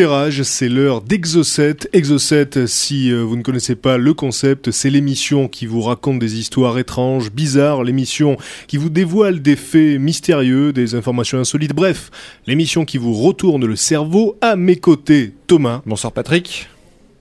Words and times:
C'est 0.00 0.70
l'heure 0.70 1.02
d'Exocet. 1.02 1.76
Exocet, 1.92 2.66
si 2.66 3.12
euh, 3.12 3.20
vous 3.20 3.36
ne 3.36 3.42
connaissez 3.42 3.74
pas 3.74 3.98
le 3.98 4.14
concept, 4.14 4.70
c'est 4.70 4.88
l'émission 4.88 5.46
qui 5.46 5.66
vous 5.66 5.82
raconte 5.82 6.18
des 6.18 6.38
histoires 6.38 6.78
étranges, 6.78 7.30
bizarres, 7.30 7.84
l'émission 7.84 8.38
qui 8.66 8.78
vous 8.78 8.88
dévoile 8.88 9.42
des 9.42 9.56
faits 9.56 10.00
mystérieux, 10.00 10.72
des 10.72 10.94
informations 10.94 11.38
insolites, 11.38 11.74
bref, 11.74 12.10
l'émission 12.46 12.86
qui 12.86 12.96
vous 12.96 13.12
retourne 13.12 13.66
le 13.66 13.76
cerveau. 13.76 14.38
À 14.40 14.56
mes 14.56 14.76
côtés, 14.76 15.34
Thomas. 15.46 15.82
Bonsoir 15.84 16.14
Patrick. 16.14 16.70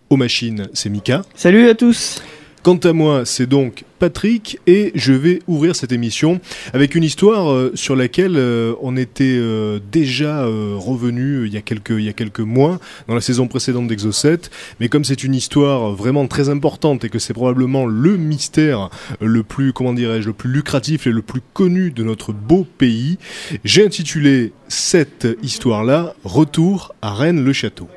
Aux 0.10 0.16
machines, 0.16 0.70
c'est 0.72 0.90
Mika. 0.90 1.24
Salut 1.36 1.68
à 1.68 1.76
tous 1.76 2.22
Quant 2.70 2.78
à 2.84 2.94
moi, 2.94 3.26
c'est 3.26 3.48
donc 3.48 3.84
Patrick 3.98 4.60
et 4.68 4.92
je 4.94 5.12
vais 5.12 5.40
ouvrir 5.48 5.76
cette 5.76 5.92
émission 5.92 6.40
avec 6.72 6.94
une 6.94 7.04
histoire 7.04 7.52
euh, 7.52 7.72
sur 7.74 7.96
laquelle 7.96 8.36
euh, 8.36 8.76
on 8.84 8.96
était 8.96 9.24
euh, 9.40 9.80
déjà 9.92 10.46
revenu 10.46 11.48
il 11.48 11.52
y 11.52 11.58
a 11.58 11.62
quelques 11.64 12.40
mois 12.42 12.80
dans 13.08 13.16
la 13.16 13.22
saison 13.22 13.48
précédente 13.48 13.88
d'Exocet, 13.88 14.52
mais 14.80 14.88
comme 14.88 15.04
c'est 15.04 15.24
une 15.24 15.34
histoire 15.34 15.94
vraiment 15.94 16.28
très 16.28 16.48
importante 16.50 17.04
et 17.04 17.10
que 17.10 17.18
c'est 17.18 17.34
probablement 17.34 17.88
le 17.88 18.18
mystère 18.18 18.92
le 19.20 19.42
plus 19.42 19.74
comment 19.74 19.94
dirais-je 19.94 20.28
le 20.28 20.34
plus 20.34 20.52
lucratif 20.52 21.08
et 21.08 21.12
le 21.12 21.24
plus 21.24 21.42
connu 21.54 21.90
de 21.90 22.04
notre 22.04 22.34
beau 22.34 22.68
pays, 22.78 23.18
j'ai 23.66 23.84
intitulé 23.84 24.54
cette 24.68 25.28
histoire-là 25.42 26.14
Retour 26.24 26.94
à 27.02 27.16
Rennes 27.16 27.44
le 27.44 27.52
château. 27.52 27.90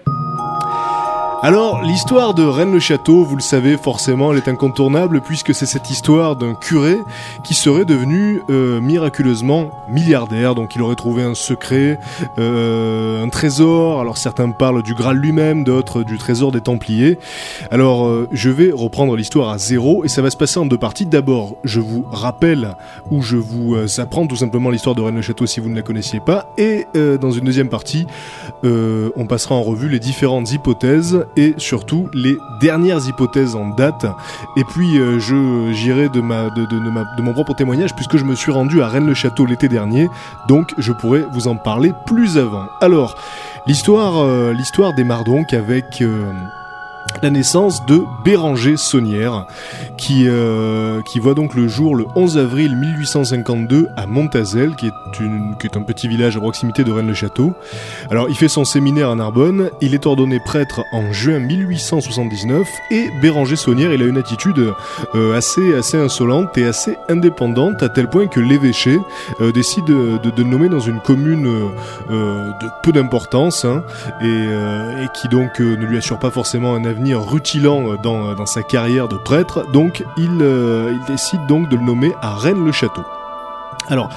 Alors, 1.45 1.83
l'histoire 1.83 2.35
de 2.35 2.45
Rennes-le-Château, 2.45 3.25
vous 3.25 3.35
le 3.35 3.43
savez 3.43 3.77
forcément, 3.77 4.31
elle 4.31 4.39
est 4.39 4.47
incontournable 4.47 5.21
puisque 5.21 5.53
c'est 5.53 5.67
cette 5.67 5.91
histoire 5.91 6.37
d'un 6.37 6.55
curé 6.55 6.99
qui 7.43 7.55
serait 7.55 7.85
devenu 7.85 8.43
euh, 8.49 8.81
miraculeusement 8.81 9.73
milliardaire. 9.89 10.55
Donc, 10.55 10.77
il 10.77 10.83
aurait 10.83 10.95
trouvé 10.95 11.25
un 11.25 11.35
secret, 11.35 11.99
euh, 12.39 13.25
un 13.25 13.29
trésor. 13.29 14.01
Alors, 14.01 14.19
certains 14.19 14.53
parlent 14.53 14.85
du 14.85 14.95
Graal 14.95 15.17
lui-même, 15.17 15.65
d'autres 15.65 16.05
du 16.05 16.17
trésor 16.17 16.53
des 16.53 16.61
Templiers. 16.61 17.19
Alors, 17.73 18.07
euh, 18.07 18.29
je 18.31 18.49
vais 18.49 18.71
reprendre 18.73 19.17
l'histoire 19.17 19.49
à 19.49 19.59
zéro 19.59 20.05
et 20.05 20.09
ça 20.09 20.23
va 20.23 20.31
se 20.31 20.37
passer 20.37 20.61
en 20.61 20.67
deux 20.67 20.79
parties. 20.79 21.07
D'abord, 21.07 21.57
je 21.65 21.81
vous 21.81 22.05
rappelle 22.09 22.77
ou 23.11 23.21
je 23.21 23.37
vous 23.37 23.75
apprends 23.99 24.29
tout 24.29 24.37
simplement 24.37 24.71
l'histoire 24.71 24.95
de 24.95 25.01
Rennes-le-Château 25.01 25.47
si 25.47 25.59
vous 25.59 25.71
ne 25.71 25.75
la 25.75 25.83
connaissiez 25.83 26.21
pas. 26.21 26.53
Et 26.57 26.87
dans 26.95 27.33
une 27.33 27.45
deuxième 27.45 27.69
partie, 27.69 28.07
on 28.63 29.27
passera 29.27 29.57
en 29.57 29.63
revue 29.63 29.89
les 29.89 29.99
différentes 29.99 30.53
hypothèses 30.53 31.27
et 31.37 31.55
surtout 31.59 32.09
les 32.13 32.37
dernières 32.61 33.07
hypothèses 33.07 33.55
en 33.55 33.69
date. 33.71 34.07
Et 34.57 34.65
puis 34.65 34.99
euh, 34.99 35.19
je 35.19 35.73
j'irai 35.73 36.09
de 36.09 36.21
ma 36.21 36.51
de, 36.51 36.67
de, 36.67 36.91
ma 36.91 37.05
de 37.17 37.23
mon 37.23 37.33
propre 37.33 37.55
témoignage 37.55 37.95
puisque 37.95 38.17
je 38.17 38.25
me 38.25 38.35
suis 38.35 38.53
rendu 38.53 38.83
à 38.83 38.89
Rennes-le-Château 38.89 39.47
l'été 39.47 39.69
dernier, 39.69 40.09
donc 40.49 40.75
je 40.79 40.93
pourrais 40.93 41.25
vous 41.33 41.49
en 41.49 41.57
parler 41.57 41.93
plus 42.07 42.39
avant. 42.39 42.67
Alors 42.81 43.17
l'histoire 43.67 44.23
euh, 44.23 44.53
l'histoire 44.53 44.95
démarre 44.95 45.25
donc 45.25 45.53
avec 45.53 46.01
euh, 46.01 46.33
la 47.23 47.31
naissance 47.31 47.85
de 47.87 48.03
Béranger 48.25 48.77
Saunière, 48.77 49.47
qui, 49.97 50.25
euh, 50.27 51.01
qui 51.03 51.19
voit 51.19 51.35
donc 51.35 51.55
le 51.55 51.69
jour 51.69 51.95
le 51.95 52.07
11 52.15 52.39
avril 52.39 52.77
1852 52.77 53.89
à 53.97 54.07
Montazel, 54.07 54.75
qui 54.77 54.87
est, 54.87 55.21
une, 55.21 55.55
qui 55.59 55.67
est 55.67 55.77
un 55.77 55.83
petit 55.83 56.09
village 56.09 56.37
à 56.37 56.41
proximité 56.41 56.85
de 56.85 56.93
Rennes-le-Château. 56.93 57.53
Alors, 58.11 58.29
il 58.29 58.37
fait 58.37 58.49
son 58.49 58.65
séminaire 58.65 59.11
à 59.11 59.15
Narbonne, 59.15 59.71
il 59.81 59.95
est 59.95 60.07
ordonné 60.07 60.41
prêtre 60.41 60.83
en 60.93 61.13
juin 61.13 61.39
1879, 61.39 62.67
et 62.91 63.11
Béranger 63.21 63.57
Saunière, 63.57 63.93
il 63.93 64.03
a 64.03 64.07
une 64.07 64.19
attitude 64.19 64.75
euh, 65.15 65.37
assez, 65.37 65.75
assez 65.75 65.97
insolente 65.97 66.57
et 66.59 66.67
assez 66.67 66.97
indépendante, 67.09 67.83
à 67.83 67.89
tel 67.89 68.09
point 68.09 68.27
que 68.27 68.41
l'évêché 68.41 68.99
euh, 69.41 69.53
décide 69.53 69.85
de, 69.85 70.19
de, 70.19 70.31
de 70.31 70.43
nommer 70.43 70.69
dans 70.69 70.81
une 70.81 71.01
commune 71.01 71.47
euh, 72.11 72.47
de 72.61 72.69
peu 72.83 72.93
d'importance, 72.93 73.65
hein, 73.65 73.83
et, 74.21 74.49
qui 75.15 75.29
donc 75.29 75.61
ne 75.61 75.85
lui 75.85 75.99
assure 75.99 76.19
pas 76.19 76.31
forcément 76.31 76.75
un 76.75 76.85
avenir 76.85 77.02
rutilant 77.11 77.95
dans, 78.03 78.47
sa 78.47 78.63
carrière 78.63 79.09
de 79.09 79.17
prêtre. 79.17 79.65
Donc 79.73 80.05
il, 80.17 80.39
euh, 80.41 80.93
il 80.95 81.05
décide 81.13 81.47
donc 81.47 81.69
de 81.69 81.77
le 81.77 81.83
nommer 81.83 82.13
à 82.23 82.35
Rennes-le-Château. 82.35 83.03
Alors, 83.89 84.09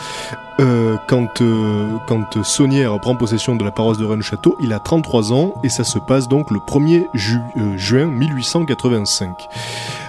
euh, 0.59 0.95
quand, 1.07 1.41
euh, 1.41 1.87
quand 2.07 2.43
Saunière 2.43 2.97
prend 2.99 3.15
possession 3.15 3.55
de 3.55 3.63
la 3.63 3.71
paroisse 3.71 3.97
de 3.97 4.05
Rennes-le-Château, 4.05 4.55
il 4.61 4.71
a 4.73 4.79
33 4.79 5.33
ans 5.33 5.53
et 5.63 5.69
ça 5.69 5.83
se 5.83 5.97
passe 5.99 6.27
donc 6.27 6.51
le 6.51 6.59
1er 6.59 7.07
ju- 7.13 7.41
euh, 7.57 7.75
juin 7.77 8.05
1885. 8.05 9.47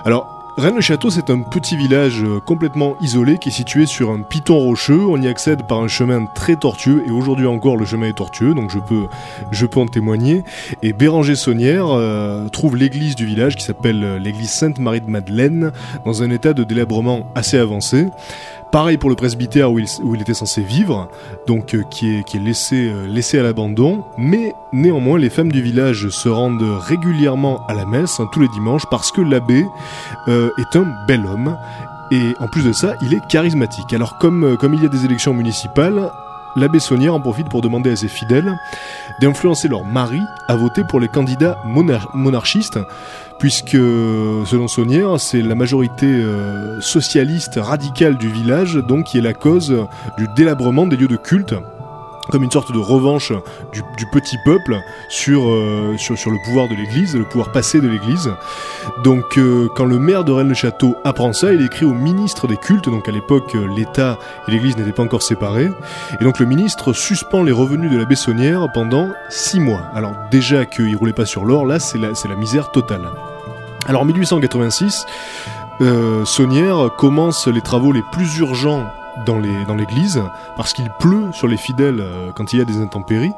Alors, 0.05 0.29
Rennes-le-Château, 0.57 1.11
c'est 1.11 1.29
un 1.29 1.41
petit 1.41 1.77
village 1.77 2.23
euh, 2.23 2.41
complètement 2.41 2.97
isolé 3.03 3.37
qui 3.37 3.51
est 3.51 3.53
situé 3.53 3.85
sur 3.85 4.11
un 4.11 4.23
piton 4.23 4.59
rocheux. 4.59 5.05
On 5.07 5.21
y 5.21 5.29
accède 5.29 5.65
par 5.65 5.81
un 5.81 5.89
chemin 5.89 6.25
très 6.25 6.57
tortueux 6.57 7.05
et 7.07 7.11
aujourd'hui 7.11 7.47
encore 7.47 7.77
le 7.77 7.85
chemin 7.85 8.07
est 8.07 8.17
tortueux, 8.17 8.55
donc 8.55 8.71
je 8.71 8.79
peux, 8.79 9.79
en 9.79 9.87
témoigner. 9.87 10.45
Et 10.83 10.95
Béranger 10.95 11.35
Saunière 11.35 11.89
euh, 11.91 12.49
trouve 12.49 12.75
l'église 12.75 13.17
du 13.17 13.27
village 13.27 13.57
qui 13.57 13.65
s'appelle 13.65 14.03
euh, 14.03 14.19
l'église 14.19 14.51
Sainte-Marie 14.51 15.03
de 15.03 15.11
Madeleine 15.11 15.73
dans 16.07 16.23
un 16.23 16.31
état 16.31 16.55
de 16.55 16.65
délabrement 16.65 17.27
assez 17.35 17.59
avancé. 17.59 18.07
Pareil 18.77 18.99
pour 18.99 19.09
le 19.09 19.17
presbytère 19.17 19.73
où 19.73 19.79
il, 19.79 20.21
était 20.21 20.35
censé 20.35 20.61
vivre, 20.61 21.09
donc 21.47 21.75
euh, 21.75 21.83
qui 21.91 22.11
est, 22.11 22.35
euh, 22.75 23.07
laissé 23.07 23.39
à 23.39 23.43
l'abandon, 23.43 24.05
mais 24.19 24.53
néanmoins 24.71 25.19
les 25.19 25.31
femmes 25.31 25.51
du 25.51 25.63
village 25.63 26.11
se 26.11 26.29
rendent 26.29 26.77
régulièrement 26.81 27.65
à 27.69 27.73
la 27.73 27.87
messe 27.87 28.21
hein, 28.21 28.29
tous 28.33 28.41
les 28.41 28.49
dimanches 28.49 28.85
parce 28.91 29.11
que 29.11 29.23
l'abbé 29.23 29.65
euh, 30.29 30.51
est 30.59 30.77
un 30.77 30.85
bel 31.09 31.25
homme 31.25 31.57
et 32.11 32.35
en 32.39 32.49
plus 32.49 32.67
de 32.67 32.75
ça 32.75 32.97
il 33.01 33.15
est 33.15 33.27
charismatique. 33.29 33.95
Alors 33.95 34.19
comme 34.19 34.59
il 34.75 34.83
y 34.83 34.85
a 34.85 34.91
des 34.91 35.07
élections 35.07 35.33
municipales, 35.33 36.11
l'abbé 36.57 36.81
Saunière 36.81 37.15
en 37.15 37.21
profite 37.21 37.49
pour 37.49 37.61
demander 37.63 37.91
à 37.93 37.97
ses 37.97 38.09
fidèles 38.09 38.53
d'influencer 39.21 39.69
leur 39.69 39.85
mari 39.85 40.21
à 40.49 40.57
voter 40.57 40.83
pour 40.85 41.01
les 41.01 41.09
candidats 41.09 41.59
monar- 41.67 42.09
monarchistes 42.15 42.79
puisque 43.39 43.73
selon 43.73 44.67
Saunière, 44.67 45.21
c'est 45.21 45.43
la 45.43 45.55
majorité 45.55 46.07
euh, 46.07 46.81
socialiste 46.81 47.59
radicale 47.63 48.17
du 48.17 48.29
village 48.29 48.75
donc 48.77 49.05
qui 49.05 49.19
est 49.19 49.23
la 49.23 49.35
cause 49.35 49.75
du 50.17 50.27
délabrement 50.37 50.87
des 50.87 50.97
lieux 50.97 51.09
de 51.09 51.17
culte 51.17 51.55
comme 52.31 52.43
une 52.43 52.51
sorte 52.51 52.73
de 52.73 52.79
revanche 52.79 53.33
du, 53.73 54.07
petit 54.07 54.37
peuple 54.45 54.81
sur, 55.09 55.49
euh, 55.49 55.97
sur, 55.99 56.31
le 56.31 56.39
pouvoir 56.45 56.69
de 56.69 56.75
l'Église, 56.75 57.17
le 57.17 57.25
pouvoir 57.25 57.53
passé 57.53 57.81
de 57.81 57.89
l'Église. 57.89 58.33
Donc 59.05 59.39
euh, 59.39 59.69
quand 59.75 59.85
le 59.85 59.99
maire 59.99 60.25
de 60.25 60.33
Rennes-le-Château 60.33 60.97
apprend 61.05 61.33
ça, 61.33 61.53
il 61.53 61.63
écrit 61.63 61.85
au 61.85 61.93
ministre 61.93 62.47
des 62.47 62.57
cultes, 62.57 62.89
donc 62.89 63.09
à 63.09 63.13
l'époque 63.13 63.55
euh, 63.55 63.67
l'État 63.67 64.19
et 64.49 64.51
l'Église 64.51 64.77
n'étaient 64.77 64.93
pas 64.93 65.03
encore 65.03 65.23
séparés, 65.23 65.71
et 66.21 66.25
donc 66.25 66.39
le 66.39 66.47
ministre 66.47 66.93
suspend 66.93 67.43
les 67.43 67.53
revenus 67.53 67.91
de 67.91 67.99
la 67.99 68.05
Bessonnière 68.05 68.67
pendant 68.73 69.11
six 69.29 69.61
mois. 69.61 69.83
Alors 69.95 70.13
déjà 70.31 70.65
qu'il 70.65 70.97
roulait 70.97 71.13
pas 71.13 71.27
sur 71.27 71.45
l'or, 71.45 71.67
là 71.67 71.79
c'est 71.79 71.99
la, 71.99 72.37
misère 72.37 72.71
totale. 72.71 73.09
Alors 73.87 74.03
en 74.03 74.05
1886, 74.05 75.07
euh, 75.81 76.25
Saunière 76.25 76.91
commence 76.97 77.47
les 77.47 77.61
travaux 77.61 77.93
les 77.93 78.03
plus 78.13 78.39
urgents 78.39 78.87
dans 79.25 79.39
l'église 79.39 80.23
parce 80.57 80.73
qu'il 80.73 80.91
pleut 80.99 81.33
sur 81.33 81.49
les 81.49 81.57
fidèles 81.57 82.01
euh, 82.01 82.33
quand 82.35 82.53
il 82.53 82.59
y 82.59 82.63
a 82.63 82.65
des 82.65 82.79
intempéries. 82.79 83.33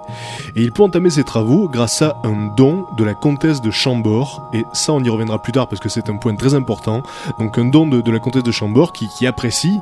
Et 0.56 0.62
il 0.62 0.72
peut 0.72 0.82
entamer 0.82 1.10
ses 1.10 1.24
travaux 1.24 1.68
grâce 1.68 2.02
à 2.02 2.16
un 2.24 2.46
don 2.56 2.86
de 2.96 3.04
la 3.04 3.14
comtesse 3.14 3.60
de 3.60 3.70
Chambord. 3.70 4.42
Et 4.52 4.64
ça 4.72 4.92
on 4.92 5.02
y 5.02 5.08
reviendra 5.08 5.38
plus 5.40 5.52
tard 5.52 5.68
parce 5.68 5.80
que 5.80 5.88
c'est 5.88 6.08
un 6.10 6.16
point 6.16 6.34
très 6.34 6.54
important. 6.54 7.02
Donc 7.38 7.58
un 7.58 7.66
don 7.66 7.86
de, 7.86 8.10
la 8.10 8.18
comtesse 8.18 8.42
de 8.42 8.52
Chambord 8.52 8.92
qui, 8.92 9.08
qui 9.08 9.26
apprécie 9.26 9.80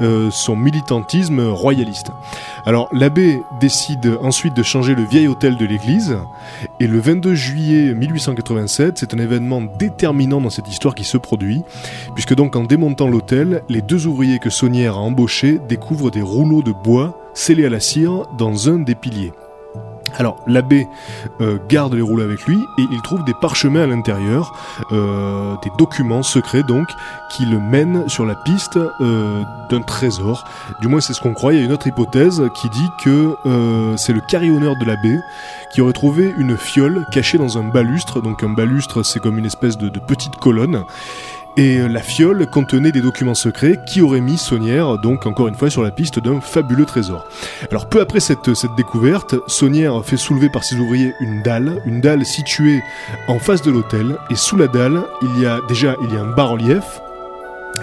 euh, 0.00 0.30
son 0.30 0.56
militantisme 0.56 1.40
royaliste 1.48 2.12
alors 2.68 2.90
l'abbé 2.92 3.44
décide 3.60 4.18
ensuite 4.20 4.52
de 4.52 4.62
changer 4.62 4.94
le 4.94 5.02
vieil 5.02 5.26
hôtel 5.26 5.56
de 5.56 5.64
l'église 5.64 6.18
et 6.80 6.86
le 6.86 7.00
22 7.00 7.34
juillet 7.34 7.94
1887 7.94 8.98
c'est 8.98 9.14
un 9.14 9.18
événement 9.18 9.62
déterminant 9.62 10.38
dans 10.42 10.50
cette 10.50 10.68
histoire 10.68 10.94
qui 10.94 11.04
se 11.04 11.16
produit 11.16 11.62
puisque 12.14 12.34
donc 12.34 12.56
en 12.56 12.64
démontant 12.64 13.08
l'hôtel 13.08 13.62
les 13.70 13.80
deux 13.80 14.06
ouvriers 14.06 14.38
que 14.38 14.50
Saunière 14.50 14.96
a 14.96 15.00
embauchés 15.00 15.58
découvrent 15.66 16.10
des 16.10 16.20
rouleaux 16.20 16.62
de 16.62 16.72
bois 16.72 17.18
scellés 17.32 17.64
à 17.64 17.70
la 17.70 17.80
cire 17.80 18.26
dans 18.36 18.68
un 18.68 18.80
des 18.80 18.94
piliers. 18.94 19.32
Alors 20.18 20.36
l'abbé 20.48 20.88
euh, 21.40 21.58
garde 21.68 21.94
les 21.94 22.02
rouleaux 22.02 22.24
avec 22.24 22.44
lui 22.44 22.58
et 22.76 22.84
il 22.90 23.00
trouve 23.02 23.24
des 23.24 23.34
parchemins 23.34 23.82
à 23.82 23.86
l'intérieur, 23.86 24.52
euh, 24.90 25.54
des 25.62 25.70
documents 25.78 26.24
secrets 26.24 26.64
donc, 26.64 26.88
qui 27.30 27.46
le 27.46 27.60
mènent 27.60 28.08
sur 28.08 28.26
la 28.26 28.34
piste 28.34 28.76
euh, 28.76 29.42
d'un 29.70 29.80
trésor. 29.80 30.44
Du 30.80 30.88
moins 30.88 31.00
c'est 31.00 31.12
ce 31.12 31.20
qu'on 31.20 31.34
croit. 31.34 31.52
Il 31.54 31.60
y 31.60 31.62
a 31.62 31.64
une 31.64 31.72
autre 31.72 31.86
hypothèse 31.86 32.42
qui 32.60 32.68
dit 32.68 32.88
que 33.02 33.36
c'est 33.96 34.12
le 34.12 34.20
carillonneur 34.20 34.76
de 34.76 34.84
l'abbé 34.84 35.20
qui 35.72 35.80
aurait 35.80 35.92
trouvé 35.92 36.34
une 36.36 36.56
fiole 36.56 37.06
cachée 37.12 37.38
dans 37.38 37.56
un 37.56 37.64
balustre. 37.64 38.20
Donc 38.20 38.42
un 38.42 38.50
balustre 38.50 39.04
c'est 39.04 39.20
comme 39.20 39.38
une 39.38 39.46
espèce 39.46 39.78
de 39.78 39.88
petite 40.00 40.36
colonne. 40.36 40.84
Et 41.58 41.88
la 41.88 42.00
fiole 42.00 42.46
contenait 42.46 42.92
des 42.92 43.00
documents 43.00 43.34
secrets 43.34 43.80
qui 43.84 44.00
auraient 44.00 44.20
mis 44.20 44.38
Saunière, 44.38 44.96
donc 44.96 45.26
encore 45.26 45.48
une 45.48 45.56
fois, 45.56 45.68
sur 45.68 45.82
la 45.82 45.90
piste 45.90 46.20
d'un 46.20 46.40
fabuleux 46.40 46.84
trésor. 46.84 47.26
Alors 47.72 47.88
peu 47.88 48.00
après 48.00 48.20
cette, 48.20 48.54
cette 48.54 48.76
découverte, 48.76 49.34
Saunière 49.48 50.04
fait 50.04 50.16
soulever 50.16 50.50
par 50.50 50.62
ses 50.62 50.76
ouvriers 50.76 51.14
une 51.18 51.42
dalle, 51.42 51.82
une 51.84 52.00
dalle 52.00 52.24
située 52.24 52.80
en 53.26 53.40
face 53.40 53.60
de 53.62 53.72
l'hôtel, 53.72 54.18
et 54.30 54.36
sous 54.36 54.56
la 54.56 54.68
dalle, 54.68 55.02
il 55.20 55.42
y 55.42 55.46
a 55.46 55.58
déjà 55.66 55.96
il 56.04 56.14
y 56.14 56.16
a 56.16 56.20
un 56.20 56.30
bas-relief 56.30 57.00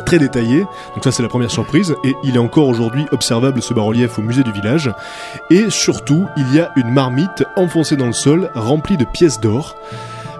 très 0.06 0.20
détaillé. 0.20 0.60
Donc 0.94 1.04
ça 1.04 1.12
c'est 1.12 1.24
la 1.24 1.28
première 1.28 1.52
surprise 1.52 1.96
et 2.06 2.16
il 2.24 2.38
est 2.38 2.40
encore 2.40 2.70
aujourd'hui 2.70 3.06
observable 3.12 3.62
ce 3.62 3.74
bas-relief 3.74 4.18
au 4.18 4.22
musée 4.22 4.44
du 4.44 4.54
village. 4.54 4.90
Et 5.50 5.70
surtout, 5.70 6.28
il 6.38 6.56
y 6.56 6.62
a 6.62 6.72
une 6.78 6.92
marmite 6.92 7.44
enfoncée 7.58 7.98
dans 7.98 8.08
le 8.08 8.14
sol 8.14 8.52
remplie 8.56 8.96
de 8.96 9.04
pièces 9.04 9.42
d'or. 9.42 9.76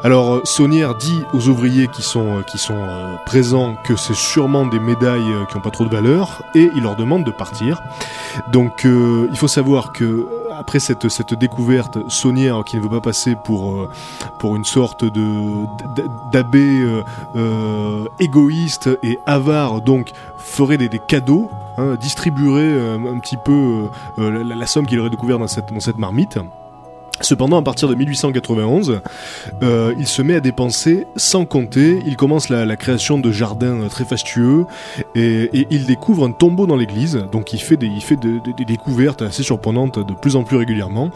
Alors 0.06 0.42
Saunière 0.44 0.94
dit 0.94 1.24
aux 1.34 1.48
ouvriers 1.48 1.88
qui 1.88 2.04
sont, 2.04 2.44
qui 2.46 2.60
sont 2.60 2.78
euh, 2.78 3.16
présents 3.26 3.74
que 3.84 3.96
c'est 3.96 4.14
sûrement 4.14 4.68
des 4.68 4.80
médailles 4.80 5.32
euh, 5.32 5.46
qui 5.46 5.56
n'ont 5.56 5.64
pas 5.64 5.72
trop 5.72 5.84
de 5.84 5.90
valeur 5.90 6.44
et 6.54 6.70
il 6.76 6.84
leur 6.84 6.96
demande 6.96 7.24
de 7.24 7.32
partir. 7.32 7.82
Donc 8.52 8.86
euh, 8.86 9.28
il 9.32 9.36
faut 9.36 9.48
savoir 9.48 9.94
que 9.94 10.28
après 10.56 10.78
cette, 10.78 11.10
cette 11.10 11.34
découverte, 11.34 11.98
Saunière, 12.08 12.64
qui 12.64 12.78
ne 12.78 12.84
veut 12.84 12.90
pas 12.90 13.02
passer 13.02 13.36
pour, 13.36 13.72
euh, 13.72 13.90
pour 14.38 14.56
une 14.56 14.64
sorte 14.64 15.04
de 15.04 15.66
d'abbé 16.32 16.82
euh, 16.82 17.02
euh, 17.36 18.06
égoïste 18.20 18.92
et 19.02 19.18
avare, 19.26 19.82
donc 19.82 20.12
ferait 20.38 20.78
des, 20.78 20.88
des 20.88 21.00
cadeaux, 21.00 21.50
hein, 21.80 21.96
distribuerait 21.96 22.62
euh, 22.62 23.12
un 23.12 23.18
petit 23.18 23.38
peu 23.38 23.90
euh, 24.20 24.44
la, 24.44 24.56
la 24.56 24.68
somme 24.68 24.86
qu'il 24.86 25.00
aurait 25.00 25.10
découvert 25.10 25.40
dans 25.40 25.48
cette, 25.48 25.74
dans 25.74 25.80
cette 25.80 25.98
marmite. 25.98 26.38
Cependant, 27.22 27.58
à 27.58 27.62
partir 27.62 27.88
de 27.88 27.96
1891, 27.96 29.02
euh, 29.64 29.94
il 29.98 30.08
se 30.08 30.22
met 30.22 30.36
à 30.36 30.40
dépenser 30.40 31.08
sans 31.16 31.46
compter. 31.46 32.00
Il 32.06 32.18
commence 32.18 32.50
la, 32.50 32.76
création 32.76 33.18
de 33.18 33.32
jardins 33.32 33.82
euh, 33.82 33.88
très 33.88 34.04
fastueux 34.04 34.66
et, 35.16 35.50
il 35.72 35.86
découvre 35.86 36.26
un 36.26 36.32
tombeau 36.32 36.68
dans 36.68 36.76
l'église. 36.76 37.26
Donc, 37.32 37.54
il 37.54 37.60
fait 37.60 37.78
des 37.78 38.66
découvertes 38.66 39.22
assez 39.22 39.44
surprenantes 39.44 40.06
de 40.06 40.14
plus 40.14 40.36
en 40.36 40.44
plus 40.44 40.58
régulièrement. 40.58 41.12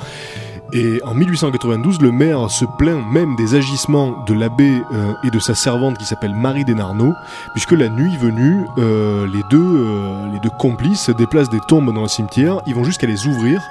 Et 0.71 1.01
en 1.03 1.15
1892, 1.15 1.99
le 1.99 2.11
maire 2.11 2.49
se 2.51 2.65
plaint 2.77 3.03
même 3.11 3.35
des 3.35 3.55
agissements 3.55 4.23
de 4.27 4.33
l'abbé 4.33 4.83
euh, 4.93 5.13
et 5.23 5.31
de 5.31 5.39
sa 5.39 5.55
servante 5.55 5.97
qui 5.97 6.05
s'appelle 6.05 6.35
Marie 6.35 6.63
Desnarnaud, 6.63 7.13
puisque 7.53 7.71
la 7.71 7.89
nuit 7.89 8.15
venue, 8.17 8.65
euh, 8.77 9.25
les 9.25 9.41
deux, 9.49 9.57
euh, 9.57 10.31
les 10.31 10.39
deux 10.39 10.51
complices 10.59 11.09
déplacent 11.09 11.49
des 11.49 11.61
tombes 11.67 11.91
dans 11.93 12.03
le 12.03 12.07
cimetière. 12.07 12.61
Ils 12.67 12.75
vont 12.75 12.83
jusqu'à 12.83 13.07
les 13.07 13.25
ouvrir 13.25 13.61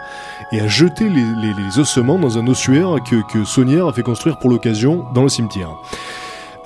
et 0.50 0.60
à 0.60 0.66
jeter 0.66 1.08
les 1.08 1.78
ossements 1.78 2.18
dans 2.18 2.38
un 2.38 2.46
ossuaire 2.46 2.96
que, 3.08 3.22
que 3.32 3.44
Saunière 3.44 3.86
a 3.86 3.92
fait 3.92 4.02
construire 4.02 4.38
pour 4.38 4.50
l'occasion 4.50 5.04
dans 5.14 5.22
le 5.22 5.28
cimetière. 5.28 5.70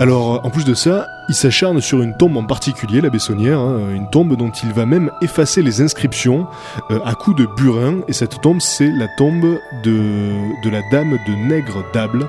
Alors, 0.02 0.44
en 0.44 0.50
plus 0.50 0.64
de 0.64 0.75
ça, 0.75 1.06
il 1.28 1.34
s'acharne 1.37 1.81
sur 1.81 2.02
une 2.02 2.16
tombe 2.16 2.37
en 2.37 2.43
particulier, 2.43 3.00
l'abbé 3.00 3.20
Saunière, 3.20 3.60
hein, 3.60 3.78
une 3.94 4.10
tombe 4.10 4.37
dont 4.37 4.50
il 4.50 4.72
va 4.72 4.84
même 4.84 5.12
effacer 5.20 5.62
les 5.62 5.81
inscriptions 5.81 6.49
euh, 6.90 6.99
à 7.04 7.14
coups 7.14 7.37
de 7.37 7.46
burin, 7.46 8.00
et 8.08 8.12
cette 8.12 8.40
tombe, 8.40 8.60
c'est 8.60 8.90
la 8.90 9.06
tombe 9.16 9.60
de, 9.84 10.69
la 10.69 10.81
dame 10.90 11.20
de 11.28 11.34
Nègre 11.37 11.84
d'Able. 11.94 12.26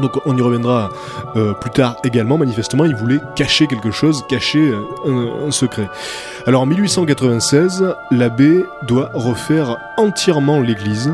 Donc 0.00 0.12
on 0.24 0.36
y 0.36 0.40
reviendra 0.40 0.88
euh, 1.34 1.52
plus 1.54 1.70
tard 1.70 1.96
également, 2.04 2.38
manifestement 2.38 2.84
il 2.84 2.94
voulait 2.94 3.18
cacher 3.34 3.66
quelque 3.66 3.90
chose, 3.90 4.24
cacher 4.28 4.60
euh, 4.60 5.48
un, 5.48 5.50
secret. 5.50 5.88
Alors 6.46 6.62
en 6.62 6.66
1896, 6.66 7.92
l'abbé 8.12 8.64
doit 8.86 9.10
refaire 9.14 9.78
entièrement 9.96 10.60
l'église. 10.60 11.12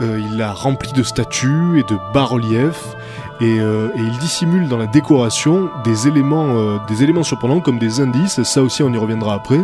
Il 0.00 0.36
la 0.36 0.52
remplit 0.52 0.92
de 0.92 1.02
statues 1.02 1.80
et 1.80 1.82
de 1.82 1.98
bas-reliefs 2.14 2.94
et, 3.40 3.60
euh, 3.60 3.90
et 3.94 4.00
il 4.00 4.18
dissimule 4.18 4.68
dans 4.68 4.76
la 4.76 4.86
décoration 4.86 5.68
des 5.84 6.08
éléments, 6.08 6.56
euh, 6.56 6.78
des 6.88 7.02
éléments 7.02 7.22
surprenants 7.22 7.60
comme 7.60 7.78
des 7.78 8.00
indices. 8.00 8.42
Ça 8.42 8.62
aussi, 8.62 8.82
on 8.82 8.92
y 8.92 8.98
reviendra 8.98 9.34
après. 9.34 9.60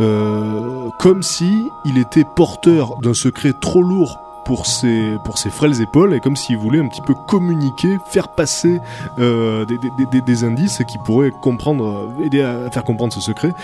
Euh, 0.00 0.90
comme 0.98 1.22
si 1.22 1.70
il 1.84 1.98
était 1.98 2.24
porteur 2.24 2.96
d'un 2.98 3.14
secret 3.14 3.52
trop 3.52 3.82
lourd 3.82 4.20
pour 4.44 4.66
ses, 4.66 5.16
pour 5.24 5.38
ses 5.38 5.48
frêles 5.48 5.80
épaules 5.80 6.12
et 6.12 6.20
comme 6.20 6.36
s'il 6.36 6.58
voulait 6.58 6.78
un 6.78 6.86
petit 6.86 7.00
peu 7.00 7.14
communiquer, 7.14 7.96
faire 8.04 8.28
passer 8.28 8.78
des, 9.16 10.44
indices 10.44 10.82
qui 10.86 10.98
pourraient 10.98 11.30
comprendre, 11.30 12.10
aider 12.22 12.42
à 12.42 12.70
faire 12.70 12.84
comprendre 12.84 13.14
ce 13.14 13.22
secret. 13.22 13.54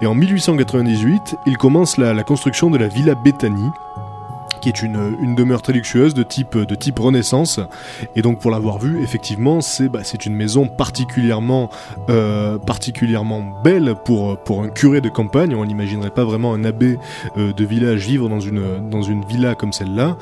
Et 0.00 0.06
en 0.06 0.14
1898, 0.14 1.36
il 1.44 1.58
commence 1.58 1.98
la, 1.98 2.14
la 2.14 2.24
construction 2.24 2.70
de 2.70 2.78
la 2.78 2.88
Villa 2.88 3.14
Bethany 3.14 3.70
qui 4.60 4.68
est 4.68 4.82
une, 4.82 5.16
une 5.20 5.34
demeure 5.34 5.62
très 5.62 5.72
luxueuse 5.72 6.14
de 6.14 6.22
type, 6.22 6.56
de 6.56 6.74
type 6.74 6.98
Renaissance. 6.98 7.60
Et 8.16 8.22
donc 8.22 8.40
pour 8.40 8.50
l'avoir 8.50 8.78
vu, 8.78 9.02
effectivement, 9.02 9.60
c'est 9.60 9.88
bah, 9.88 10.00
une 10.26 10.34
maison 10.34 10.66
particulièrement, 10.66 11.70
euh, 12.08 12.58
particulièrement 12.58 13.42
belle 13.64 13.94
pour, 14.04 14.38
pour 14.38 14.62
un 14.62 14.68
curé 14.68 15.00
de 15.00 15.08
campagne. 15.08 15.54
On 15.54 15.64
n'imaginerait 15.64 16.10
pas 16.10 16.24
vraiment 16.24 16.54
un 16.54 16.64
abbé 16.64 16.98
euh, 17.36 17.52
de 17.52 17.64
village 17.64 18.06
vivre 18.06 18.28
dans 18.28 18.40
une, 18.40 18.88
dans 18.90 19.02
une 19.02 19.24
villa 19.24 19.54
comme 19.54 19.72
celle-là. 19.72 20.16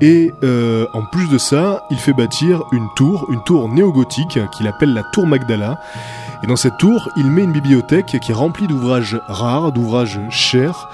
Et 0.00 0.30
euh, 0.42 0.86
en 0.94 1.04
plus 1.04 1.28
de 1.28 1.38
ça, 1.38 1.86
il 1.90 1.96
fait 1.96 2.12
bâtir 2.12 2.62
une 2.72 2.86
tour, 2.96 3.26
une 3.30 3.42
tour 3.44 3.68
néo-gothique 3.68 4.38
qu'il 4.56 4.66
appelle 4.66 4.94
la 4.94 5.02
tour 5.12 5.26
Magdala. 5.26 5.80
Et 6.42 6.46
dans 6.48 6.56
cette 6.56 6.76
tour, 6.76 7.08
il 7.16 7.30
met 7.30 7.44
une 7.44 7.52
bibliothèque 7.52 8.18
qui 8.20 8.32
est 8.32 8.34
remplie 8.34 8.66
d'ouvrages 8.66 9.20
rares, 9.28 9.70
d'ouvrages 9.70 10.20
chers. 10.28 10.88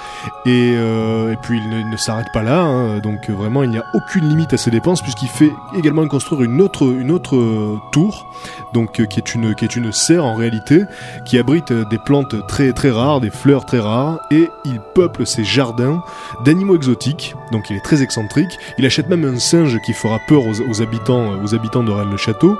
Et, 0.45 0.75
euh, 0.77 1.33
et 1.33 1.37
puis 1.37 1.59
il 1.59 1.89
ne, 1.89 1.97
s'arrête 1.97 2.29
pas 2.33 2.43
là, 2.43 2.63
hein. 2.63 2.99
donc 2.99 3.31
vraiment 3.31 3.63
il 3.63 3.71
n'y 3.71 3.79
a 3.79 3.85
aucune 3.95 4.29
limite 4.29 4.53
à 4.53 4.59
ses 4.59 4.71
dépenses 4.71 5.03
puisqu'il 5.03 5.29
fait 5.29 5.53
également 5.75 6.07
construire 6.07 6.43
une 6.43 6.61
autre, 6.61 6.93
une 6.99 7.11
autre 7.11 7.37
euh, 7.37 7.79
tour, 7.93 8.27
donc 8.73 9.01
euh, 9.01 9.07
qui 9.07 9.19
est 9.19 9.35
une 9.35 9.55
qui 9.55 9.65
est 9.65 9.75
une 9.77 9.91
serre 9.93 10.25
en 10.25 10.35
réalité, 10.35 10.83
qui 11.25 11.39
abrite 11.39 11.73
des 11.73 11.99
plantes 11.99 12.47
très 12.47 12.73
très 12.73 12.91
rares, 12.91 13.21
des 13.21 13.31
fleurs 13.31 13.65
très 13.65 13.81
rares, 13.81 14.19
et 14.31 14.51
il 14.65 14.81
peuple 14.95 15.27
ses 15.27 15.45
jardins 15.45 16.03
d'animaux 16.45 16.77
exotiques. 16.77 17.35
Donc 17.53 17.71
il 17.71 17.77
est 17.77 17.85
très 17.85 18.03
excentrique. 18.03 18.59
Il 18.79 18.87
achète 18.87 19.09
même 19.09 19.25
un 19.25 19.39
singe 19.39 19.79
qui 19.85 19.93
fera 19.93 20.19
peur 20.29 20.47
aux, 20.47 20.61
aux 20.61 20.83
habitants 20.83 21.41
aux 21.43 21.55
habitants 21.55 21.83
de 21.83 21.91
Rennes-le-Château. 21.91 22.59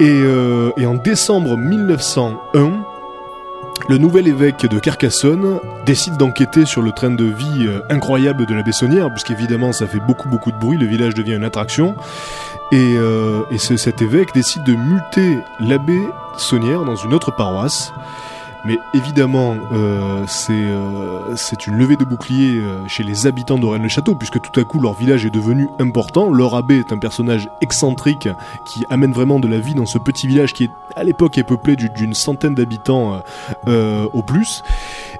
Et, 0.00 0.22
euh, 0.22 0.70
et 0.78 0.86
en 0.86 0.94
décembre 0.94 1.56
1901, 1.58 2.70
le 3.88 3.98
nouvel 3.98 4.28
évêque 4.28 4.66
de 4.66 4.78
Carcassonne 4.78 5.58
décide 5.84 6.16
d'enquêter 6.16 6.64
sur 6.64 6.80
le 6.82 6.92
train 6.92 7.10
de 7.10 7.24
vie 7.24 7.66
euh, 7.66 7.80
incroyable 7.90 8.46
de 8.46 8.54
la 8.54 8.62
Bessonnière, 8.62 9.10
puisqu'évidemment 9.10 9.72
ça 9.72 9.86
fait 9.86 10.00
beaucoup 10.00 10.28
beaucoup 10.28 10.52
de 10.52 10.58
bruit, 10.58 10.78
le 10.78 10.86
village 10.86 11.14
devient 11.14 11.34
une 11.34 11.44
attraction. 11.44 11.94
Et, 12.72 12.94
euh, 12.96 13.42
et 13.50 13.58
ce- 13.58 13.76
cet 13.76 14.00
évêque 14.00 14.32
décide 14.32 14.62
de 14.64 14.74
muter 14.74 15.38
l'abbé 15.60 16.00
Saunière 16.38 16.84
dans 16.84 16.96
une 16.96 17.12
autre 17.12 17.30
paroisse. 17.34 17.92
Mais 18.66 18.78
évidemment, 18.94 19.56
euh, 19.72 20.24
c'est 20.26 20.52
euh, 20.52 21.34
une 21.66 21.76
levée 21.78 21.96
de 21.96 22.04
bouclier 22.04 22.56
euh, 22.58 22.86
chez 22.88 23.02
les 23.02 23.26
habitants 23.26 23.58
de 23.58 23.64
Rennes-le-Château, 23.64 24.14
puisque 24.14 24.40
tout 24.40 24.60
à 24.60 24.64
coup 24.64 24.78
leur 24.80 24.92
village 24.94 25.24
est 25.24 25.30
devenu 25.30 25.66
important. 25.78 26.30
Leur 26.30 26.54
abbé 26.54 26.78
est 26.78 26.92
un 26.92 26.98
personnage 26.98 27.48
excentrique 27.62 28.28
qui 28.66 28.84
amène 28.90 29.12
vraiment 29.12 29.40
de 29.40 29.48
la 29.48 29.58
vie 29.58 29.74
dans 29.74 29.86
ce 29.86 29.96
petit 29.98 30.26
village 30.26 30.52
qui, 30.52 30.64
est, 30.64 30.70
à 30.94 31.04
l'époque, 31.04 31.38
est 31.38 31.42
peuplé 31.44 31.74
du- 31.76 31.88
d'une 31.90 32.12
centaine 32.12 32.54
d'habitants 32.54 33.14
euh, 33.14 33.18
euh, 33.68 34.08
au 34.12 34.22
plus. 34.22 34.62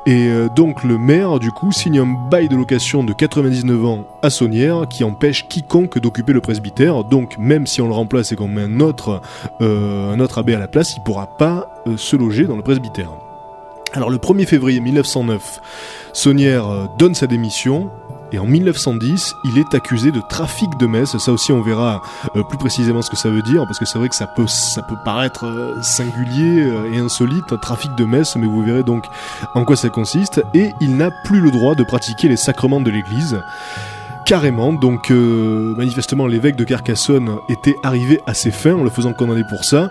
Et 0.07 0.31
donc 0.57 0.83
le 0.83 0.97
maire, 0.99 1.39
du 1.39 1.53
coup, 1.53 1.73
signe 1.73 1.99
un 1.99 2.07
bail 2.31 2.49
de 2.49 2.57
location 2.57 3.05
de 3.05 3.13
99 3.13 3.85
ans 3.85 4.05
à 4.23 4.31
Saunière 4.31 4.87
qui 4.89 5.05
empêche 5.05 5.47
quiconque 5.47 5.99
d'occuper 5.99 6.33
le 6.33 6.41
presbytère. 6.41 7.05
Donc 7.05 7.37
même 7.39 7.67
si 7.67 7.83
on 7.83 7.87
le 7.87 7.93
remplace 7.95 8.33
et 8.33 8.37
qu'on 8.37 8.49
met 8.49 8.63
un 8.63 8.81
autre, 8.81 9.21
un 9.61 10.19
autre 10.21 10.39
abbé 10.39 10.55
à 10.55 10.59
la 10.59 10.69
place, 10.69 10.95
il 10.97 11.03
pourra 11.03 11.27
pas 11.27 11.69
se 11.97 12.17
loger 12.17 12.45
dans 12.47 12.57
le 12.57 12.63
presbytère. 12.63 13.11
Alors 13.93 14.11
le 14.11 14.19
1er 14.19 14.47
février 14.47 14.79
1909, 14.79 15.61
Saunière 16.13 16.69
euh, 16.69 16.87
donne 16.99 17.15
sa 17.15 17.27
démission. 17.27 17.91
Et 18.33 18.39
en 18.39 18.47
1910, 18.47 19.35
il 19.43 19.59
est 19.59 19.75
accusé 19.75 20.13
de 20.13 20.21
trafic 20.29 20.79
de 20.79 20.87
messe. 20.87 21.19
Ça 21.19 21.33
aussi, 21.33 21.51
on 21.51 21.63
verra 21.63 22.01
euh, 22.37 22.45
plus 22.45 22.59
précisément 22.59 23.03
ce 23.03 23.11
que 23.11 23.17
ça 23.17 23.29
veut 23.29 23.43
dire, 23.43 23.65
parce 23.67 23.81
que 23.81 23.85
c'est 23.85 23.99
vrai 23.99 24.09
que 24.09 24.15
ça 24.15 24.29
peut, 24.29 24.47
paraître 25.05 25.47
euh, 25.47 25.83
singulier 25.83 26.73
et 26.95 26.99
insolite, 26.99 27.53
un 27.53 27.57
trafic 27.57 27.93
de 27.97 28.05
messe, 28.05 28.37
mais 28.37 28.47
vous 28.47 28.63
verrez 28.63 28.85
donc 28.85 29.05
en 29.57 29.65
quoi 29.65 29.75
ça 29.75 29.89
consiste. 29.89 30.41
Et 30.55 30.71
il 30.81 30.97
n'a 30.97 31.11
plus 31.25 31.41
le 31.41 31.51
droit 31.51 31.75
de 31.75 31.83
pratiquer 31.83 32.29
les 32.29 32.37
sacrements 32.37 32.81
de 32.81 32.91
l'Église. 32.93 33.43
Carrément, 34.25 34.73
donc 34.73 35.11
manifestement 35.11 36.29
l'évêque 36.29 36.55
de 36.55 36.63
Carcassonne 36.63 37.39
était 37.49 37.75
arrivé 37.83 38.21
à 38.27 38.35
ses 38.35 38.53
fins 38.53 38.75
en 38.75 38.85
le 38.85 38.91
faisant 38.91 39.13
condamner 39.13 39.43
pour 39.49 39.65
ça, 39.65 39.91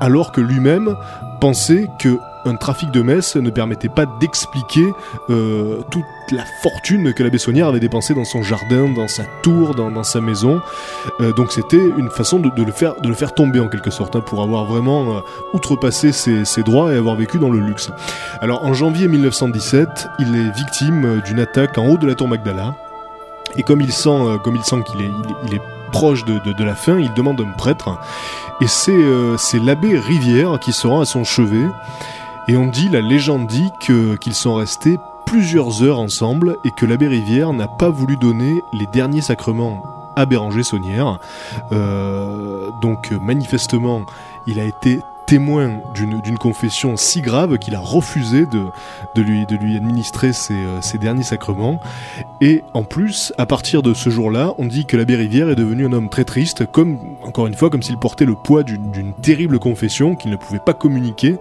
alors 0.00 0.30
que 0.30 0.40
lui-même 0.40 0.94
pensait 1.40 1.88
que 1.98 2.20
un 2.44 2.56
trafic 2.56 2.90
de 2.90 3.02
messe 3.02 3.36
ne 3.36 3.50
permettait 3.50 3.88
pas 3.88 4.06
d'expliquer 4.06 4.92
euh, 5.30 5.80
toute 5.90 6.04
la 6.30 6.44
fortune 6.62 7.12
que 7.14 7.22
l'abbé 7.22 7.38
Saunière 7.38 7.68
avait 7.68 7.80
dépensée 7.80 8.14
dans 8.14 8.24
son 8.24 8.42
jardin, 8.42 8.88
dans 8.88 9.08
sa 9.08 9.24
tour, 9.42 9.74
dans, 9.74 10.02
sa 10.02 10.20
maison. 10.20 10.60
Euh, 11.20 11.32
donc 11.32 11.52
c'était 11.52 11.76
une 11.98 12.10
façon 12.10 12.38
de, 12.38 12.50
le 12.62 12.72
faire, 12.72 12.94
de 13.00 13.08
le 13.08 13.14
faire 13.14 13.34
tomber 13.34 13.60
en 13.60 13.68
quelque 13.68 13.90
sorte, 13.90 14.16
hein, 14.16 14.20
pour 14.20 14.42
avoir 14.42 14.64
vraiment 14.64 15.16
euh, 15.16 15.20
outrepassé 15.54 16.12
ses, 16.12 16.62
droits 16.62 16.92
et 16.92 16.96
avoir 16.96 17.16
vécu 17.16 17.38
dans 17.38 17.50
le 17.50 17.60
luxe. 17.60 17.90
Alors 18.40 18.64
en 18.64 18.74
janvier 18.74 19.08
1917, 19.08 20.08
il 20.18 20.34
est 20.36 20.50
victime 20.56 21.20
d'une 21.24 21.40
attaque 21.40 21.78
en 21.78 21.86
haut 21.86 21.98
de 21.98 22.06
la 22.06 22.14
tour 22.14 22.28
Magdala. 22.28 22.74
Et 23.56 23.62
comme 23.62 23.80
il 23.80 23.92
sent, 23.92 24.38
comme 24.42 24.56
il 24.56 24.62
qu'il 24.62 25.02
est, 25.54 25.60
proche 25.90 26.24
de, 26.24 26.64
la 26.64 26.74
fin, 26.74 26.98
il 26.98 27.12
demande 27.12 27.38
un 27.42 27.50
prêtre. 27.58 27.98
Et 28.62 28.66
c'est 28.66 28.96
c'est 29.36 29.58
l'abbé 29.58 29.98
Rivière 29.98 30.58
qui 30.58 30.72
se 30.72 30.86
rend 30.86 31.02
à 31.02 31.04
son 31.04 31.22
chevet. 31.22 31.66
Et 32.48 32.56
on 32.56 32.66
dit, 32.66 32.88
la 32.88 33.00
légende 33.00 33.46
dit 33.46 33.70
que 33.86 34.16
qu'ils 34.16 34.34
sont 34.34 34.54
restés 34.54 34.98
plusieurs 35.26 35.82
heures 35.82 35.98
ensemble 35.98 36.56
et 36.64 36.70
que 36.70 36.84
l'abbé 36.84 37.06
Rivière 37.06 37.52
n'a 37.52 37.68
pas 37.68 37.88
voulu 37.88 38.16
donner 38.16 38.62
les 38.72 38.86
derniers 38.86 39.20
sacrements 39.20 39.82
à 40.16 40.26
Béranger 40.26 40.62
Saunière. 40.62 41.18
Euh, 41.70 42.70
donc 42.82 43.12
manifestement, 43.12 44.02
il 44.46 44.60
a 44.60 44.64
été 44.64 45.00
témoin 45.32 45.80
d'une 45.94 46.36
confession 46.36 46.98
si 46.98 47.22
grave 47.22 47.56
qu'il 47.56 47.74
a 47.74 47.80
refusé 47.80 48.44
de, 48.44 49.22
lui, 49.22 49.76
administrer 49.76 50.34
ses, 50.34 50.52
euh, 50.52 50.82
ses 50.82 50.98
derniers 50.98 51.22
sacrements. 51.22 51.80
Et 52.42 52.62
en 52.74 52.84
plus, 52.84 53.32
à 53.38 53.46
partir 53.46 53.80
de 53.80 53.94
ce 53.94 54.10
jour-là, 54.10 54.52
on 54.58 54.66
dit 54.66 54.84
que 54.84 54.94
l'abbé 54.94 55.16
Rivière 55.16 55.48
est 55.48 55.54
devenu 55.54 55.86
un 55.86 55.92
homme 55.94 56.10
très 56.10 56.24
triste, 56.24 56.66
comme, 56.70 56.98
encore 57.22 57.46
une 57.46 57.54
fois, 57.54 57.70
comme 57.70 57.82
s'il 57.82 57.96
portait 57.96 58.26
le 58.26 58.34
poids 58.34 58.62
d'une 58.62 59.14
terrible 59.22 59.58
confession 59.58 60.16
qu'il 60.16 60.30
ne 60.30 60.36
pouvait 60.36 60.58
pas 60.58 60.74
communiquer. 60.74 61.36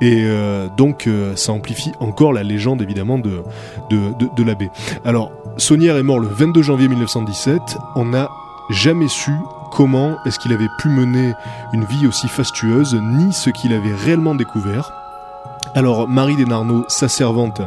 Et 0.00 0.22
euh, 0.22 0.68
donc, 0.76 1.08
euh, 1.08 1.34
ça 1.34 1.50
amplifie 1.50 1.90
encore 1.98 2.32
la 2.32 2.44
légende, 2.44 2.80
évidemment, 2.80 3.18
de, 3.18 3.42
de, 3.90 4.12
de, 4.20 4.28
de 4.36 4.42
l'abbé. 4.44 4.70
Alors, 5.04 5.32
Saunière 5.56 5.96
est 5.96 6.04
mort 6.04 6.20
le 6.20 6.28
22 6.28 6.62
janvier 6.62 6.86
1917. 6.86 7.76
On 7.96 8.04
n'a 8.04 8.30
jamais 8.70 9.08
su 9.08 9.32
comment 9.70 10.16
est-ce 10.24 10.38
qu'il 10.38 10.52
avait 10.52 10.70
pu 10.78 10.88
mener 10.88 11.34
une 11.72 11.84
vie 11.84 12.06
aussi 12.06 12.28
fastueuse, 12.28 12.94
ni 12.94 13.32
ce 13.32 13.50
qu'il 13.50 13.72
avait 13.72 13.94
réellement 13.94 14.34
découvert? 14.34 14.92
Alors, 15.74 16.08
Marie 16.08 16.36
Desnarnaud, 16.36 16.84
sa 16.88 17.08
servante, 17.08 17.60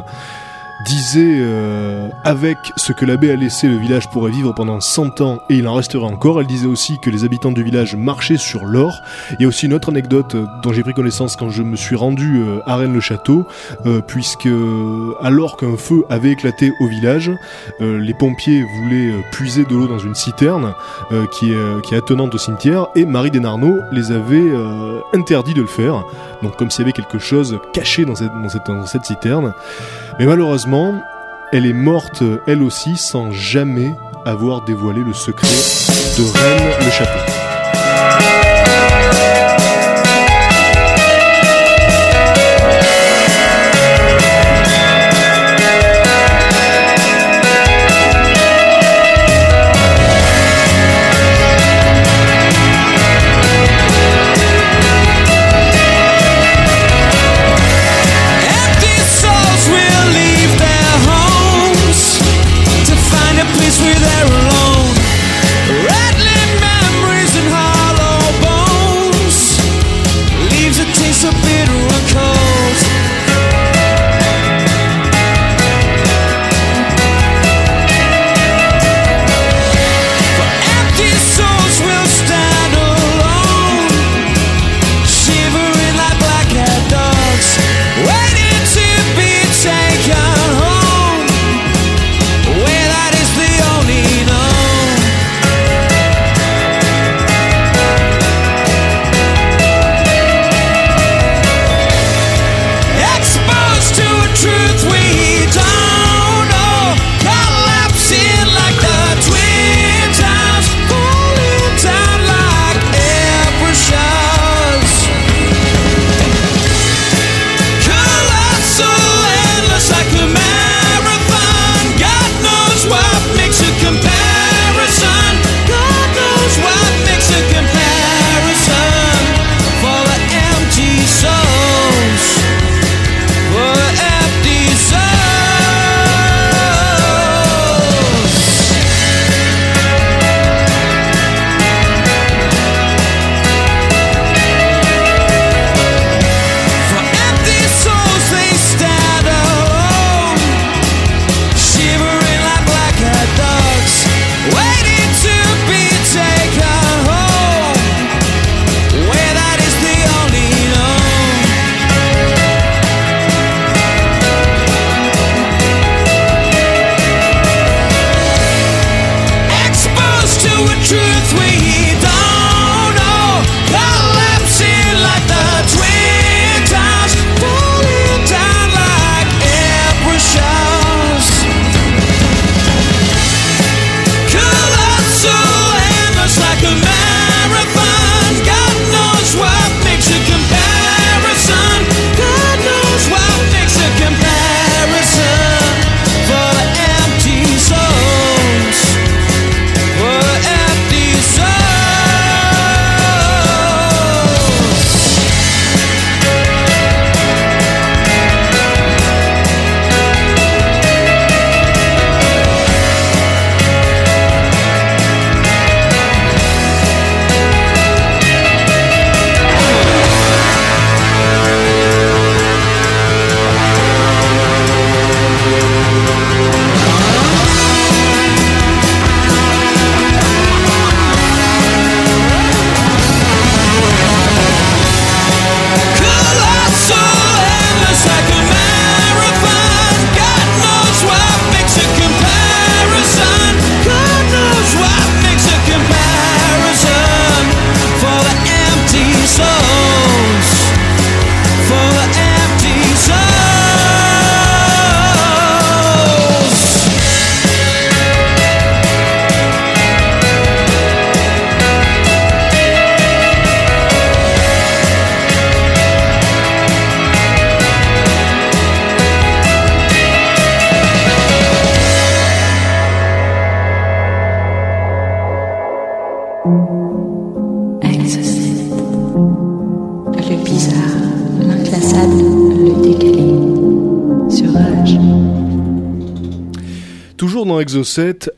disait 0.84 1.38
euh, 1.40 2.08
avec 2.24 2.58
ce 2.76 2.92
que 2.92 3.04
l'abbé 3.04 3.30
a 3.30 3.36
laissé, 3.36 3.68
le 3.68 3.76
village 3.76 4.08
pourrait 4.08 4.30
vivre 4.30 4.52
pendant 4.52 4.80
100 4.80 5.20
ans 5.20 5.38
et 5.48 5.56
il 5.56 5.68
en 5.68 5.74
resterait 5.74 6.04
encore. 6.04 6.40
Elle 6.40 6.46
disait 6.46 6.66
aussi 6.66 6.98
que 6.98 7.10
les 7.10 7.24
habitants 7.24 7.52
du 7.52 7.62
village 7.62 7.96
marchaient 7.96 8.36
sur 8.36 8.64
l'or. 8.64 9.00
Il 9.32 9.42
y 9.42 9.44
a 9.44 9.48
aussi 9.48 9.66
une 9.66 9.74
autre 9.74 9.90
anecdote 9.90 10.34
euh, 10.34 10.46
dont 10.62 10.72
j'ai 10.72 10.82
pris 10.82 10.94
connaissance 10.94 11.36
quand 11.36 11.50
je 11.50 11.62
me 11.62 11.76
suis 11.76 11.96
rendu 11.96 12.38
euh, 12.38 12.60
à 12.66 12.76
Rennes-le-Château, 12.76 13.46
puisque 14.06 14.48
alors 15.20 15.56
qu'un 15.56 15.76
feu 15.76 16.04
avait 16.08 16.30
éclaté 16.30 16.72
au 16.80 16.86
village, 16.86 17.30
les 17.80 18.14
pompiers 18.14 18.62
voulaient 18.62 19.12
puiser 19.32 19.64
de 19.64 19.74
l'eau 19.74 19.86
dans 19.86 19.98
une 19.98 20.14
citerne 20.14 20.74
qui, 21.32 21.52
est, 21.52 21.96
attenante 21.96 22.34
au 22.34 22.38
cimetière 22.38 22.88
et 22.94 23.04
Marie 23.04 23.30
Desnarnaud 23.30 23.78
les 23.92 24.12
avait 24.12 24.50
interdit 25.12 25.54
de 25.54 25.62
le 25.62 25.66
faire. 25.66 26.04
Donc 26.42 26.56
comme 26.56 26.70
s'il 26.70 26.82
y 26.82 26.84
avait 26.84 26.92
quelque 26.92 27.18
chose 27.18 27.58
caché 27.72 28.04
dans 28.04 28.14
cette 28.14 29.04
citerne. 29.04 29.52
Mais 30.20 30.26
malheureusement, 30.26 31.02
elle 31.50 31.64
est 31.64 31.72
morte 31.72 32.22
elle 32.46 32.62
aussi 32.62 32.98
sans 32.98 33.32
jamais 33.32 33.96
avoir 34.26 34.62
dévoilé 34.66 35.00
le 35.00 35.14
secret 35.14 35.48
de 35.48 36.38
Rennes-le-Château. 36.38 37.39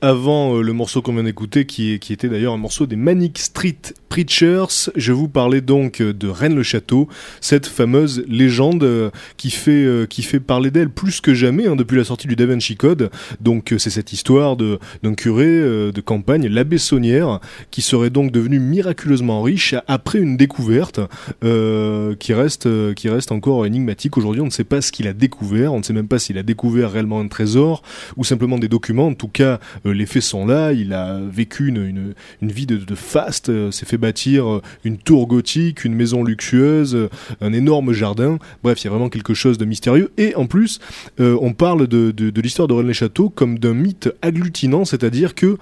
Avant 0.01 0.57
euh, 0.57 0.63
le 0.63 0.73
morceau 0.73 1.03
qu'on 1.03 1.13
vient 1.13 1.25
d'écouter, 1.25 1.67
qui, 1.67 1.99
qui 1.99 2.13
était 2.13 2.29
d'ailleurs 2.29 2.55
un 2.55 2.59
morceau 2.59 2.87
des 2.87 2.97
Manic 2.97 3.39
Street 3.39 3.77
Preachers, 4.13 4.91
je 4.95 5.11
vous 5.11 5.27
parlais 5.27 5.63
donc 5.63 6.03
de 6.03 6.29
Rennes 6.29 6.55
le 6.55 6.63
Château, 6.63 7.09
cette 7.41 7.67
fameuse 7.67 8.23
légende 8.29 8.85
euh, 8.85 9.11
qui 9.39 9.51
fait 9.51 9.71
euh, 9.87 10.05
qui 10.05 10.23
fait 10.23 10.39
parler 10.39 10.71
d'elle 10.71 10.91
plus 10.91 11.23
que 11.23 11.33
jamais 11.33 11.67
hein, 11.67 11.77
depuis 11.77 11.97
la 11.97 12.05
sortie 12.05 12.29
du 12.29 12.37
Da 12.37 12.45
Vinci 12.45 12.77
Code. 12.77 13.11
Donc 13.41 13.73
euh, 13.73 13.79
c'est 13.79 13.89
cette 13.89 14.13
histoire 14.13 14.59
d'un 14.59 15.15
curé 15.15 15.47
de 15.47 16.01
campagne, 16.03 16.47
l'abbé 16.47 16.77
Saunière, 16.77 17.41
qui 17.71 17.81
serait 17.81 18.11
donc 18.11 18.33
devenu 18.33 18.59
miraculeusement 18.59 19.41
riche 19.41 19.75
après 19.89 20.19
une 20.19 20.37
découverte 20.37 21.01
qui 21.41 22.35
reste 22.35 22.95
qui 22.95 23.09
reste 23.09 23.33
encore 23.33 23.65
énigmatique. 23.65 24.19
Aujourd'hui, 24.19 24.43
on 24.43 24.47
ne 24.47 24.51
sait 24.51 24.65
pas 24.65 24.83
ce 24.83 24.93
qu'il 24.93 25.09
a 25.09 25.15
découvert, 25.15 25.73
on 25.73 25.79
ne 25.79 25.83
sait 25.83 25.95
même 25.95 26.09
pas 26.09 26.19
s'il 26.19 26.37
a 26.37 26.43
découvert 26.43 26.93
réellement 26.93 27.21
un 27.21 27.29
trésor 27.29 27.83
ou 28.19 28.25
simplement 28.25 28.59
des 28.59 28.69
documents. 28.69 29.07
En 29.07 29.15
tout 29.15 29.29
cas, 29.29 29.59
les 29.87 30.05
faits 30.05 30.23
sont 30.23 30.45
là. 30.45 30.73
Il 30.73 30.93
a 30.93 31.19
vécu 31.19 31.69
une, 31.69 32.15
une, 32.43 32.53
vie 32.53 32.67
de, 32.67 32.77
de 32.77 32.95
faste, 32.95 33.51
s'est 33.71 33.87
fait 33.87 34.02
bâtir 34.03 34.47
euh, 34.47 34.63
une 34.85 34.99
tour 34.99 35.27
gothique, 35.27 35.85
une 35.85 35.95
maison 35.95 36.23
luxueuse, 36.25 36.95
euh, 36.95 37.09
un 37.41 37.55
énorme 37.55 37.93
jardin. 37.93 38.39
Bref, 38.63 38.83
il 38.83 38.85
y 38.85 38.89
a 38.89 38.91
vraiment 38.91 39.09
quelque 39.09 39.33
chose 39.33 39.57
de 39.57 39.65
mystérieux. 39.65 40.11
Et 40.19 40.35
en 40.35 40.47
plus, 40.47 40.81
euh, 41.21 41.39
on 41.41 41.55
parle 41.55 41.87
de, 41.87 42.13
l'histoire 42.41 42.69
de 42.69 42.75
Rennes-le-Château 42.75 43.31
comme 43.31 43.59
d'un 43.59 43.73
mythe 43.73 44.11
agglutinant, 44.21 44.85
c'est-à-dire 44.85 45.35
que 45.35 45.57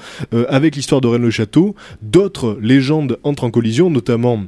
avec 0.48 0.76
l'histoire 0.76 1.02
de 1.02 1.08
Rennes-le-Château, 1.08 1.74
d'autres 2.00 2.58
légendes 2.60 3.18
entrent 3.22 3.44
en 3.44 3.50
collision, 3.50 3.90
notamment 3.90 4.44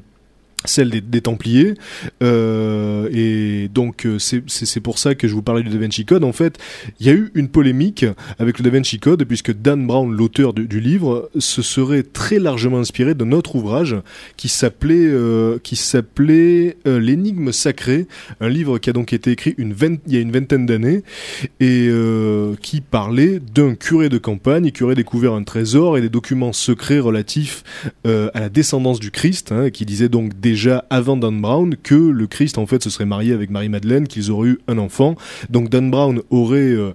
celle 0.64 0.90
des, 0.90 1.20
Templiers. 1.22 1.74
Euh, 2.22 3.08
et 3.12 3.68
donc 3.68 4.06
euh, 4.06 4.18
c'est 4.18 4.80
pour 4.80 4.98
ça 4.98 5.14
que 5.14 5.28
je 5.28 5.34
vous 5.34 5.42
parlais 5.42 5.62
du 5.62 5.70
Da 5.70 5.78
Vinci 5.78 6.04
Code. 6.04 6.24
En 6.24 6.32
fait 6.32 6.58
il 6.98 7.06
y 7.06 7.10
a 7.10 7.12
eu 7.12 7.30
une 7.34 7.48
polémique 7.48 8.04
avec 8.38 8.58
le 8.58 8.64
Da 8.64 8.70
Vinci 8.70 8.98
Code 8.98 9.24
puisque 9.24 9.52
Dan 9.52 9.86
Brown 9.86 10.12
l'auteur 10.12 10.52
du, 10.52 10.80
livre 10.80 11.30
se 11.38 11.62
serait 11.62 12.02
très 12.02 12.40
largement 12.40 12.78
inspiré 12.78 13.14
d'un 13.14 13.30
autre 13.30 13.54
ouvrage 13.54 13.96
qui 14.36 14.48
s'appelait 14.48 15.06
euh, 15.12 15.58
l'énigme 16.84 17.52
sacrée. 17.52 18.06
Un 18.40 18.48
livre 18.48 18.78
qui 18.78 18.90
a 18.90 18.92
donc 18.92 19.12
été 19.12 19.30
écrit 19.30 19.54
une 19.58 19.72
vingt- 19.72 20.00
il 20.06 20.14
y 20.14 20.16
a 20.16 20.20
une 20.20 20.32
vingtaine 20.32 20.66
d'années 20.66 21.02
et 21.60 21.88
qui 22.60 22.80
parlait 22.80 23.40
d'un 23.54 23.74
curé 23.74 24.08
de 24.08 24.18
campagne 24.18 24.70
qui 24.72 24.82
aurait 24.82 24.94
découvert 24.94 25.34
un 25.34 25.44
trésor 25.44 25.98
et 25.98 26.00
des 26.00 26.08
documents 26.08 26.52
secrets 26.52 26.98
relatifs 26.98 27.62
à 28.04 28.40
la 28.40 28.48
descendance 28.48 29.00
du 29.00 29.10
Christ, 29.10 29.52
hein, 29.52 29.70
qui 29.70 29.86
disait 29.86 30.08
donc 30.08 30.40
déjà 30.52 30.84
avant 30.90 31.16
Dan 31.16 31.40
Brown 31.40 31.74
que 31.82 31.94
le 31.94 32.26
Christ 32.26 32.58
en 32.58 32.66
fait 32.66 32.82
se 32.82 32.90
serait 32.90 33.04
marié 33.06 33.32
avec 33.32 33.50
Marie-Madeleine, 33.50 34.06
qu'ils 34.06 34.30
auraient 34.30 34.50
eu 34.50 34.58
un 34.68 34.78
enfant. 34.78 35.16
Donc 35.50 35.68
Dan 35.70 35.90
Brown 35.90 36.20
aurait 36.30 36.58
euh, 36.60 36.92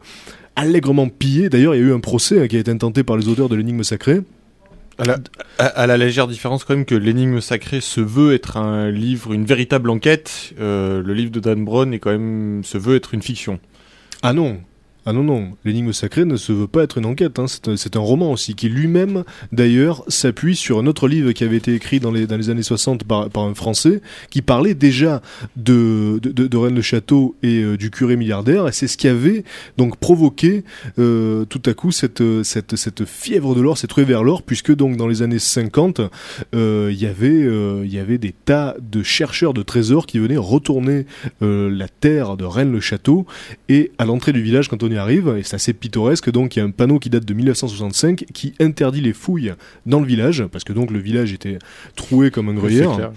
allègrement 0.55 1.09
pillé. 1.09 1.49
D'ailleurs, 1.49 1.75
il 1.75 1.81
y 1.81 1.83
a 1.83 1.87
eu 1.87 1.93
un 1.93 1.99
procès 1.99 2.41
hein, 2.41 2.47
qui 2.47 2.55
a 2.57 2.59
été 2.59 2.71
intenté 2.71 3.03
par 3.03 3.17
les 3.17 3.27
auteurs 3.27 3.49
de 3.49 3.55
l'énigme 3.55 3.83
sacrée. 3.83 4.21
À 4.99 5.05
la, 5.05 5.17
à- 5.59 5.65
à 5.65 5.85
la 5.87 5.95
légère 5.97 6.27
différence 6.27 6.63
quand 6.63 6.73
même 6.75 6.85
que 6.85 6.95
l'énigme 6.95 7.39
sacrée 7.41 7.81
se 7.81 8.01
veut 8.01 8.33
être 8.33 8.57
un 8.57 8.89
livre, 8.89 9.33
une 9.33 9.45
véritable 9.45 9.89
enquête. 9.91 10.53
euh, 10.59 11.03
le 11.03 11.13
livre 11.13 11.31
de 11.31 11.39
Dan 11.39 11.63
Brown 11.65 11.93
est 11.93 11.99
quand 11.99 12.11
même 12.11 12.61
se 12.63 12.77
veut 12.79 12.95
être 12.95 13.13
une 13.13 13.21
fiction. 13.21 13.59
Ah 14.23 14.33
non. 14.33 14.57
Ah 15.09 15.13
non, 15.13 15.23
non, 15.23 15.53
l'énigme 15.63 15.93
sacrée 15.93 16.25
ne 16.25 16.35
se 16.35 16.51
veut 16.51 16.67
pas 16.67 16.83
être 16.83 16.97
une 16.97 17.05
enquête, 17.05 17.39
hein. 17.39 17.45
c'est 17.47 17.95
un, 17.95 17.99
roman 18.01 18.29
aussi, 18.33 18.55
qui 18.55 18.67
lui-même, 18.67 19.23
d'ailleurs, 19.53 20.03
s'appuie 20.09 20.57
sur 20.57 20.79
un 20.79 20.85
autre 20.85 21.07
livre 21.07 21.31
qui 21.31 21.45
avait 21.45 21.55
été 21.55 21.73
écrit 21.73 22.01
dans 22.01 22.11
les, 22.11 22.29
années 22.49 22.61
60 22.61 23.05
par, 23.05 23.29
un 23.37 23.55
Français, 23.55 24.01
qui 24.29 24.41
parlait 24.41 24.73
déjà 24.73 25.21
de, 25.55 26.19
de, 26.21 26.57
Rennes-le-Château 26.57 27.37
et 27.41 27.63
euh, 27.63 27.77
du 27.77 27.89
curé 27.89 28.17
milliardaire, 28.17 28.67
et 28.67 28.73
c'est 28.73 28.89
ce 28.89 28.97
qui 28.97 29.07
avait 29.07 29.45
donc 29.77 29.95
provoqué 29.95 30.65
euh, 30.99 31.45
tout 31.45 31.61
à 31.67 31.73
coup 31.73 31.93
cette, 31.93 32.19
euh, 32.19 32.43
cette, 32.43 33.05
fièvre 33.05 33.55
de 33.55 33.61
l'or, 33.61 33.77
cette 33.77 33.93
ruée 33.93 34.03
vers 34.03 34.25
l'or, 34.25 34.43
puisque 34.43 34.75
donc 34.75 34.97
dans 34.97 35.07
les 35.07 35.21
années 35.21 35.39
50, 35.39 36.01
euh, 36.53 36.89
il 36.91 36.99
y 37.01 37.05
avait, 37.05 38.17
des 38.17 38.33
tas 38.33 38.75
de 38.81 39.03
chercheurs 39.03 39.53
de 39.53 39.63
trésors 39.63 40.05
qui 40.05 40.19
venaient 40.19 40.35
retourner 40.35 41.05
la 41.39 41.87
terre 41.87 42.35
de 42.35 42.43
Rennes-le-Château, 42.43 43.25
et 43.69 43.93
à 43.97 44.03
l'entrée 44.03 44.33
du 44.33 44.41
village, 44.41 44.67
quand 44.67 44.83
on 44.83 44.91
y 44.91 44.96
arrive, 44.97 45.35
et 45.37 45.43
c'est 45.43 45.55
assez 45.55 45.73
pittoresque, 45.73 46.31
donc 46.31 46.55
il 46.55 46.59
y 46.59 46.61
a 46.61 46.65
un 46.65 46.71
panneau 46.71 46.99
qui 46.99 47.09
date 47.09 47.25
de 47.25 47.33
1965 47.33 48.25
qui 48.33 48.53
interdit 48.59 49.01
les 49.01 49.13
fouilles 49.13 49.53
dans 49.85 49.99
le 49.99 50.05
village, 50.05 50.45
parce 50.51 50.63
que 50.63 50.73
donc 50.73 50.91
le 50.91 50.99
village 50.99 51.33
était 51.33 51.59
troué 51.95 52.31
comme 52.31 52.49
un 52.49 52.53
gruyère. 52.53 53.11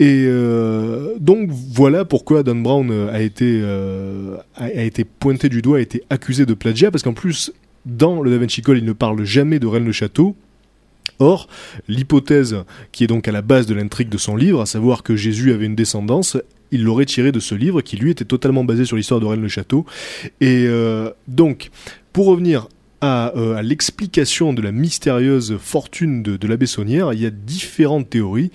Et 0.00 0.24
euh, 0.26 1.14
donc 1.20 1.50
voilà 1.50 2.04
pourquoi 2.04 2.42
Dan 2.42 2.62
Brown 2.62 2.90
euh, 2.90 3.12
a 3.12 3.20
été, 3.20 3.60
euh, 3.62 4.36
a, 4.56 4.64
a 4.64 4.82
été 4.82 5.04
pointé 5.04 5.48
du 5.48 5.62
doigt, 5.62 5.78
a 5.78 5.80
été 5.80 6.02
accusé 6.10 6.46
de 6.46 6.54
plagiat, 6.54 6.90
parce 6.90 7.02
qu'en 7.02 7.14
plus, 7.14 7.52
dans 7.84 8.22
le 8.22 8.30
Da 8.30 8.38
Vinci 8.38 8.62
Code, 8.62 8.78
il 8.78 8.84
ne 8.84 8.92
parle 8.92 9.24
jamais 9.24 9.58
de 9.58 9.66
Rennes-le-Château. 9.66 10.36
Or, 11.18 11.48
l'hypothèse 11.88 12.56
qui 12.92 13.04
est 13.04 13.06
donc 13.06 13.26
à 13.26 13.32
la 13.32 13.40
base 13.40 13.66
de 13.66 13.74
l'intrigue 13.74 14.08
de 14.08 14.18
son 14.18 14.36
livre, 14.36 14.60
à 14.60 14.66
savoir 14.66 15.02
que 15.02 15.16
Jésus 15.16 15.52
avait 15.52 15.64
une 15.64 15.74
descendance, 15.74 16.36
il 16.70 16.84
l'aurait 16.84 17.06
tiré 17.06 17.32
de 17.32 17.40
ce 17.40 17.54
livre 17.54 17.80
qui 17.80 17.96
lui 17.96 18.10
était 18.10 18.24
totalement 18.24 18.64
basé 18.64 18.84
sur 18.84 18.96
l'histoire 18.96 19.20
de 19.20 19.26
Rennes-le-Château. 19.26 19.84
Et 20.40 20.64
euh, 20.66 21.10
donc, 21.28 21.70
pour 22.12 22.26
revenir 22.26 22.68
à, 23.00 23.32
euh, 23.36 23.54
à 23.54 23.62
l'explication 23.62 24.52
de 24.52 24.62
la 24.62 24.72
mystérieuse 24.72 25.56
fortune 25.58 26.22
de, 26.22 26.36
de 26.36 26.46
l'abbé 26.48 26.66
Saunière, 26.66 27.12
il 27.12 27.20
y 27.20 27.26
a 27.26 27.30
différentes 27.30 28.08
théories. 28.10 28.50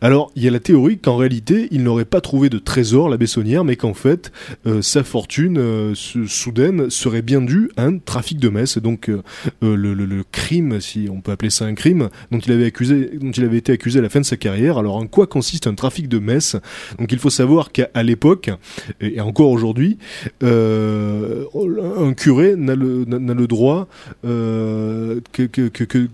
Alors, 0.00 0.30
il 0.36 0.42
y 0.44 0.48
a 0.48 0.50
la 0.50 0.60
théorie 0.60 0.98
qu'en 0.98 1.16
réalité, 1.16 1.68
il 1.70 1.82
n'aurait 1.82 2.04
pas 2.04 2.20
trouvé 2.20 2.48
de 2.50 2.58
trésor, 2.58 3.08
l'abbé 3.08 3.26
Saunière, 3.26 3.64
mais 3.64 3.76
qu'en 3.76 3.94
fait, 3.94 4.32
euh, 4.66 4.82
sa 4.82 5.02
fortune 5.02 5.58
euh, 5.58 5.94
sou- 5.94 6.26
soudaine 6.28 6.90
serait 6.90 7.22
bien 7.22 7.40
due 7.40 7.70
à 7.76 7.84
un 7.84 7.98
trafic 7.98 8.38
de 8.38 8.48
messe. 8.48 8.78
Donc, 8.78 9.08
euh, 9.08 9.22
euh, 9.62 9.74
le, 9.76 9.94
le- 9.94 10.04
le 10.06 10.24
crime, 10.30 10.80
si 10.80 11.08
on 11.10 11.20
peut 11.20 11.32
appeler 11.32 11.50
ça 11.50 11.64
un 11.64 11.74
crime, 11.74 12.08
dont 12.30 12.38
il 12.38 12.52
avait 12.52 12.66
accusé, 12.66 13.10
dont 13.20 13.30
il 13.30 13.44
avait 13.44 13.58
été 13.58 13.72
accusé 13.72 13.98
à 13.98 14.02
la 14.02 14.08
fin 14.08 14.20
de 14.20 14.26
sa 14.26 14.36
carrière. 14.36 14.78
Alors, 14.78 14.96
en 14.96 15.06
quoi 15.06 15.26
consiste 15.26 15.66
un 15.66 15.74
trafic 15.74 16.08
de 16.08 16.18
messe 16.18 16.56
Donc, 16.98 17.12
il 17.12 17.18
faut 17.18 17.30
savoir 17.30 17.72
qu'à 17.72 17.88
l'époque 18.02 18.50
et 19.00 19.16
et 19.16 19.20
encore 19.20 19.50
aujourd'hui, 19.50 19.96
euh, 20.42 21.44
un 21.98 22.12
curé 22.12 22.54
n'a 22.56 22.74
le, 22.74 23.04
n'a 23.06 23.34
le 23.34 23.46
droit 23.46 23.85
euh, 24.24 25.20
que, 25.32 25.42
que, 25.42 25.68
que, 25.68 25.84
que- 25.84 26.08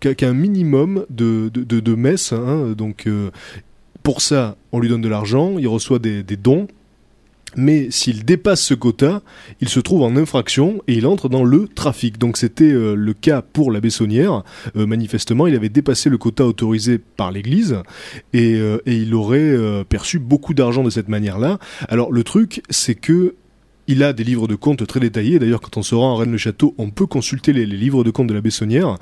qu'à 0.00 0.14
qu'à 0.14 0.28
un 0.28 0.34
minimum 0.34 1.04
de, 1.10 1.94
messes. 1.94 2.32
hein. 2.32 2.74
donc, 2.76 3.06
euh, 3.06 3.30
pour 4.02 4.20
ça, 4.20 4.56
on 4.72 4.78
lui 4.78 4.88
donne 4.88 5.00
de 5.00 5.08
l'argent, 5.08 5.56
il 5.58 5.68
reçoit 5.68 5.98
des, 5.98 6.22
dons. 6.22 6.68
Mais 7.58 7.90
s'il 7.90 8.26
dépasse 8.26 8.60
ce 8.60 8.74
quota, 8.74 9.22
il 9.62 9.70
se 9.70 9.80
trouve 9.80 10.02
en 10.02 10.14
infraction 10.16 10.82
et 10.88 10.94
il 10.94 11.06
entre 11.06 11.30
dans 11.30 11.42
le 11.42 11.68
trafic. 11.68 12.18
Donc 12.18 12.36
c'était 12.36 12.70
euh, 12.70 12.94
le 12.94 13.14
cas 13.14 13.40
pour 13.40 13.72
l'abbé 13.72 13.88
Saunière. 13.88 14.42
Euh, 14.76 14.84
manifestement, 14.84 15.46
il 15.46 15.56
avait 15.56 15.70
dépassé 15.70 16.10
le 16.10 16.18
quota 16.18 16.44
autorisé 16.44 16.98
par 16.98 17.32
l'Église 17.32 17.78
et, 18.34 18.60
il 18.84 19.14
aurait 19.14 19.56
perçu 19.88 20.18
beaucoup 20.18 20.52
d'argent 20.52 20.84
de 20.84 20.90
cette 20.90 21.08
manière-là. 21.08 21.58
Alors 21.88 22.12
le 22.12 22.24
truc, 22.24 22.62
c'est 22.68 22.94
que 22.94 23.34
il 23.88 24.02
a 24.02 24.12
des 24.12 24.24
livres 24.24 24.48
de 24.48 24.54
comptes 24.54 24.86
très 24.86 25.00
détaillés. 25.00 25.38
D'ailleurs, 25.38 25.60
quand 25.60 25.76
on 25.76 25.82
se 25.82 25.94
rend 25.94 26.14
à 26.14 26.18
Rennes-le-Château, 26.20 26.74
on 26.78 26.90
peut 26.90 27.06
consulter 27.06 27.52
les, 27.52 27.66
livres 27.66 28.04
de 28.04 28.10
comptes 28.10 28.26
de 28.26 28.34
la 28.34 28.40
Bessonnière. 28.40 28.96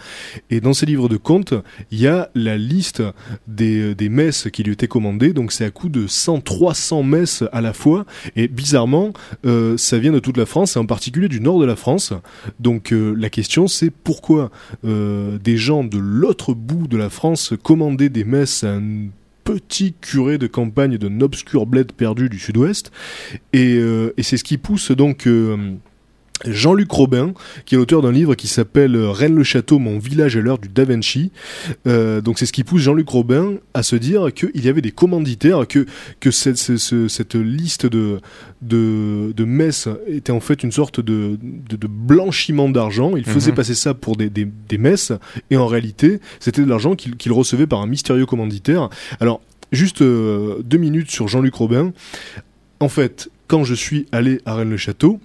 Et 0.50 0.60
dans 0.60 0.72
ces 0.72 0.86
livres 0.86 1.08
de 1.08 1.16
comptes, 1.16 1.54
il 1.90 2.00
y 2.00 2.06
a 2.06 2.30
la 2.34 2.56
liste 2.56 3.02
des, 3.46 3.94
des 3.94 4.08
messes 4.08 4.48
qui 4.52 4.62
lui 4.62 4.72
étaient 4.72 4.88
commandées. 4.88 5.32
Donc 5.32 5.52
c'est 5.52 5.64
à 5.64 5.70
coup 5.70 5.88
de 5.88 6.06
100, 6.06 6.40
300 6.40 7.02
messes 7.02 7.44
à 7.52 7.60
la 7.60 7.72
fois. 7.72 8.04
Et 8.36 8.48
bizarrement, 8.48 9.12
euh, 9.46 9.76
ça 9.76 9.98
vient 9.98 10.12
de 10.12 10.18
toute 10.18 10.36
la 10.36 10.46
France, 10.46 10.76
et 10.76 10.78
en 10.78 10.86
particulier 10.86 11.28
du 11.28 11.40
nord 11.40 11.60
de 11.60 11.64
la 11.64 11.76
France. 11.76 12.12
Donc 12.60 12.92
euh, 12.92 13.14
la 13.18 13.30
question, 13.30 13.68
c'est 13.68 13.90
pourquoi 13.90 14.50
euh, 14.84 15.38
des 15.38 15.56
gens 15.56 15.84
de 15.84 15.98
l'autre 15.98 16.54
bout 16.54 16.86
de 16.86 16.96
la 16.96 17.10
France 17.10 17.54
commandaient 17.62 18.08
des 18.08 18.24
messes 18.24 18.64
à 18.64 18.74
un 18.74 19.08
petit 19.44 19.94
curé 20.00 20.38
de 20.38 20.46
campagne 20.46 20.98
d'un 20.98 21.20
obscur 21.20 21.66
bled 21.66 21.92
perdu 21.92 22.28
du 22.28 22.38
sud-ouest. 22.38 22.90
Et, 23.52 23.76
euh, 23.76 24.14
et 24.16 24.22
c'est 24.22 24.36
ce 24.36 24.44
qui 24.44 24.58
pousse 24.58 24.90
donc 24.90 25.26
euh, 25.26 25.74
Jean-Luc 26.44 26.90
Robin, 26.90 27.32
qui 27.64 27.74
est 27.74 27.78
l'auteur 27.78 28.02
d'un 28.02 28.10
livre 28.12 28.34
qui 28.34 28.48
s'appelle 28.48 28.96
euh, 28.96 29.10
Rennes-le-Château, 29.10 29.78
mon 29.78 29.98
village 29.98 30.36
à 30.36 30.40
l'heure 30.40 30.58
du 30.58 30.68
Da 30.68 30.84
Vinci. 30.84 31.30
Euh, 31.86 32.20
donc 32.20 32.38
c'est 32.38 32.46
ce 32.46 32.52
qui 32.52 32.64
pousse 32.64 32.82
Jean-Luc 32.82 33.08
Robin 33.08 33.54
à 33.72 33.82
se 33.82 33.94
dire 33.96 34.32
qu'il 34.34 34.62
y 34.64 34.68
avait 34.68 34.80
des 34.82 34.90
commanditaires, 34.90 35.66
que, 35.68 35.86
que 36.20 36.30
cette, 36.30 36.58
ce- 36.58 36.76
ce- 36.76 37.08
cette 37.08 37.36
liste 37.36 37.86
de, 37.86 38.20
de, 38.62 39.32
de 39.34 39.44
messes 39.44 39.88
était 40.08 40.32
en 40.32 40.40
fait 40.40 40.62
une 40.64 40.72
sorte 40.72 41.00
de, 41.00 41.38
de, 41.40 41.76
de 41.76 41.86
blanchiment 41.86 42.68
d'argent. 42.68 43.16
Il 43.16 43.24
faisait 43.24 43.52
Mhm. 43.52 43.56
passer 43.56 43.74
ça 43.74 43.94
pour 43.94 44.16
des, 44.16 44.28
des, 44.28 44.46
des 44.68 44.78
messes, 44.78 45.12
et 45.50 45.56
en 45.56 45.66
réalité, 45.66 46.20
c'était 46.40 46.62
de 46.62 46.68
l'argent 46.68 46.94
qu'il 46.96 47.32
recevait 47.32 47.66
par 47.68 47.80
un 47.80 47.86
mystérieux 47.86 48.26
commanditaire. 48.26 48.90
Alors, 49.20 49.40
juste 49.72 50.02
euh, 50.02 50.60
deux 50.64 50.78
minutes 50.78 51.10
sur 51.10 51.28
Jean-Luc 51.28 51.54
Robin. 51.54 51.92
En 52.80 52.88
fait, 52.88 53.30
quand 53.46 53.64
je 53.64 53.74
suis 53.74 54.06
allé 54.12 54.40
à 54.46 54.56
Rennes-le-Château, 54.56 55.20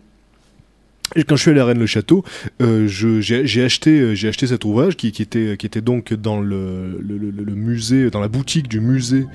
quand 1.27 1.35
je 1.35 1.41
suis 1.41 1.51
allé 1.51 1.59
à 1.59 1.65
Rennes-le-Château, 1.65 2.23
euh, 2.61 2.87
je- 2.87 3.21
j'ai 3.21 3.45
j'ai 3.47 3.63
acheté, 3.63 3.99
euh, 3.99 4.13
acheté 4.29 4.47
cet 4.47 4.65
ouvrage 4.65 4.95
qui, 4.95 5.11
qui 5.11 5.21
était, 5.21 5.55
qui 5.57 5.65
était 5.65 5.81
donc 5.81 6.13
dans 6.13 6.39
le, 6.39 6.99
le- 7.01 7.17
le 7.31 7.55
musée, 7.55 8.09
dans 8.09 8.19
la 8.19 8.27
boutique 8.27 8.67
du 8.67 8.79
musée 8.79 9.25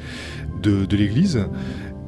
de, 0.62 0.84
de 0.84 0.96
l'église. 0.96 1.40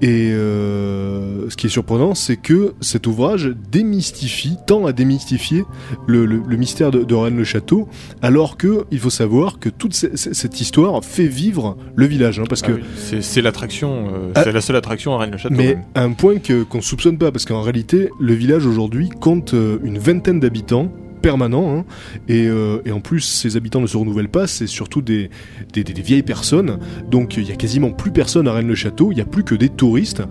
Et, 0.03 0.31
euh, 0.33 1.49
ce 1.49 1.57
qui 1.57 1.67
est 1.67 1.71
surprenant, 1.71 2.15
c'est 2.15 2.37
que 2.37 2.75
cet 2.81 3.07
ouvrage 3.07 3.55
démystifie, 3.71 4.57
tend 4.67 4.85
à 4.87 4.93
démystifier 4.93 5.65
le, 6.07 6.27
le- 6.27 6.43
le 6.47 6.57
mystère 6.57 6.91
de, 6.91 7.03
de 7.03 7.15
Rennes 7.15 7.37
le 7.37 7.45
Château, 7.45 7.89
alors 8.21 8.57
que 8.57 8.85
il 8.91 8.99
faut 8.99 9.11
savoir 9.11 9.59
que 9.59 9.69
toute 9.69 9.95
ce- 9.95 10.15
ce- 10.17 10.35
cette 10.35 10.61
histoire 10.61 11.03
fait 11.05 11.27
vivre 11.27 11.77
le 11.95 12.07
village, 12.07 12.41
hein, 12.41 12.45
parce 12.49 12.63
Ah 12.65 12.69
que 12.69 12.73
oui, 12.73 13.19
c'est 13.23 13.41
l'attraction, 13.43 14.09
euh, 14.13 14.33
Ah. 14.35 14.43
c'est 14.45 14.53
la 14.53 14.61
seule 14.61 14.77
attraction 14.77 15.15
à 15.15 15.19
Rennes-le-Château. 15.19 15.55
mais 15.55 15.75
même. 15.77 15.85
à 15.95 16.03
un 16.03 16.13
point 16.13 16.39
que 16.39 16.63
qu'on 16.63 16.81
soupçonne 16.83 17.17
pas, 17.19 17.33
parce 17.33 17.45
qu'en 17.45 17.63
réalité, 17.63 18.11
le 18.21 18.35
village 18.35 18.67
aujourd'hui 18.67 19.09
compte 19.09 19.55
euh, 19.55 19.79
une 19.85 19.99
vingtaine 19.99 20.41
d'habitants 20.41 20.93
permanents, 21.21 21.79
hein, 21.79 21.85
et, 22.29 22.47
euh, 22.47 22.79
et 22.85 22.93
en 22.93 23.01
plus 23.01 23.21
ces 23.21 23.57
habitants 23.57 23.81
ne 23.81 23.87
se 23.87 23.97
renouvellent 23.97 24.29
pas, 24.29 24.47
c'est 24.47 24.67
surtout 24.67 25.03
des, 25.03 25.31
des, 25.73 25.83
des- 25.85 25.93
des 25.93 26.03
vieilles 26.03 26.23
personnes, 26.23 26.79
donc 27.11 27.37
il 27.37 27.49
y 27.49 27.53
a 27.53 27.57
quasiment 27.57 27.91
plus 27.91 28.11
personne 28.11 28.47
à 28.49 28.53
Rennes-le-Château, 28.53 29.13
il 29.13 29.19
y 29.19 29.21
a 29.21 29.25
plus 29.25 29.45
que 29.45 29.55
des 29.55 29.69
touristes, 29.69 30.23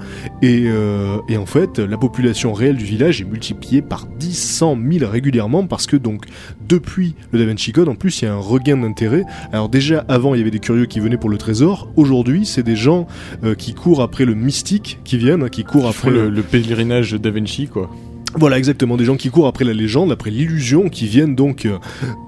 et, 0.42 0.64
euh, 0.68 1.18
et 1.30 1.38
en 1.38 1.46
fait 1.46 1.80
la 1.80 1.98
population 1.98 2.54
réelle 2.54 2.78
du 2.78 2.86
village 2.86 3.22
est 3.22 3.26
multipliée 3.26 3.82
par 3.82 4.06
10, 4.08 4.34
100 4.34 4.78
000 5.00 5.10
régulièrement, 5.12 5.66
parce 5.68 5.88
que 5.88 5.96
donc 5.98 6.26
depuis 6.68 7.16
le 7.32 7.40
Da 7.40 7.46
Vinci 7.46 7.72
Code, 7.72 7.90
en 7.90 7.96
plus 7.96 8.22
il 8.22 8.26
y 8.26 8.28
a 8.28 8.34
un 8.34 8.38
regain 8.38 8.78
d'intérêt, 8.78 9.24
alors 9.52 9.70
déjà 9.70 10.06
avant 10.08 10.34
il 10.36 10.40
y 10.40 10.42
avait 10.42 10.52
des 10.52 10.60
curieux 10.60 10.86
qui 10.86 11.00
venaient 11.00 11.18
pour 11.18 11.30
le 11.30 11.38
trésor, 11.38 11.90
aujourd'hui 11.96 12.46
c'est 12.46 12.64
des 12.64 12.76
gens 12.76 13.08
euh, 13.44 13.56
qui 13.56 13.74
courent 13.74 14.02
après 14.02 14.26
le 14.26 14.36
mystique 14.36 15.00
qui 15.04 15.18
viennent, 15.18 15.44
hein, 15.44 15.50
qui 15.50 15.64
courent 15.64 15.88
après 15.88 16.12
le, 16.12 16.30
le 16.30 16.42
pèlerinage 16.44 17.14
Da 17.14 17.32
Vinci, 17.32 17.68
quoi. 17.68 17.90
Voilà, 18.38 18.58
exactement, 18.58 18.98
des 18.98 19.06
gens 19.06 19.16
qui 19.16 19.30
courent 19.30 19.48
après 19.48 19.64
la 19.64 19.74
légende, 19.74 20.12
après 20.12 20.30
l'illusion, 20.30 20.90
qui 20.90 21.08
viennent 21.08 21.36
donc 21.36 21.66
euh, 21.66 21.78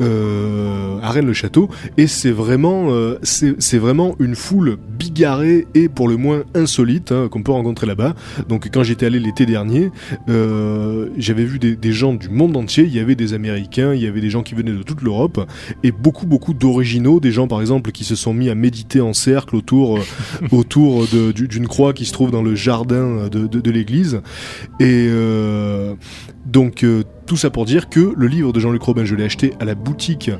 euh, 0.01 0.99
à 1.01 1.11
Rennes-le-Château, 1.11 1.69
et 1.97 2.07
c'est 2.07 2.31
vraiment, 2.31 2.91
euh, 2.91 3.17
c'est 3.23 3.55
c'est 3.59 3.77
vraiment 3.77 4.15
une 4.19 4.35
foule 4.35 4.77
bigarrée 4.97 5.67
et 5.75 5.89
pour 5.89 6.07
le 6.07 6.15
moins 6.17 6.43
insolite 6.55 7.11
hein, 7.11 7.27
qu'on 7.29 7.43
peut 7.43 7.51
rencontrer 7.51 7.87
là-bas. 7.87 8.15
Donc 8.47 8.69
quand 8.71 8.83
j'étais 8.83 9.05
allé 9.05 9.19
l'été 9.19 9.45
dernier, 9.45 9.91
euh, 10.29 11.07
j'avais 11.17 11.43
vu 11.45 11.59
des, 11.59 11.75
des 11.75 11.91
gens 11.91 12.13
du 12.13 12.29
monde 12.29 12.55
entier. 12.55 12.85
Il 12.85 12.93
y 12.95 12.99
avait 12.99 13.15
des 13.15 13.33
Américains, 13.33 13.93
il 13.93 14.01
y 14.01 14.07
avait 14.07 14.21
des 14.21 14.29
gens 14.29 14.43
qui 14.43 14.55
venaient 14.55 14.71
de 14.71 14.83
toute 14.83 15.01
l'Europe, 15.01 15.45
et 15.83 15.91
beaucoup 15.91 16.25
beaucoup 16.25 16.53
d'originaux, 16.53 17.19
des 17.19 17.31
gens 17.31 17.47
par 17.47 17.59
exemple 17.61 17.91
qui 17.91 18.03
se 18.05 18.15
sont 18.15 18.33
mis 18.33 18.49
à 18.49 18.55
méditer 18.55 19.01
en 19.01 19.13
cercle 19.13 19.55
autour 19.55 19.97
euh, 19.97 20.01
autour 20.51 21.05
d'une 21.07 21.67
croix 21.67 21.93
qui 21.93 22.05
se 22.05 22.13
trouve 22.13 22.31
dans 22.31 22.43
le 22.43 22.55
jardin 22.55 23.27
de, 23.29 23.47
de- 23.47 23.59
de 23.59 23.71
l'église. 23.71 24.21
Et 24.79 25.07
euh, 25.09 25.95
donc 26.45 26.83
euh, 26.83 27.03
tout 27.25 27.37
ça 27.37 27.49
pour 27.49 27.65
dire 27.65 27.89
que 27.89 28.13
le 28.15 28.27
livre 28.27 28.53
de 28.53 28.59
Jean-Luc 28.59 28.81
Robin, 28.81 29.05
je 29.05 29.15
l'ai 29.15 29.25
acheté 29.25 29.53
à 29.59 29.65
la 29.65 29.75
boutique 29.75 30.31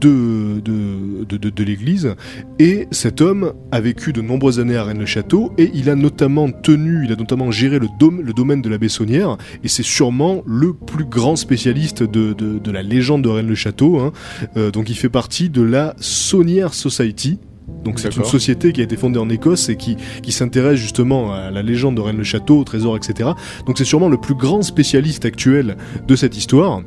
de, 0.00 0.60
de, 0.60 1.64
l'église. 1.64 2.14
Et 2.58 2.86
cet 2.90 3.20
homme 3.20 3.52
a 3.72 3.80
vécu 3.80 4.12
de 4.12 4.20
nombreuses 4.22 4.60
années 4.60 4.76
à 4.76 4.84
Rennes-le-Château 4.84 5.52
et 5.58 5.70
il 5.74 5.90
a 5.90 5.94
notamment 5.94 6.50
tenu, 6.50 7.04
il 7.04 7.12
a 7.12 7.16
notamment 7.16 7.50
géré 7.50 7.78
le, 7.78 7.88
domaine 8.32 8.62
de 8.62 8.68
la 8.68 8.78
Bessonnière. 8.78 9.36
Et 9.64 9.68
c'est 9.68 9.82
sûrement 9.82 10.42
le 10.46 10.72
plus 10.72 11.04
grand 11.04 11.36
spécialiste 11.36 12.02
de 12.02 12.70
la 12.70 12.82
légende 12.82 13.22
de 13.22 13.28
Rennes-le-Château 13.28 13.98
hein. 13.98 14.12
Euh, 14.56 14.70
donc 14.70 14.88
il 14.90 14.96
fait 14.96 15.08
partie 15.08 15.50
de 15.50 15.62
la 15.62 15.94
Saunière 15.98 16.74
Society 16.74 17.38
donc 17.84 18.00
c'est 18.00 18.14
une 18.14 18.24
société 18.24 18.72
qui 18.72 18.80
a 18.80 18.84
été 18.84 18.96
fondée 18.96 19.18
en 19.18 19.28
Écosse 19.30 19.68
et 19.68 19.76
qui, 19.76 19.96
qui 20.22 20.32
s'intéresse 20.32 20.78
justement 20.78 21.32
à 21.32 21.50
la 21.50 21.62
légende 21.62 21.96
de 21.96 22.00
Rennes-le-Château, 22.00 22.58
au 22.58 22.64
trésor, 22.64 22.96
etc. 22.96 23.30
Donc 23.66 23.78
c'est 23.78 23.84
sûrement 23.84 24.08
le 24.08 24.18
plus 24.18 24.34
grand 24.34 24.62
spécialiste 24.62 25.24
actuel 25.24 25.76
de 26.06 26.16
cette 26.16 26.36
histoire. 26.36 26.82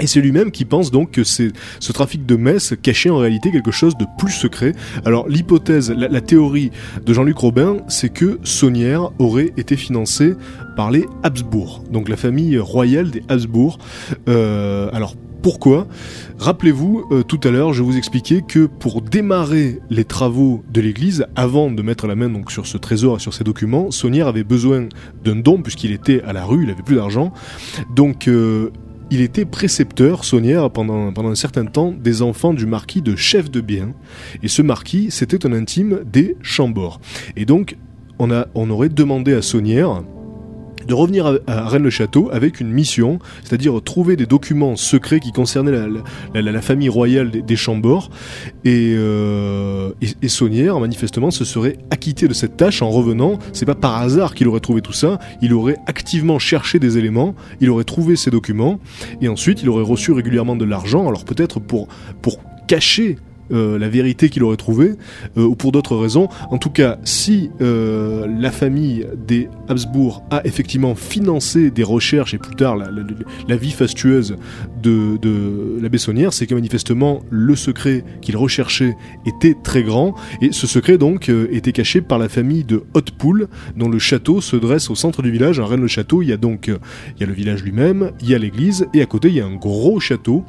Et 0.00 0.08
c'est 0.08 0.20
lui-même 0.20 0.50
qui 0.50 0.64
pense 0.64 0.90
donc 0.90 1.12
que 1.12 1.22
c'est 1.22 1.52
ce 1.78 1.92
trafic 1.92 2.26
de 2.26 2.34
messes 2.34 2.74
cachait 2.82 3.10
en 3.10 3.18
réalité 3.18 3.52
quelque 3.52 3.70
chose 3.70 3.96
de 3.96 4.06
plus 4.18 4.32
secret. 4.32 4.72
Alors 5.04 5.28
l'hypothèse, 5.28 5.92
la, 5.92 6.08
la 6.08 6.20
théorie 6.20 6.72
de 7.06 7.14
Jean-Luc 7.14 7.38
Robin, 7.38 7.76
c'est 7.86 8.08
que 8.08 8.40
Saunière 8.42 9.10
aurait 9.20 9.52
été 9.56 9.76
financée 9.76 10.34
par 10.76 10.90
les 10.90 11.06
Habsbourg, 11.22 11.84
donc 11.92 12.08
la 12.08 12.16
famille 12.16 12.58
royale 12.58 13.12
des 13.12 13.22
Habsbourg. 13.28 13.78
Euh, 14.28 14.90
alors 14.92 15.14
pourquoi 15.44 15.86
Rappelez-vous, 16.38 17.04
euh, 17.12 17.22
tout 17.22 17.38
à 17.44 17.50
l'heure, 17.50 17.74
je 17.74 17.82
vous 17.82 17.98
expliquais 17.98 18.40
que 18.40 18.64
pour 18.64 19.02
démarrer 19.02 19.78
les 19.90 20.06
travaux 20.06 20.64
de 20.72 20.80
l'église, 20.80 21.26
avant 21.36 21.70
de 21.70 21.82
mettre 21.82 22.06
la 22.06 22.14
main 22.14 22.30
donc 22.30 22.50
sur 22.50 22.66
ce 22.66 22.78
trésor 22.78 23.18
et 23.18 23.20
sur 23.20 23.34
ces 23.34 23.44
documents, 23.44 23.90
Saunière 23.90 24.26
avait 24.26 24.42
besoin 24.42 24.88
d'un 25.22 25.36
don 25.36 25.60
puisqu'il 25.60 25.92
était 25.92 26.22
à 26.22 26.32
la 26.32 26.46
rue, 26.46 26.64
il 26.64 26.70
avait 26.70 26.82
plus 26.82 26.96
d'argent. 26.96 27.30
Donc 27.94 28.26
euh, 28.26 28.70
il 29.10 29.20
était 29.20 29.44
précepteur, 29.44 30.24
Saunière, 30.24 30.70
pendant, 30.70 31.12
un 31.14 31.34
certain 31.34 31.66
temps, 31.66 31.92
des 31.92 32.22
enfants 32.22 32.54
du 32.54 32.64
marquis 32.64 33.02
de 33.02 33.14
Chef 33.14 33.50
de 33.50 33.60
Bien. 33.60 33.92
Et 34.42 34.48
ce 34.48 34.62
marquis, 34.62 35.10
c'était 35.10 35.44
un 35.44 35.52
intime 35.52 36.00
des 36.10 36.38
Chambord. 36.40 37.02
Et 37.36 37.44
donc, 37.44 37.76
on, 38.18 38.30
on 38.54 38.70
aurait 38.70 38.88
demandé 38.88 39.34
à 39.34 39.42
Saunière 39.42 40.04
de 40.86 40.94
revenir 40.94 41.38
à, 41.46 41.68
Rennes-le-Château 41.68 42.28
avec 42.32 42.60
une 42.60 42.70
mission, 42.70 43.18
c'est-à-dire 43.42 43.82
trouver 43.82 44.16
des 44.16 44.26
documents 44.26 44.76
secrets 44.76 45.20
qui 45.20 45.32
concernaient 45.32 45.72
la, 46.34 46.62
famille 46.62 46.88
royale 46.88 47.30
des, 47.30 47.56
Chambord. 47.56 48.10
Et, 48.64 48.94
euh, 48.96 49.90
et, 50.00 50.28
Saunière, 50.28 50.78
manifestement, 50.80 51.30
se 51.30 51.44
serait 51.44 51.78
acquitté 51.90 52.28
de 52.28 52.34
cette 52.34 52.56
tâche 52.56 52.82
en 52.82 52.90
revenant. 52.90 53.38
C'est 53.52 53.66
pas 53.66 53.74
par 53.74 53.96
hasard 53.96 54.34
qu'il 54.34 54.48
aurait 54.48 54.60
trouvé 54.60 54.80
tout 54.80 54.92
ça. 54.92 55.18
Il 55.42 55.52
aurait 55.52 55.76
activement 55.86 56.38
cherché 56.38 56.78
des 56.78 56.98
éléments, 56.98 57.34
il 57.60 57.70
aurait 57.70 57.84
trouvé 57.84 58.16
ces 58.16 58.30
documents, 58.30 58.80
et 59.20 59.28
ensuite 59.28 59.62
il 59.62 59.68
aurait 59.68 59.84
reçu 59.84 60.12
régulièrement 60.12 60.56
de 60.56 60.64
l'argent. 60.64 61.06
Alors 61.08 61.24
peut-être 61.24 61.60
pour 61.60 61.88
cacher 62.66 63.18
euh, 63.54 63.78
la 63.78 63.88
vérité 63.88 64.28
qu'il 64.28 64.42
aurait 64.42 64.56
trouvée, 64.56 64.94
euh, 65.36 65.44
ou 65.44 65.54
pour 65.54 65.72
d'autres 65.72 65.96
raisons. 65.96 66.28
En 66.50 66.58
tout 66.58 66.70
cas, 66.70 66.98
si 67.04 67.50
euh, 67.60 68.26
la 68.26 68.50
famille 68.50 69.06
des 69.26 69.48
Habsbourg 69.68 70.24
a 70.30 70.44
effectivement 70.44 70.94
financé 70.94 71.70
des 71.70 71.84
recherches 71.84 72.34
et 72.34 72.38
plus 72.38 72.56
tard 72.56 72.76
la, 72.76 73.56
vie 73.56 73.70
fastueuse 73.70 74.36
de, 74.82 75.16
de 75.18 75.78
la 75.80 75.88
Bessonnière, 75.88 76.32
c'est 76.32 76.46
que 76.46 76.54
manifestement 76.54 77.22
le 77.30 77.54
secret 77.54 78.04
qu'il 78.20 78.36
recherchait 78.36 78.96
était 79.24 79.54
très 79.62 79.82
grand, 79.82 80.14
et 80.42 80.52
ce 80.52 80.66
secret 80.66 80.98
donc 80.98 81.28
était 81.28 81.72
caché 81.72 82.00
par 82.00 82.18
la 82.18 82.28
famille 82.28 82.64
de 82.64 82.82
Haute-Poule, 82.94 83.48
dont 83.76 83.88
le 83.88 83.98
château 83.98 84.40
se 84.40 84.56
dresse 84.56 84.90
au 84.90 84.94
centre 84.94 85.22
du 85.22 85.30
village. 85.30 85.60
À 85.60 85.66
Rennes-le-Château, 85.66 86.22
il 86.22 86.28
y 86.28 86.32
a 86.32 86.36
donc 86.36 86.66
il 86.68 87.20
y 87.20 87.24
a 87.24 87.26
le 87.26 87.32
village 87.32 87.62
lui-même, 87.62 88.10
il 88.20 88.30
y 88.30 88.34
a 88.34 88.38
l'église, 88.38 88.86
et 88.94 89.02
à 89.02 89.06
côté 89.06 89.28
il 89.28 89.34
y 89.34 89.40
a 89.40 89.46
un 89.46 89.54
gros 89.54 90.00
château 90.00 90.44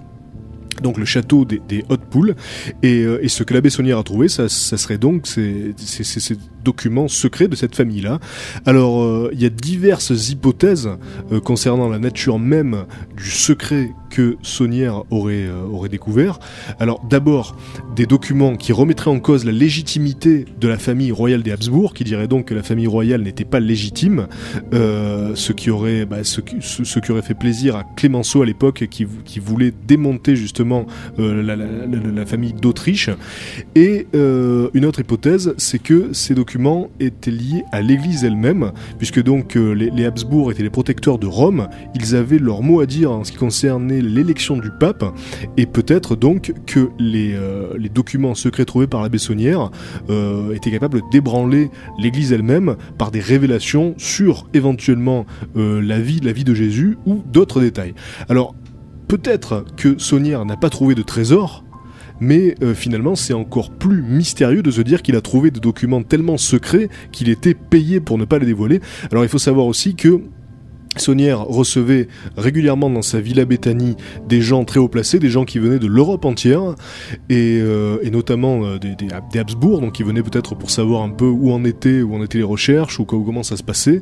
donc 0.81 0.97
le 0.97 1.05
château 1.05 1.45
des, 1.45 1.61
des 1.67 1.83
Hautes 1.89 2.05
Poules. 2.05 2.35
Et, 2.83 3.03
euh, 3.03 3.23
et 3.23 3.29
ce 3.29 3.43
que 3.43 3.53
l'abbé 3.53 3.69
Saunière 3.69 3.97
a 3.99 4.03
trouvé 4.03 4.27
ça, 4.27 4.49
ça 4.49 4.77
serait 4.77 4.97
donc 4.97 5.27
ces, 5.27 5.73
ces, 5.77 6.03
ces- 6.03 6.37
documents 6.65 7.07
secrets 7.07 7.47
de 7.47 7.55
cette 7.55 7.75
famille 7.75 8.01
là 8.01 8.19
alors 8.65 9.03
euh, 9.03 9.29
il 9.33 9.41
y 9.41 9.45
a 9.45 9.49
diverses 9.49 10.29
hypothèses 10.29 10.89
euh, 11.31 11.39
concernant 11.39 11.87
la 11.87 11.99
nature 11.99 12.39
même 12.39 12.85
du 13.15 13.29
secret 13.29 13.91
que 14.09 14.37
Saunière 14.41 15.03
aurait, 15.11 15.45
euh, 15.45 15.63
aurait 15.63 15.89
découvert. 15.89 16.39
Alors 16.79 17.05
d'abord 17.09 17.57
des 17.95 18.05
documents 18.05 18.55
qui 18.55 18.71
remettraient 18.71 19.11
en 19.11 19.19
cause 19.19 19.45
la 19.45 19.51
légitimité 19.51 20.45
de 20.59 20.67
la 20.67 20.77
famille 20.77 21.11
royale 21.11 21.43
des 21.43 21.51
Habsbourg 21.51 21.93
qui 21.93 22.03
dirait 22.03 22.27
donc 22.27 22.45
que 22.45 22.53
la 22.53 22.63
famille 22.63 22.87
royale 22.87 23.21
n'était 23.21 23.45
pas 23.45 23.59
légitime 23.59 24.27
ce 24.71 25.51
qui 25.51 25.69
aurait 25.69 26.05
bah, 26.05 26.23
ce, 26.23 26.41
qui, 26.41 27.11
aurait 27.11 27.21
fait 27.21 27.33
plaisir 27.33 27.75
à 27.75 27.83
Clémenceau 27.95 28.41
à 28.41 28.45
l'époque 28.45 28.87
qui, 28.89 29.03
vou- 29.03 29.21
qui 29.23 29.39
voulait 29.39 29.73
démonter 29.87 30.35
justement 30.35 30.85
la, 31.17 32.25
famille 32.25 32.53
d'Autriche. 32.53 33.09
Et 33.75 34.07
une 34.13 34.85
autre 34.85 35.01
hypothèse 35.01 35.53
c'est 35.57 35.79
que 35.79 36.13
ces 36.13 36.35
documents 36.35 36.54
étaient 36.99 37.31
liés 37.31 37.63
à 37.71 37.81
l'église 37.81 38.23
elle-même 38.23 38.71
puisque 38.97 39.21
donc 39.21 39.55
euh, 39.55 39.73
les, 39.73 40.05
Habsbourg 40.05 40.51
étaient 40.51 40.63
les 40.63 40.69
protecteurs 40.69 41.17
de 41.17 41.27
Rome 41.27 41.67
ils 41.95 42.15
avaient 42.15 42.39
leur 42.39 42.61
mot 42.61 42.79
à 42.79 42.85
dire 42.85 43.11
en 43.11 43.23
ce 43.23 43.31
qui 43.31 43.37
concernait 43.37 44.01
l'élection 44.01 44.57
du 44.57 44.69
pape 44.79 45.03
et 45.57 45.65
peut-être 45.65 46.15
donc 46.15 46.53
que 46.65 46.89
les, 46.99 47.33
euh, 47.33 47.77
documents 47.93 48.35
secrets 48.35 48.65
trouvés 48.65 48.87
par 48.87 49.01
la 49.01 49.09
Bessonnière 49.09 49.71
euh, 50.09 50.53
étaient 50.53 50.71
capables 50.71 51.01
d'ébranler 51.11 51.69
l'église 51.97 52.33
elle-même 52.33 52.75
par 52.97 53.11
des 53.11 53.19
révélations 53.21 53.93
sur 53.97 54.47
éventuellement 54.53 55.25
la 55.55 55.99
vie 55.99 56.19
la 56.19 56.33
vie 56.33 56.43
de 56.43 56.53
Jésus 56.53 56.97
ou 57.05 57.23
d'autres 57.31 57.61
détails. 57.61 57.93
Alors 58.27 58.55
peut-être 59.07 59.65
que 59.77 59.97
Saunière 59.97 60.45
n'a 60.45 60.57
pas 60.57 60.69
trouvé 60.69 60.95
de 60.95 61.01
trésor, 61.01 61.64
mais 62.19 62.55
euh, 62.61 62.73
finalement 62.73 63.15
c'est 63.15 63.33
encore 63.33 63.71
plus 63.71 64.01
mystérieux 64.01 64.61
de 64.61 64.71
se 64.71 64.81
dire 64.81 65.01
qu'il 65.01 65.15
a 65.15 65.21
trouvé 65.21 65.51
des 65.51 65.59
documents 65.59 66.03
tellement 66.03 66.37
secrets 66.37 66.89
qu'il 67.11 67.29
était 67.29 67.53
payé 67.53 67.99
pour 67.99 68.17
ne 68.17 68.25
pas 68.25 68.39
les 68.39 68.45
dévoiler. 68.45 68.81
Alors 69.11 69.23
il 69.23 69.29
faut 69.29 69.37
savoir 69.37 69.65
aussi 69.65 69.95
que 69.95 70.21
Saunière 70.97 71.41
recevait 71.41 72.07
régulièrement 72.37 72.89
dans 72.89 73.01
sa 73.01 73.19
villa 73.19 73.45
Béthanie 73.45 73.95
des 74.27 74.41
gens 74.41 74.63
très 74.63 74.79
haut 74.79 74.87
placés, 74.87 75.19
des 75.19 75.29
gens 75.29 75.45
qui 75.45 75.59
venaient 75.59 75.79
de 75.79 75.87
l'Europe 75.87 76.25
entière, 76.25 76.75
et, 77.29 77.59
euh, 77.61 77.97
notamment 78.09 78.63
euh, 78.63 78.77
des, 78.79 79.39
Habsbourg, 79.39 79.81
donc 79.81 79.93
qui 79.93 80.03
venaient 80.03 80.23
peut-être 80.23 80.55
pour 80.55 80.69
savoir 80.69 81.03
un 81.03 81.09
peu 81.09 81.25
où 81.25 81.51
en 81.51 81.63
étaient, 81.65 82.01
où 82.01 82.15
en 82.15 82.23
étaient 82.23 82.37
les 82.37 82.45
recherches, 82.45 82.99
ou 82.99 83.05
co- 83.05 83.21
comment 83.21 83.43
ça 83.43 83.57
se 83.57 83.63
passait. 83.63 84.01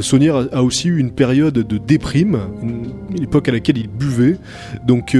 Saunière 0.00 0.48
a, 0.52 0.64
aussi 0.64 0.88
eu 0.88 0.98
une 0.98 1.12
période 1.12 1.54
de 1.54 1.78
déprime, 1.78 2.38
une, 2.62 3.22
époque 3.22 3.48
à 3.48 3.52
laquelle 3.52 3.78
il 3.78 3.88
buvait, 3.88 4.36
donc 4.86 5.16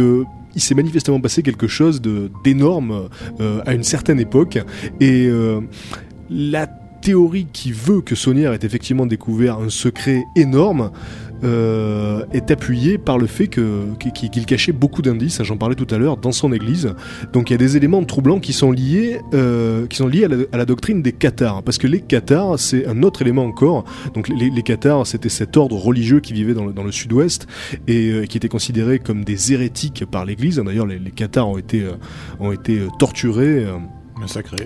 il 0.54 0.60
s'est 0.60 0.74
manifestement 0.74 1.20
passé 1.20 1.42
quelque 1.42 1.66
chose 1.66 2.00
d'énorme 2.44 3.08
euh, 3.40 3.60
à 3.66 3.74
une 3.74 3.84
certaine 3.84 4.20
époque, 4.20 4.58
et 5.00 5.26
euh, 5.26 5.60
la 6.30 6.66
théorie 6.66 7.46
qui 7.52 7.70
veut 7.70 8.00
que 8.00 8.14
Saunière 8.14 8.52
ait 8.54 8.60
effectivement 8.62 9.04
découvert 9.04 9.58
un 9.58 9.68
secret 9.68 10.24
énorme 10.36 10.90
euh, 11.42 12.24
est 12.32 12.50
appuyée 12.50 12.98
par 12.98 13.18
le 13.18 13.26
fait 13.26 13.48
qu'il 13.48 14.46
cachait 14.46 14.72
beaucoup 14.72 15.02
d'indices, 15.02 15.40
hein, 15.40 15.44
j'en 15.44 15.56
parlais 15.56 15.74
tout 15.74 15.86
à 15.90 15.98
l'heure, 15.98 16.16
dans 16.16 16.32
son 16.32 16.52
église. 16.52 16.94
Donc 17.32 17.50
il 17.50 17.52
y 17.52 17.54
a 17.54 17.58
des 17.58 17.76
éléments 17.76 18.02
troublants 18.04 18.40
qui 18.40 18.52
sont 18.52 18.70
liés, 18.70 19.20
euh, 19.34 19.86
qui 19.86 19.96
sont 19.96 20.06
liés 20.06 20.26
à 20.52 20.56
la, 20.56 20.64
doctrine 20.64 21.02
des 21.02 21.12
cathares, 21.12 21.62
parce 21.62 21.78
que 21.78 21.86
les 21.86 22.00
cathares, 22.00 22.58
c'est 22.58 22.86
un 22.86 23.02
autre 23.02 23.22
élément 23.22 23.44
encore. 23.44 23.84
Donc 24.14 24.28
les, 24.28 24.50
les 24.50 24.62
cathares, 24.62 25.06
c'était 25.06 25.28
cet 25.28 25.56
ordre 25.56 25.76
religieux 25.76 26.20
qui 26.20 26.32
vivait 26.32 26.54
dans 26.54 26.64
le, 26.66 26.92
sud-ouest 26.92 27.46
et 27.88 28.10
euh, 28.10 28.26
qui 28.26 28.36
était 28.36 28.48
considéré 28.48 28.98
comme 28.98 29.24
des 29.24 29.52
hérétiques 29.52 30.04
par 30.10 30.24
l'Église. 30.24 30.56
D'ailleurs, 30.56 30.86
les, 30.86 30.98
les 30.98 31.10
cathares 31.10 31.48
ont 31.48 31.58
été, 31.58 31.84
ont 32.40 32.52
été 32.52 32.80
torturés. 32.98 33.66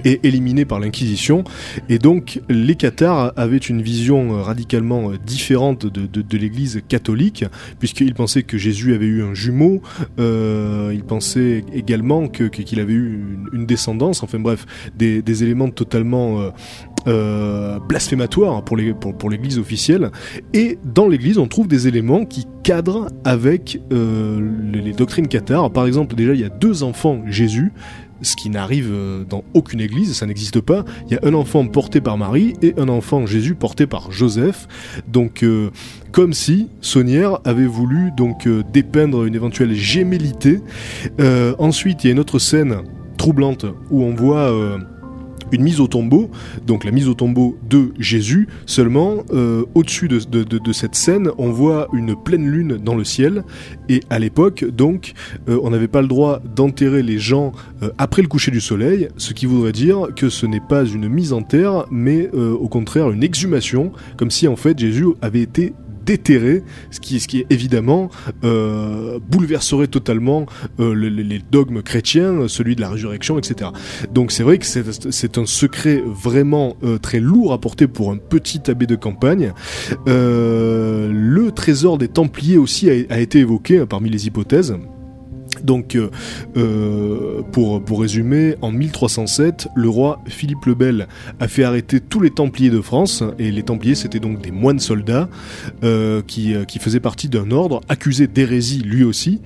Et 0.04 0.20
éliminés 0.26 0.64
par 0.64 0.80
l'Inquisition. 0.80 1.44
Et 1.88 1.98
donc, 1.98 2.40
les 2.48 2.74
cathares 2.74 3.32
avaient 3.36 3.56
une 3.56 3.82
vision 3.82 4.42
radicalement 4.42 5.12
différente 5.24 5.86
de, 5.86 6.38
l'Église 6.38 6.82
catholique, 6.88 7.44
puisqu'ils 7.78 8.14
pensaient 8.14 8.42
que 8.44 8.58
Jésus 8.58 8.94
avait 8.94 9.06
eu 9.06 9.22
un 9.22 9.34
jumeau, 9.34 9.82
euh, 10.20 10.92
ils 10.94 11.02
pensaient 11.02 11.64
également 11.72 12.28
que- 12.28 12.44
que- 12.44 12.62
qu'il 12.62 12.78
avait 12.80 12.92
eu 12.92 13.20
une, 13.52 13.66
descendance, 13.66 14.22
enfin 14.22 14.38
bref, 14.38 14.66
des, 14.96 15.42
éléments 15.42 15.70
totalement... 15.70 16.40
euh, 16.40 16.50
euh, 17.06 17.78
pour 17.80 19.30
l'église 19.30 19.58
officielle. 19.58 20.10
Et 20.52 20.78
dans 20.84 21.08
l'église 21.08 21.38
on 21.38 21.46
trouve 21.46 21.68
des 21.68 21.88
éléments 21.88 22.24
qui 22.24 22.46
cadrent 22.62 23.08
avec 23.24 23.80
euh, 23.92 24.40
les, 24.72 24.80
les 24.80 24.92
doctrines 24.92 25.28
cathares. 25.28 25.70
Par 25.70 25.86
exemple 25.86 26.14
déjà 26.14 26.34
il 26.34 26.40
y 26.40 26.44
a 26.44 26.48
deux 26.48 26.82
enfants 26.82 27.22
Jésus 27.26 27.72
ce 28.22 28.36
qui 28.36 28.50
n'arrive 28.50 28.90
euh, 28.90 29.24
dans 29.24 29.44
aucune 29.54 29.80
église, 29.80 30.14
ça 30.14 30.26
n'existe 30.26 30.60
pas. 30.60 30.84
Il 31.06 31.12
y 31.12 31.16
a 31.16 31.20
un 31.22 31.34
enfant 31.34 31.66
porté 31.66 32.00
par 32.00 32.18
Marie 32.18 32.54
et 32.62 32.74
un 32.78 32.88
enfant 32.88 33.26
Jésus 33.26 33.54
porté 33.54 33.86
par 33.86 34.10
Joseph. 34.10 34.66
Donc, 35.06 35.42
euh, 35.42 35.70
comme 36.12 36.32
si 36.32 36.68
Saunière 36.80 37.38
avait 37.44 37.66
voulu 37.66 38.10
donc 38.16 38.46
euh, 38.46 38.62
dépeindre 38.72 39.24
une 39.24 39.34
éventuelle 39.34 39.74
gémellité. 39.74 40.60
Ensuite, 41.58 42.04
il 42.04 42.08
y 42.08 42.10
a 42.10 42.12
une 42.12 42.18
autre 42.18 42.38
scène 42.38 42.78
troublante 43.16 43.66
où 43.90 44.02
on 44.02 44.14
voit 44.14 44.78
une 45.52 45.62
mise 45.62 45.80
au 45.80 45.86
tombeau, 45.86 46.30
donc 46.66 46.84
la 46.84 46.90
mise 46.90 47.08
au 47.08 47.14
tombeau 47.14 47.56
de 47.68 47.92
Jésus. 47.98 48.48
Seulement, 48.66 49.24
euh, 49.32 49.64
au-dessus 49.74 50.08
de, 50.08 50.72
cette 50.72 50.94
scène, 50.94 51.30
on 51.38 51.50
voit 51.50 51.88
une 51.92 52.14
pleine 52.16 52.46
lune 52.46 52.76
dans 52.76 52.94
le 52.94 53.04
ciel. 53.04 53.44
Et 53.88 54.00
à 54.10 54.18
l'époque, 54.18 54.64
donc, 54.64 55.14
euh, 55.48 55.58
on 55.62 55.70
n'avait 55.70 55.88
pas 55.88 56.02
le 56.02 56.08
droit 56.08 56.40
d'enterrer 56.54 57.02
les 57.02 57.18
gens 57.18 57.52
euh, 57.82 57.90
après 57.98 58.22
le 58.22 58.28
coucher 58.28 58.50
du 58.50 58.60
soleil, 58.60 59.08
ce 59.16 59.32
qui 59.32 59.46
voudrait 59.46 59.72
dire 59.72 60.08
que 60.14 60.28
ce 60.28 60.46
n'est 60.46 60.60
pas 60.60 60.84
une 60.84 61.08
mise 61.08 61.32
en 61.32 61.42
terre, 61.42 61.84
mais 61.90 62.28
au 62.32 62.68
contraire 62.68 63.10
une 63.10 63.22
exhumation, 63.22 63.92
comme 64.16 64.30
si 64.30 64.48
en 64.48 64.56
fait 64.56 64.78
Jésus 64.78 65.06
avait 65.22 65.40
été 65.40 65.72
déterré, 66.08 66.62
ce 66.90 67.00
qui, 67.00 67.20
ce 67.20 67.28
évidemment 67.50 68.08
euh, 68.42 69.18
bouleverserait 69.30 69.88
totalement 69.88 70.46
euh, 70.80 70.94
le- 70.94 71.10
le- 71.10 71.22
les 71.22 71.40
dogmes 71.52 71.82
chrétiens, 71.82 72.48
celui 72.48 72.74
de 72.76 72.80
la 72.80 72.88
résurrection, 72.88 73.38
etc. 73.38 73.70
Donc 74.14 74.32
c'est 74.32 74.42
vrai 74.42 74.56
que 74.56 74.64
c'est 74.64 75.38
un 75.38 75.44
secret 75.44 76.02
vraiment 76.06 76.76
euh, 76.82 76.96
très 76.96 77.20
lourd 77.20 77.52
à 77.52 77.58
porter 77.60 77.86
pour 77.86 78.10
un 78.10 78.16
petit 78.16 78.62
abbé 78.70 78.86
de 78.86 78.96
campagne. 78.96 79.52
Le 80.06 81.50
trésor 81.54 81.98
des 81.98 82.08
Templiers 82.08 82.56
aussi 82.58 82.88
a, 82.88 82.94
a 83.10 83.18
été 83.18 83.40
évoqué 83.40 83.78
hein, 83.80 83.86
parmi 83.86 84.08
les 84.08 84.26
hypothèses. 84.26 84.74
Donc, 85.64 85.94
euh, 85.94 86.10
euh, 86.56 87.42
pour, 87.52 87.82
pour 87.82 88.00
résumer, 88.00 88.56
en 88.62 88.70
1307, 88.70 89.68
le 89.74 89.88
roi 89.88 90.20
Philippe 90.26 90.66
le 90.66 90.74
Bel 90.74 91.08
a 91.40 91.48
fait 91.48 91.64
arrêter 91.64 92.00
tous 92.00 92.20
les 92.20 92.30
Templiers 92.30 92.70
de 92.70 92.80
France, 92.80 93.22
et 93.38 93.50
les 93.50 93.62
Templiers 93.62 93.94
c'était 93.94 94.20
donc 94.20 94.40
des 94.40 94.50
moines 94.50 94.78
soldats 94.78 95.28
euh, 95.82 96.22
qui, 96.26 96.54
qui 96.66 96.78
faisaient 96.78 97.00
partie 97.00 97.28
d'un 97.28 97.50
ordre 97.50 97.80
accusé 97.88 98.26
d'hérésie 98.26 98.82
lui 98.82 99.04
aussi, 99.04 99.40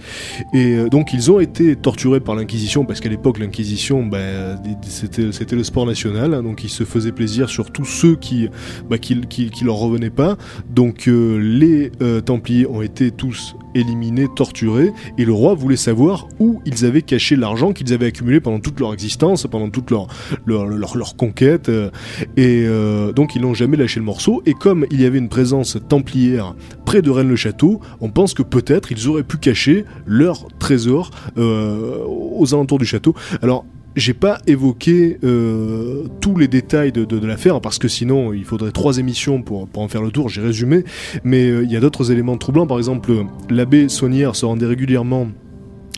et 0.52 0.84
donc 0.90 1.12
ils 1.12 1.30
ont 1.30 1.40
été 1.40 1.76
torturés 1.76 2.20
par 2.20 2.34
l'Inquisition 2.34 2.84
parce 2.84 3.00
qu'à 3.00 3.08
l'époque 3.08 3.38
l'Inquisition 3.38 4.04
ben, 4.04 4.58
c'était 4.82 5.32
c'était 5.32 5.56
le 5.56 5.64
sport 5.64 5.86
national, 5.86 6.34
hein, 6.34 6.42
donc 6.42 6.64
ils 6.64 6.70
se 6.70 6.84
faisaient 6.84 7.12
plaisir 7.12 7.48
sur 7.48 7.70
tous 7.70 7.84
ceux 7.84 8.16
qui 8.16 8.48
bah, 8.88 8.98
qui, 8.98 9.20
qui, 9.26 9.64
leur 9.64 9.76
revenaient 9.76 10.10
pas, 10.10 10.36
donc 10.70 11.06
les 11.06 11.90
Templiers 12.24 12.66
ont 12.66 12.82
été 12.82 13.10
tous 13.10 13.54
éliminés, 13.74 14.26
torturés, 14.34 14.92
et 15.18 15.24
le 15.24 15.32
roi 15.32 15.54
voulait 15.54 15.76
savoir 15.76 16.01
où 16.38 16.60
ils 16.64 16.84
avaient 16.84 17.02
caché 17.02 17.36
l'argent 17.36 17.72
qu'ils 17.72 17.92
avaient 17.92 18.06
accumulé 18.06 18.40
pendant 18.40 18.60
toute 18.60 18.80
leur 18.80 18.92
existence, 18.92 19.46
pendant 19.50 19.70
toute 19.70 19.90
leur, 19.90 20.06
leur, 20.46 20.66
leur, 20.66 21.16
conquête, 21.16 21.68
euh, 21.68 21.90
et 22.36 22.64
euh, 22.66 23.12
donc 23.12 23.34
ils 23.36 23.42
n'ont 23.42 23.54
jamais 23.54 23.76
lâché 23.76 24.00
le 24.00 24.06
morceau, 24.06 24.42
et 24.46 24.54
comme 24.54 24.86
il 24.90 25.00
y 25.00 25.04
avait 25.04 25.18
une 25.18 25.28
présence 25.28 25.78
templière 25.88 26.54
près 26.84 27.02
de 27.02 27.10
Rennes-le-Château, 27.10 27.80
on 28.00 28.10
pense 28.10 28.34
que 28.34 28.42
peut-être 28.42 28.92
ils 28.92 29.08
auraient 29.08 29.22
pu 29.22 29.36
cacher 29.36 29.84
leur 30.06 30.46
trésor 30.58 31.10
euh, 31.38 31.98
aux 32.06 32.54
alentours 32.54 32.78
du 32.78 32.86
château. 32.86 33.14
Alors, 33.42 33.64
j'ai 33.94 34.14
pas 34.14 34.38
évoqué 34.46 35.18
tous 35.20 36.36
les 36.38 36.48
détails 36.48 36.92
de, 36.92 37.26
l'affaire 37.26 37.60
parce 37.60 37.78
que 37.78 37.88
sinon 37.88 38.32
il 38.32 38.44
faudrait 38.46 38.70
trois 38.70 38.96
émissions 38.96 39.42
pour, 39.42 39.68
pour 39.68 39.82
en 39.82 39.88
faire 39.88 40.00
le 40.00 40.10
tour. 40.10 40.30
J'ai 40.30 40.40
résumé, 40.40 40.84
mais 41.24 41.48
il 41.48 41.70
y 41.70 41.76
a 41.76 41.80
d'autres 41.80 42.10
éléments 42.10 42.38
troublants. 42.38 42.66
Par 42.66 42.78
exemple, 42.78 43.12
l'abbé 43.50 43.90
Saunière 43.90 44.34
se 44.34 44.46
rendait 44.46 44.64
régulièrement 44.64 45.28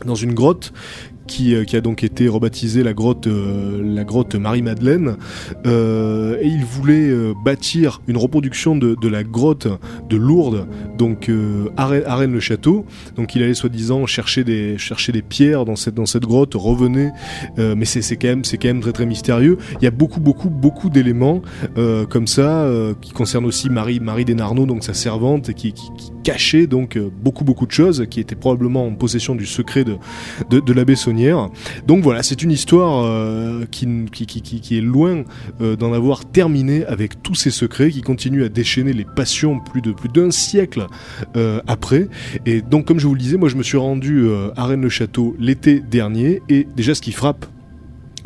dans 0.04 0.14
une 0.14 0.34
grotte 0.34 0.72
qui, 1.26 1.54
euh, 1.54 1.64
qui 1.64 1.76
a 1.76 1.80
donc 1.80 2.04
été 2.04 2.28
rebaptisée 2.28 2.82
la 2.82 2.92
grotte, 2.92 3.26
euh, 3.26 4.02
grotte 4.04 4.34
Marie-Madeleine. 4.34 5.16
Euh, 5.66 6.36
et 6.40 6.46
il 6.46 6.64
voulait 6.64 7.10
bâtir 7.44 8.00
une 8.06 8.16
reproduction 8.16 8.76
de, 8.76 8.96
de 9.00 9.08
la 9.08 9.22
grotte 9.24 9.66
de 10.08 10.16
Lourdes, 10.16 10.66
donc 10.98 11.30
à 11.76 11.86
Rennes- 11.86 12.02
à 12.06 12.16
Rennes-le-Château. 12.16 12.84
Donc 13.16 13.34
il 13.34 13.42
allait 13.42 13.54
soi-disant 13.54 14.06
chercher 14.06 14.44
des, 14.44 14.76
chercher 14.78 15.12
des 15.12 15.22
pierres 15.22 15.64
dans 15.64 15.76
cette, 15.76 15.94
dans 15.94 16.06
cette 16.06 16.24
grotte, 16.24 16.54
revenait. 16.54 17.10
Mais 17.56 17.84
c'est 17.84 18.16
quand, 18.16 18.28
même- 18.28 18.42
quand 18.44 18.68
même 18.68 18.80
très 18.80 18.92
très 18.92 19.06
mystérieux. 19.06 19.58
Il 19.80 19.84
y 19.84 19.86
a 19.86 19.90
beaucoup, 19.90 20.20
beaucoup, 20.20 20.50
beaucoup 20.50 20.90
d'éléments 20.90 21.40
comme 22.10 22.26
ça 22.26 22.68
qui 23.00 23.12
concernent 23.12 23.46
aussi 23.46 23.70
Marie, 23.70 24.00
Marie 24.00 24.24
Desnarnaud, 24.24 24.66
donc 24.66 24.84
sa 24.84 24.94
servante, 24.94 25.52
qui, 25.54 25.72
qui, 25.72 25.90
cachait 26.24 26.66
donc 26.66 26.98
beaucoup, 27.22 27.44
beaucoup 27.44 27.66
de 27.66 27.70
choses, 27.70 28.06
qui 28.10 28.18
étaient 28.18 28.34
probablement 28.34 28.86
en 28.86 28.94
possession 28.94 29.34
du 29.34 29.44
secret 29.44 29.84
de, 29.84 29.98
de, 30.60 30.72
l'abbé 30.72 30.96
Donc 31.86 32.02
voilà, 32.02 32.22
c'est 32.22 32.42
une 32.42 32.50
histoire 32.50 33.04
euh, 33.04 33.64
qui, 33.70 33.86
est 33.86 34.80
loin 34.80 35.24
euh, 35.60 35.76
d'en 35.76 35.92
avoir 35.92 36.24
terminé 36.24 36.84
avec 36.86 37.22
tous 37.22 37.34
ces 37.34 37.50
secrets, 37.50 37.90
qui 37.90 38.02
continuent 38.02 38.44
à 38.44 38.48
déchaîner 38.48 38.92
les 38.92 39.04
passions 39.04 39.60
plus 39.60 39.82
de 39.82 39.92
plus 39.92 40.08
d'un 40.08 40.30
siècle 40.30 40.86
euh, 41.36 41.60
après. 41.66 42.08
Et 42.46 42.62
donc, 42.62 42.86
comme 42.86 42.98
je 42.98 43.06
vous 43.06 43.14
le 43.14 43.20
disais, 43.20 43.36
moi 43.36 43.48
je 43.48 43.56
me 43.56 43.62
suis 43.62 43.78
rendu 43.78 44.28
à 44.56 44.66
Rennes-le-Château 44.66 45.36
l'été 45.38 45.80
dernier, 45.80 46.42
et 46.48 46.66
déjà 46.76 46.94
ce 46.94 47.00
qui 47.00 47.12
frappe 47.12 47.46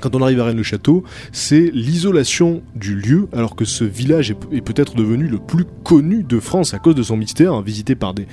quand 0.01 0.15
on 0.15 0.23
arrive 0.23 0.41
à 0.41 0.45
Rennes-le-Château, 0.45 1.05
c'est 1.33 1.71
l'isolation 1.73 2.63
du 2.75 2.95
lieu, 2.95 3.29
alors 3.33 3.57
que 3.57 3.65
ce 3.65 3.85
village 3.85 4.31
est, 4.31 4.61
peut-être 4.61 4.95
devenu 4.95 5.27
le 5.27 5.39
plus 5.39 5.65
connu 5.85 6.23
de 6.23 6.39
France 6.41 6.75
à 6.75 6.79
cause 6.79 6.95
de 6.95 7.03
son 7.03 7.17
mystère, 7.17 7.55
hein, 7.55 7.63
visité 7.63 7.95
par 7.95 8.15
des, 8.15 8.27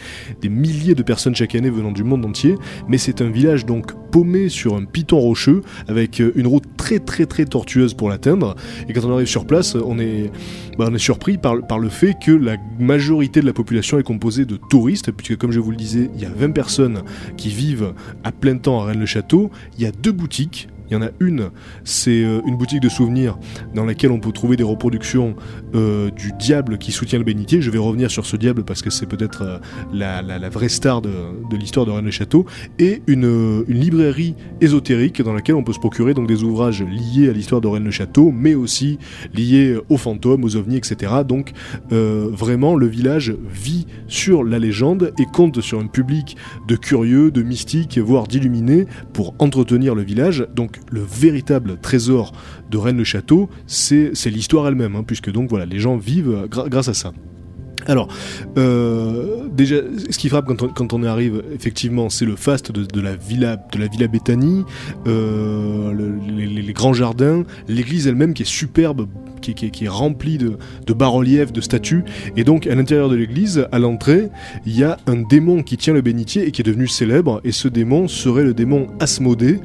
milliers 0.48 0.96
de 0.96 1.04
personnes 1.04 1.36
chaque 1.36 1.56
année 1.56 1.70
venant 1.70 1.92
du 1.92 2.04
monde 2.04 2.24
entier. 2.26 2.56
Mais 2.88 2.98
c'est 2.98 3.22
un 3.22 3.30
village 3.30 3.66
donc 3.66 3.94
paumé 4.12 4.50
sur 4.50 4.76
un 4.76 4.86
piton 4.86 5.20
rocheux, 5.20 5.62
avec 5.88 6.22
euh, 6.22 6.32
une 6.36 6.48
route 6.48 6.66
très 6.78 7.00
très 7.00 7.26
très 7.26 7.46
tortueuse 7.46 7.94
pour 7.94 8.10
l'atteindre. 8.10 8.56
Et 8.88 8.94
quand 8.94 9.04
on 9.06 9.14
arrive 9.14 9.28
sur 9.28 9.46
place, 9.46 9.76
on 9.76 9.98
est, 10.00 10.32
bah, 10.78 10.90
surpris 10.98 11.38
par 11.38 11.80
le 11.80 11.90
fait 11.90 12.16
que 12.24 12.32
la 12.32 12.58
majorité 12.80 13.42
de 13.42 13.46
la 13.46 13.54
population 13.54 14.00
est 14.00 14.04
composée 14.04 14.46
de 14.46 14.58
touristes, 14.58 15.12
puisque 15.12 15.38
comme 15.38 15.52
je 15.52 15.60
vous 15.60 15.72
le 15.72 15.78
disais, 15.78 16.10
il 16.16 16.22
y 16.22 16.26
a 16.26 16.30
20 16.30 16.52
personnes 16.52 17.02
qui 17.38 17.50
vivent 17.50 17.94
à 18.24 18.32
plein 18.32 18.58
temps 18.58 18.82
à 18.82 18.86
Rennes-le-Château. 18.86 19.52
Il 19.78 19.84
y 19.84 19.88
a 19.88 19.92
deux 19.92 20.12
boutiques. 20.12 20.68
Il 20.90 20.94
y 20.94 20.96
en 20.96 21.02
a 21.02 21.10
une, 21.20 21.50
c'est 21.84 22.24
euh, 22.24 22.42
une 22.46 22.58
boutique 22.58 22.82
de 22.82 22.90
souvenirs 22.90 23.38
dans 23.74 23.86
laquelle 23.86 24.12
on 24.12 24.20
peut 24.20 24.32
trouver 24.32 24.56
des 24.56 24.64
reproductions 24.64 25.36
euh, 25.74 26.10
du 26.12 26.32
diable 26.40 26.78
qui 26.78 26.92
soutient 26.92 27.20
le 27.20 27.26
bénitier. 27.26 27.62
Je 27.62 27.70
vais 27.70 27.78
revenir 27.78 28.10
sur 28.10 28.26
ce 28.26 28.38
diable 28.38 28.64
parce 28.64 28.82
que 28.82 28.90
c'est 28.90 29.06
peut-être 29.06 29.42
euh, 29.42 29.58
la, 29.92 30.50
vraie 30.50 30.70
star 30.70 31.02
de, 31.02 31.10
l'histoire 31.52 31.86
de 31.86 31.92
Rennes-le-Château. 31.92 32.46
Et 32.80 33.02
une, 33.08 33.26
euh, 33.26 33.66
une 33.68 33.80
librairie 33.80 34.36
ésotérique 34.62 35.22
dans 35.22 35.34
laquelle 35.34 35.56
on 35.56 35.64
peut 35.64 35.74
se 35.74 35.80
procurer 35.80 36.14
donc 36.14 36.28
des 36.28 36.44
ouvrages 36.44 36.84
liés 36.84 37.30
à 37.30 37.34
l'histoire 37.34 37.62
de 37.62 37.68
Rennes-le-Château, 37.68 38.32
mais 38.32 38.56
aussi 38.56 39.00
liés 39.34 39.78
aux 39.90 39.98
fantômes, 39.98 40.44
aux 40.44 40.56
ovnis, 40.56 40.78
etc. 40.78 41.14
Donc 41.28 41.52
vraiment, 41.90 42.76
le 42.76 42.88
village 42.88 43.36
vit 43.50 43.88
sur 44.08 44.44
la 44.44 44.60
légende 44.60 45.14
et 45.20 45.26
compte 45.26 45.62
sur 45.62 45.80
un 45.80 45.88
public 45.88 46.38
de 46.68 46.76
curieux, 46.76 47.32
de 47.32 47.42
mystiques, 47.42 47.98
voire 47.98 48.28
d'illuminés 48.28 48.86
pour 49.14 49.36
entretenir 49.40 49.96
le 49.96 50.04
village. 50.04 50.48
Le 50.92 51.02
véritable 51.02 51.78
trésor 51.82 52.32
de 52.72 52.78
Rennes-le-Château, 52.78 53.50
c'est 53.68 54.12
l'histoire 54.26 54.68
elle-même, 54.68 54.96
hein, 54.96 55.04
puisque 55.06 55.32
donc 55.32 55.50
voilà, 55.50 55.66
les 55.66 55.80
gens 55.80 55.98
vivent 55.98 56.32
euh, 56.32 56.48
grâce 56.70 56.88
à 56.88 56.94
ça. 56.94 57.12
Alors, 57.88 58.08
euh, 58.58 59.48
déjà, 59.52 59.76
ce 60.10 60.18
qui 60.18 60.30
frappe 60.30 60.48
quand 60.76 60.94
on, 60.94 61.04
arrive, 61.04 61.44
effectivement, 61.54 62.10
c'est 62.10 62.26
le 62.26 62.36
faste 62.36 62.72
de, 62.72 63.02
la 63.02 63.16
villa, 63.16 63.58
de 63.58 63.78
la 63.78 63.88
villa 63.88 64.08
Béthanie, 64.08 64.64
euh, 65.06 65.92
le- 65.92 66.16
les, 66.36 66.48
les- 66.48 66.62
les 66.64 66.74
grands 66.74 66.94
jardins, 66.94 67.44
l'église 67.68 68.08
elle-même 68.08 68.34
qui 68.34 68.42
est 68.42 68.46
superbe, 68.48 69.08
qui, 69.54 69.86
est 69.86 69.90
rempli 69.90 70.38
de, 70.38 70.58
bas-reliefs, 70.94 71.52
de 71.52 71.62
statues. 71.62 72.04
Et 72.36 72.44
donc, 72.44 72.68
à 72.68 72.76
l'intérieur 72.76 73.10
de 73.10 73.16
l'église, 73.16 73.68
à 73.72 73.80
l'entrée, 73.80 74.30
il 74.66 74.78
y 74.78 74.84
a 74.84 74.98
un 75.08 75.18
démon 75.18 75.64
qui 75.64 75.78
tient 75.78 75.94
le 75.94 76.02
bénitier 76.02 76.48
et 76.48 76.52
qui 76.52 76.62
est 76.62 76.66
devenu 76.66 76.88
célèbre. 76.88 77.42
Et 77.44 77.52
ce 77.52 77.68
démon 77.68 78.08
serait 78.08 78.44
le 78.44 78.54
démon 78.54 78.88
Asmodée, 79.00 79.60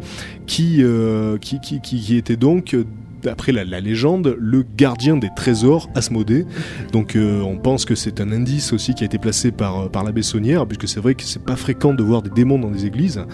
qui, 0.46 0.78
euh, 0.80 1.38
qui, 1.38 1.60
qui, 1.60 1.80
qui, 1.80 2.16
était 2.16 2.36
donc, 2.36 2.76
d'après 3.22 3.52
la, 3.52 3.80
légende, 3.80 4.36
le 4.38 4.64
gardien 4.76 5.16
des 5.16 5.30
trésors 5.34 5.88
Asmodée. 5.94 6.46
Donc 6.92 7.16
euh, 7.16 7.40
on 7.40 7.56
pense 7.56 7.84
que 7.84 7.94
c'est 7.94 8.20
un 8.20 8.32
indice 8.32 8.72
aussi 8.72 8.94
qui 8.94 9.04
a 9.04 9.06
été 9.06 9.18
placé 9.18 9.50
par, 9.50 9.80
euh, 9.80 9.88
par 9.88 10.04
l'abbé 10.04 10.22
Saunière, 10.22 10.66
puisque 10.66 10.88
c'est 10.88 11.00
vrai 11.00 11.14
que 11.14 11.22
c'est 11.22 11.44
pas 11.44 11.56
fréquent 11.56 11.94
de 11.94 12.02
voir 12.02 12.22
des 12.22 12.30
démons 12.30 12.58
dans 12.58 12.70
des 12.70 12.86
églises. 12.86 13.24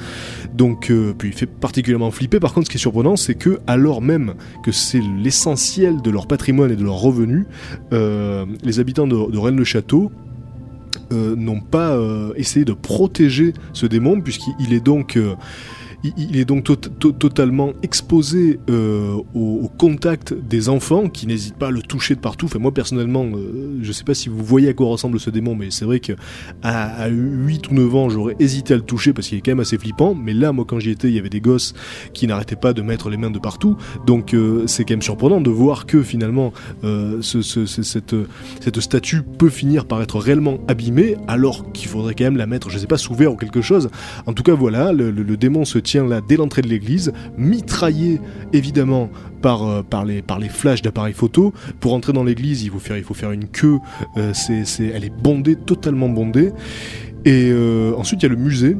Donc, 0.54 0.90
euh, 0.90 1.14
puis 1.16 1.28
il 1.28 1.34
fait 1.34 1.46
particulièrement 1.46 2.10
flipper. 2.10 2.40
Par 2.40 2.52
contre, 2.52 2.66
ce 2.66 2.70
qui 2.70 2.76
est 2.76 2.80
surprenant, 2.80 3.16
c'est 3.16 3.34
que 3.34 3.60
alors 3.66 4.02
même 4.02 4.34
que 4.62 4.72
c'est 4.72 5.02
l'essentiel 5.22 6.02
de 6.02 6.10
leur 6.10 6.26
patrimoine 6.26 6.70
et 6.70 6.76
de 6.76 6.84
leurs 6.84 7.00
revenus, 7.00 7.46
les 7.92 8.80
habitants 8.80 9.06
de, 9.06 9.38
Rennes-le-Château 9.38 10.10
n'ont 11.10 11.60
pas 11.60 11.98
essayé 12.36 12.64
de 12.64 12.72
protéger 12.72 13.52
ce 13.72 13.86
démon, 13.86 14.20
puisqu'il 14.20 14.72
est 14.72 14.84
donc 14.84 15.18
il- 16.04 16.36
est 16.36 16.44
donc 16.44 16.64
to- 16.64 16.76
to- 16.76 17.12
totalement 17.12 17.72
exposé 17.82 18.58
euh, 18.70 19.14
au, 19.34 19.70
contact 19.78 20.32
des 20.32 20.68
enfants 20.68 21.08
qui 21.08 21.26
n'hésitent 21.26 21.56
pas 21.58 21.68
à 21.68 21.70
le 21.70 21.82
toucher 21.82 22.14
de 22.14 22.20
partout. 22.20 22.46
Enfin, 22.46 22.58
moi 22.58 22.72
personnellement, 22.72 23.24
euh, 23.34 23.78
je 23.82 23.92
sais 23.92 24.04
pas 24.04 24.14
si 24.14 24.28
vous 24.28 24.42
voyez 24.44 24.68
à 24.68 24.72
quoi 24.72 24.86
ressemble 24.86 25.18
ce 25.20 25.30
démon, 25.30 25.54
mais 25.54 25.70
c'est 25.70 25.84
vrai 25.84 26.00
que 26.00 26.12
à, 26.62 27.02
à 27.02 27.08
8 27.08 27.70
ou 27.70 27.74
9 27.74 27.94
ans, 27.94 28.08
j'aurais 28.08 28.36
hésité 28.38 28.74
à 28.74 28.76
le 28.76 28.82
toucher 28.82 29.12
parce 29.12 29.28
qu'il 29.28 29.38
est 29.38 29.40
quand 29.40 29.50
même 29.52 29.60
assez 29.60 29.78
flippant. 29.78 30.14
Mais 30.14 30.32
là, 30.34 30.52
moi, 30.52 30.64
quand 30.66 30.78
j'y 30.78 30.90
étais, 30.90 31.08
il 31.08 31.14
y 31.14 31.18
avait 31.18 31.28
des 31.28 31.40
gosses 31.40 31.74
qui 32.12 32.26
n'arrêtaient 32.26 32.56
pas 32.56 32.72
de 32.72 32.82
mettre 32.82 33.10
les 33.10 33.16
mains 33.16 33.30
de 33.30 33.38
partout. 33.38 33.76
Donc, 34.06 34.32
euh, 34.34 34.66
c'est 34.66 34.84
quand 34.84 34.94
même 34.94 35.02
surprenant 35.02 35.40
de 35.40 35.50
voir 35.50 35.86
que 35.86 36.02
finalement, 36.02 36.52
euh, 36.84 37.18
ce, 37.20 37.42
ce- 37.42 37.66
ce- 37.66 37.82
cette, 37.82 38.14
statue 38.80 39.22
peut 39.22 39.48
finir 39.50 39.84
par 39.86 40.02
être 40.02 40.18
réellement 40.18 40.58
abîmée, 40.68 41.16
alors 41.28 41.72
qu'il 41.72 41.88
faudrait 41.88 42.14
quand 42.14 42.24
même 42.24 42.36
la 42.36 42.46
mettre, 42.46 42.70
je 42.70 42.78
sais 42.78 42.86
pas, 42.86 42.98
sous 42.98 43.14
verre 43.14 43.32
ou 43.32 43.36
quelque 43.36 43.60
chose. 43.62 43.90
En 44.26 44.32
tout 44.32 44.42
cas, 44.42 44.54
voilà, 44.54 44.92
le- 44.92 45.10
le 45.10 45.36
démon 45.36 45.64
se 45.64 45.78
tient 45.78 45.95
là 46.04 46.20
dès 46.26 46.36
l'entrée 46.36 46.62
de 46.62 46.68
l'église, 46.68 47.12
mitraillé 47.36 48.20
évidemment 48.52 49.10
par, 49.42 49.66
euh, 49.66 49.82
par, 49.82 50.04
les, 50.04 50.22
par 50.22 50.38
les 50.38 50.48
flashs 50.48 50.82
d'appareils 50.82 51.14
photo. 51.14 51.52
Pour 51.80 51.94
entrer 51.94 52.12
dans 52.12 52.24
l'église, 52.24 52.62
il 52.62 52.70
faut 52.70 52.78
faire, 52.78 52.96
il 52.96 53.04
faut 53.04 53.14
faire 53.14 53.32
une 53.32 53.46
queue, 53.46 53.78
euh, 54.16 54.32
c'est, 54.34 54.64
c'est, 54.64 54.86
elle 54.86 55.04
est 55.04 55.22
bondée, 55.22 55.56
totalement 55.56 56.08
bondée. 56.08 56.52
Et 57.24 57.50
euh, 57.50 57.94
ensuite, 57.96 58.22
il 58.22 58.26
y 58.26 58.26
a 58.26 58.30
le 58.30 58.36
musée 58.36 58.76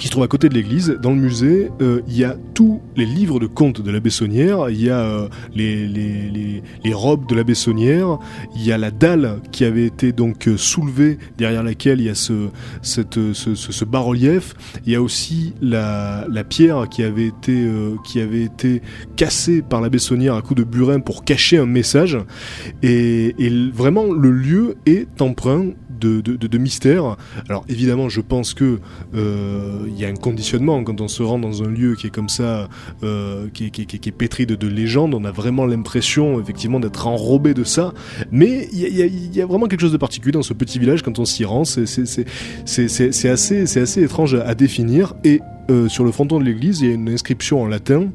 qui 0.00 0.06
se 0.06 0.12
trouve 0.12 0.24
à 0.24 0.28
côté 0.28 0.48
de 0.48 0.54
l'église. 0.54 0.96
Dans 1.02 1.10
le 1.10 1.16
musée, 1.16 1.70
euh, 1.82 2.00
il 2.08 2.16
y 2.16 2.24
a 2.24 2.34
tous 2.54 2.80
les 2.96 3.04
livres 3.04 3.38
de 3.38 3.46
contes 3.46 3.82
de 3.82 3.90
la 3.90 4.00
Bessonnière, 4.00 4.70
il 4.70 4.82
y 4.82 4.88
a 4.88 5.00
euh, 5.00 5.28
les, 5.54 6.62
robes 6.92 7.28
de 7.28 7.34
la 7.34 7.44
Bessonnière, 7.44 8.18
il 8.56 8.64
y 8.64 8.72
a 8.72 8.78
la 8.78 8.90
dalle 8.90 9.40
qui 9.52 9.64
avait 9.64 9.84
été 9.84 10.12
donc 10.12 10.48
euh, 10.48 10.56
soulevée, 10.56 11.18
derrière 11.36 11.62
laquelle 11.62 12.00
il 12.00 12.06
y 12.06 12.08
a 12.08 12.14
ce, 12.14 13.84
bas-relief. 13.84 14.54
Il 14.86 14.92
y 14.92 14.96
a 14.96 15.02
aussi 15.02 15.52
la, 15.60 16.26
pierre 16.48 16.88
qui 16.88 17.02
avait 17.02 17.26
été, 17.26 17.70
qui 18.04 18.20
avait 18.20 18.42
été 18.42 18.80
cassée 19.16 19.60
par 19.60 19.82
la 19.82 19.90
Bessonnière 19.90 20.34
à 20.34 20.40
coup 20.40 20.54
de 20.54 20.64
burin 20.64 21.00
pour 21.00 21.24
cacher 21.24 21.58
un 21.58 21.66
message. 21.66 22.16
Et, 22.82 23.34
et 23.38 23.70
vraiment, 23.70 24.12
le 24.12 24.30
lieu 24.30 24.76
est 24.86 25.20
empreint 25.20 25.66
de, 26.00 26.58
mystère. 26.58 27.16
Alors 27.48 27.64
évidemment, 27.68 28.08
je 28.08 28.20
pense 28.20 28.54
que 28.54 28.80
euh, 29.14 29.84
il 29.86 29.98
y 29.98 30.04
a 30.04 30.08
un 30.08 30.14
conditionnement 30.14 30.82
quand 30.84 31.00
on 31.00 31.08
se 31.08 31.22
rend 31.22 31.38
dans 31.38 31.62
un 31.62 31.68
lieu 31.68 31.94
qui 31.94 32.08
est 32.08 32.10
comme 32.10 32.28
ça, 32.28 32.68
euh, 33.02 33.48
qui, 33.52 33.66
est, 33.66 33.70
qui, 33.70 33.86
qui 33.86 34.08
est- 34.08 34.12
pétri 34.12 34.44
de, 34.46 34.54
de 34.54 34.66
légendes. 34.66 35.14
On 35.14 35.24
a 35.24 35.30
vraiment 35.30 35.64
l'impression, 35.66 36.40
effectivement, 36.40 36.80
d'être 36.80 37.06
enrobé 37.06 37.54
de 37.54 37.64
ça. 37.64 37.94
Mais 38.30 38.68
il 38.72 39.34
y 39.34 39.40
a, 39.40 39.46
vraiment 39.46 39.66
quelque 39.66 39.80
chose 39.80 39.92
de 39.92 39.96
particulier 39.96 40.32
dans 40.32 40.42
ce 40.42 40.52
petit 40.52 40.78
village 40.78 41.02
quand 41.02 41.18
on 41.18 41.24
s'y 41.24 41.44
rend. 41.44 41.64
C'est 41.64 41.84
assez, 43.28 44.02
étrange 44.02 44.34
à, 44.34 44.46
à 44.46 44.54
définir. 44.54 45.14
Et 45.24 45.40
euh, 45.70 45.88
sur 45.88 46.04
le 46.04 46.12
fronton 46.12 46.38
de 46.40 46.44
l'église, 46.44 46.80
il 46.80 46.88
y 46.88 46.90
a 46.90 46.94
une 46.94 47.08
inscription 47.08 47.62
en 47.62 47.66
latin 47.66 48.10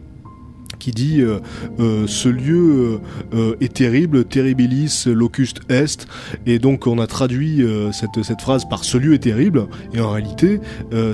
qui 0.86 0.92
dit 0.92 1.22
euh, 1.22 1.40
euh, 1.80 2.06
ce 2.06 2.30
lieu 2.30 3.00
euh, 3.34 3.56
est 3.60 3.74
terrible, 3.74 4.24
terribilis 4.24 5.06
locuste 5.08 5.62
est, 5.68 6.06
et 6.46 6.60
donc 6.60 6.86
on 6.86 7.00
a 7.00 7.08
traduit 7.08 7.66
cette, 7.92 8.24
cette 8.24 8.42
phrase 8.42 8.66
par 8.70 8.84
ce 8.84 9.00
lieu 9.00 9.16
est 9.16 9.20
terrible, 9.24 9.66
et 9.94 10.00
en 10.00 10.12
réalité 10.12 10.60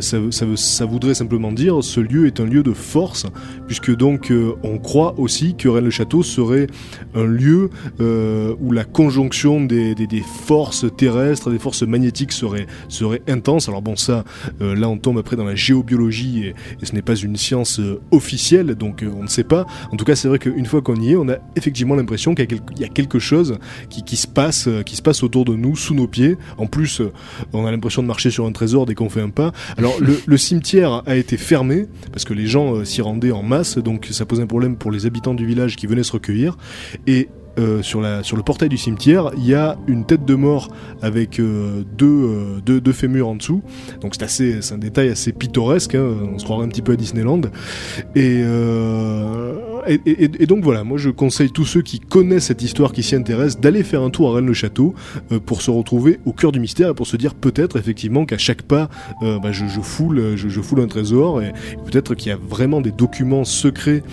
ça, 0.02 0.18
ça, 0.32 0.86
voudrait 0.86 1.14
simplement 1.14 1.54
dire 1.54 1.84
ce 1.84 2.02
lieu 2.02 2.28
est 2.28 2.40
un 2.40 2.46
lieu 2.46 2.64
de 2.64 2.74
force, 2.74 3.26
puisque 3.68 3.96
donc 3.96 4.34
on 4.64 4.78
croit 4.78 5.18
aussi 5.18 5.56
que 5.56 5.70
Rennes-le-Château 5.70 6.24
serait 6.24 6.68
un 7.16 7.26
lieu 7.26 7.70
où 8.00 8.72
la 8.72 8.84
conjonction 8.84 9.64
des, 9.64 9.96
des, 9.96 10.24
forces 10.46 10.86
terrestres, 10.98 11.50
des 11.50 11.60
forces 11.60 11.84
magnétiques 11.84 12.32
serait, 12.32 12.68
serait 12.90 13.22
intense. 13.28 13.70
Alors 13.70 13.82
bon 13.82 13.96
ça, 13.96 14.24
là 14.60 14.90
on 14.90 14.98
tombe 14.98 15.18
après 15.18 15.36
dans 15.36 15.46
la 15.46 15.56
géobiologie, 15.56 16.48
et, 16.48 16.56
ce 16.84 16.94
n'est 16.94 17.02
pas 17.02 17.16
une 17.16 17.38
science 17.38 17.80
officielle, 18.12 18.76
donc 18.76 19.06
on 19.18 19.24
ne 19.24 19.30
sait 19.30 19.44
pas. 19.44 19.61
En 19.91 19.97
tout 19.97 20.06
cas, 20.06 20.15
c'est 20.15 20.28
vrai 20.28 20.39
qu'une 20.39 20.65
fois 20.65 20.82
qu'on 20.82 20.95
y 20.95 21.12
est, 21.12 21.15
on 21.15 21.30
a 21.30 21.38
effectivement 21.56 21.95
l'impression 21.95 22.36
qu'il 22.36 22.47
y 22.78 22.84
a 22.84 22.88
quelque 22.88 23.19
chose 23.19 23.58
qui, 23.89 24.15
se 24.15 24.28
passe, 24.28 24.67
euh, 24.67 24.84
qui 24.84 24.95
se 24.95 25.02
passe 25.02 25.24
autour 25.24 25.45
de 25.45 25.56
nous, 25.56 25.76
sous 25.76 25.93
nos 25.93 26.08
pieds. 26.08 26.38
En 26.58 26.67
plus, 26.67 27.02
euh, 27.02 27.12
on 27.54 27.65
a 27.65 27.71
l'impression 27.71 28.02
de 28.02 28.08
marcher 28.08 28.30
sur 28.30 28.45
un 28.45 28.52
trésor 28.52 28.86
dès 28.86 28.95
qu'on 28.95 29.10
fait 29.10 29.21
un 29.21 29.30
pas. 29.30 29.52
Alors, 29.78 29.95
le, 30.00 30.38
cimetière 30.38 31.04
a 31.06 31.15
été 31.15 31.38
fermé 31.38 31.86
parce 32.12 32.26
que 32.26 32.34
les 32.34 32.47
gens 32.47 32.76
euh, 32.76 32.86
s'y 32.86 33.02
rendaient 33.02 33.32
en 33.32 33.43
masse, 33.43 33.78
donc 33.78 34.08
ça 34.12 34.26
pose 34.26 34.41
un 34.41 34.47
problème 34.47 34.76
pour 34.76 34.91
les 34.91 35.06
habitants 35.06 35.34
du 35.34 35.45
village 35.45 35.76
qui 35.76 35.88
venaient 35.88 36.04
se 36.04 36.13
recueillir. 36.13 36.58
Euh, 37.60 37.82
sur, 37.82 38.02
sur 38.24 38.38
le 38.38 38.44
portail 38.44 38.70
du 38.70 38.78
cimetière, 38.78 39.32
il 39.36 39.46
y 39.46 39.56
a 39.56 39.78
une 39.88 40.06
tête 40.06 40.24
de 40.24 40.36
mort 40.36 40.70
avec 41.02 41.38
euh, 41.40 41.84
deux, 41.98 42.06
euh, 42.06 42.62
deux, 42.66 42.80
deux 42.80 42.94
fémurs 42.94 43.28
en 43.28 43.36
dessous. 43.36 43.62
Donc 44.00 44.16
c'est 44.16 44.24
assez, 44.24 44.62
c'est 44.62 44.74
un 44.74 44.78
détail 44.78 45.10
assez 45.10 45.34
pittoresque. 45.34 45.96
hein, 45.96 46.16
on 46.34 46.40
se 46.40 46.46
croirait 46.46 46.66
un 46.66 46.70
petit 46.70 46.82
peu 46.82 46.94
à 46.94 46.96
Disneyland. 46.96 47.42
Et, 48.16 48.44
donc 50.48 50.64
voilà, 50.64 50.84
moi 50.84 50.98
je 50.98 51.10
conseille 51.10 51.52
tous 51.52 51.66
ceux 51.66 51.82
qui 51.82 52.00
connaissent 52.00 52.46
cette 52.46 52.62
histoire, 52.62 52.94
qui 52.94 53.04
s'y 53.04 53.16
intéressent, 53.16 53.60
d'aller 53.60 53.84
faire 53.84 54.02
un 54.02 54.10
tour 54.10 54.32
à 54.32 54.36
Rennes-le-Château 54.36 54.94
pour 55.46 55.62
se 55.62 55.72
retrouver 55.72 56.20
au 56.26 56.32
cœur 56.32 56.52
du 56.52 56.60
mystère 56.60 56.90
et 56.90 56.94
pour 56.94 57.08
se 57.08 57.18
dire 57.18 57.36
peut-être 57.36 57.78
effectivement 57.78 58.26
qu'à 58.26 58.38
chaque 58.38 58.62
pas, 58.62 58.90
bah, 59.22 59.52
je, 59.52 59.66
foule, 59.82 60.36
je, 60.36 60.62
foule 60.62 60.82
un 60.82 60.88
trésor 60.88 61.42
et 61.42 61.52
peut-être 61.86 62.16
qu'il 62.16 62.30
y 62.30 62.34
a 62.34 62.38
vraiment 62.38 62.80
des 62.82 62.92
documents 62.92 63.44
secrets 63.44 64.04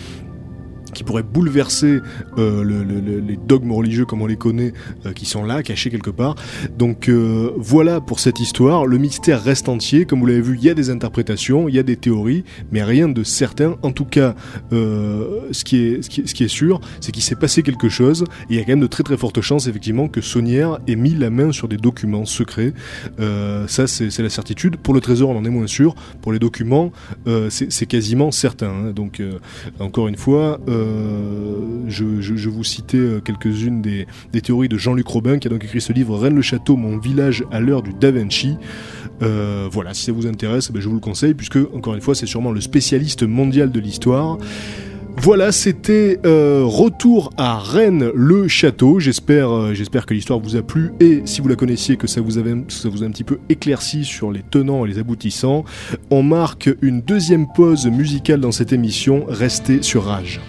qui 0.95 1.05
pourraient 1.05 1.23
bouleverser 1.23 2.01
euh, 2.39 2.63
le- 2.63 2.83
le- 2.85 3.01
le- 3.01 3.21
les 3.21 3.37
dogmes 3.37 3.73
religieux 3.73 4.05
comme 4.05 4.23
on 4.23 4.27
les 4.27 4.37
connaît, 4.37 4.73
euh, 5.07 5.13
qui 5.13 5.27
sont 5.27 5.45
là, 5.45 5.63
cachés 5.63 5.91
quelque 5.91 6.11
part. 6.11 6.35
Donc 6.79 7.09
euh, 7.09 7.51
voilà 7.57 8.01
pour 8.01 8.21
cette 8.21 8.41
histoire. 8.41 8.87
Le 8.87 8.99
mystère 8.99 9.43
reste 9.43 9.69
entier. 9.69 10.05
Comme 10.05 10.21
vous 10.21 10.27
l'avez 10.27 10.41
vu, 10.41 10.57
il 10.59 10.65
y 10.65 10.71
a 10.71 10.75
des 10.75 10.91
interprétations, 10.91 11.69
il 11.69 11.75
y 11.75 11.79
a 11.79 11.83
des 11.83 11.97
théories, 11.97 12.45
mais 12.73 12.83
rien 12.83 13.09
de 13.09 13.23
certain. 13.25 13.77
En 13.83 13.91
tout 13.93 14.05
cas, 14.05 14.35
ce, 14.71 15.65
qui 15.65 15.77
est, 15.85 16.03
ce, 16.03 16.09
qui 16.35 16.49
sûr, 16.49 16.81
c'est 17.01 17.13
qu'il 17.13 17.23
s'est 17.23 17.35
passé 17.37 17.63
quelque 17.63 17.89
chose. 17.89 18.25
Il 18.49 18.57
y 18.57 18.59
a 18.59 18.63
quand 18.63 18.73
même 18.73 18.81
de 18.81 18.87
très 18.87 19.03
très 19.03 19.17
fortes 19.17 19.41
chances, 19.41 19.67
effectivement, 19.67 20.09
que 20.09 20.21
Saunière 20.21 20.79
ait 20.87 20.97
mis 20.97 21.15
la 21.15 21.31
main 21.31 21.53
sur 21.53 21.69
des 21.69 21.77
documents 21.77 22.25
secrets. 22.25 22.73
Ça, 23.19 23.87
c'est 23.87 24.19
la 24.23 24.31
certitude. 24.31 24.77
Pour 24.77 24.95
le 24.95 25.01
trésor, 25.01 25.31
on 25.31 25.37
en 25.37 25.45
est 25.45 25.51
moins 25.51 25.67
sûr. 25.67 25.95
Pour 26.23 26.33
les 26.33 26.39
documents, 26.39 26.93
c'est 27.51 27.87
quasiment 27.87 28.31
certain. 28.31 28.69
hein. 28.71 28.93
Donc, 28.95 29.23
encore 29.79 30.09
une 30.09 30.17
fois, 30.17 30.61
je, 31.89 32.21
je, 32.21 32.49
vous 32.49 32.65
citais 32.65 32.99
euh, 32.99 33.21
quelques-unes 33.21 33.83
des, 33.83 34.07
théories 34.41 34.69
de 34.69 34.77
Jean-Luc 34.77 35.07
Robin, 35.07 35.39
qui 35.39 35.49
a 35.49 35.51
donc 35.51 35.65
écrit 35.65 35.81
ce 35.81 35.93
livre 35.93 36.17
Rennes-le-Château, 36.17 36.77
mon 36.77 36.99
village 36.99 37.45
à 37.51 37.61
l'heure 37.61 37.83
du 37.83 37.93
Da 37.93 38.11
Vinci. 38.11 38.57
Euh, 39.23 39.69
voilà, 39.71 39.95
si 39.95 40.05
ça 40.05 40.13
vous 40.13 40.27
intéresse, 40.27 40.71
ben, 40.71 40.81
je 40.81 40.89
vous 40.89 40.95
le 40.95 41.01
conseille, 41.01 41.35
puisque, 41.35 41.59
encore 41.75 41.95
une 41.95 42.01
fois, 42.01 42.15
c'est 42.15 42.27
sûrement 42.27 42.53
le 42.53 42.61
spécialiste 42.61 43.23
mondial 43.23 43.71
de 43.71 43.81
l'histoire. 43.81 44.39
Voilà, 45.21 45.51
c'était 45.51 46.21
euh, 46.25 46.63
retour 46.65 47.33
à 47.37 47.59
Rennes 47.59 48.13
le 48.15 48.47
château. 48.47 49.01
J'espère, 49.01 49.51
euh, 49.51 49.75
j'espère 49.75 50.07
que 50.07 50.15
l'histoire 50.15 50.39
vous 50.39 50.55
a 50.55 50.63
plu 50.63 50.93
et 51.01 51.23
si 51.25 51.41
vous 51.41 51.49
la 51.49 51.57
connaissiez, 51.57 51.97
que 51.97 52.07
ça 52.07 52.21
vous 52.21 52.31
ça 52.69 52.89
vous 52.89 53.03
a 53.03 53.07
un 53.07 53.11
petit 53.11 53.25
peu 53.25 53.39
éclairci 53.49 54.05
sur 54.05 54.31
les 54.31 54.43
tenants 54.49 54.87
et 54.87 54.89
les 54.89 55.01
aboutissants. 55.01 55.65
On 56.11 56.23
marque 56.23 56.71
une 56.83 57.01
deuxième 57.01 57.49
pause 57.53 57.87
musicale 57.89 58.41
dans 58.41 58.53
cette 58.53 58.73
émission. 58.73 59.25
Restez 59.29 59.83
sur 59.83 60.05
Rage. 60.05 60.41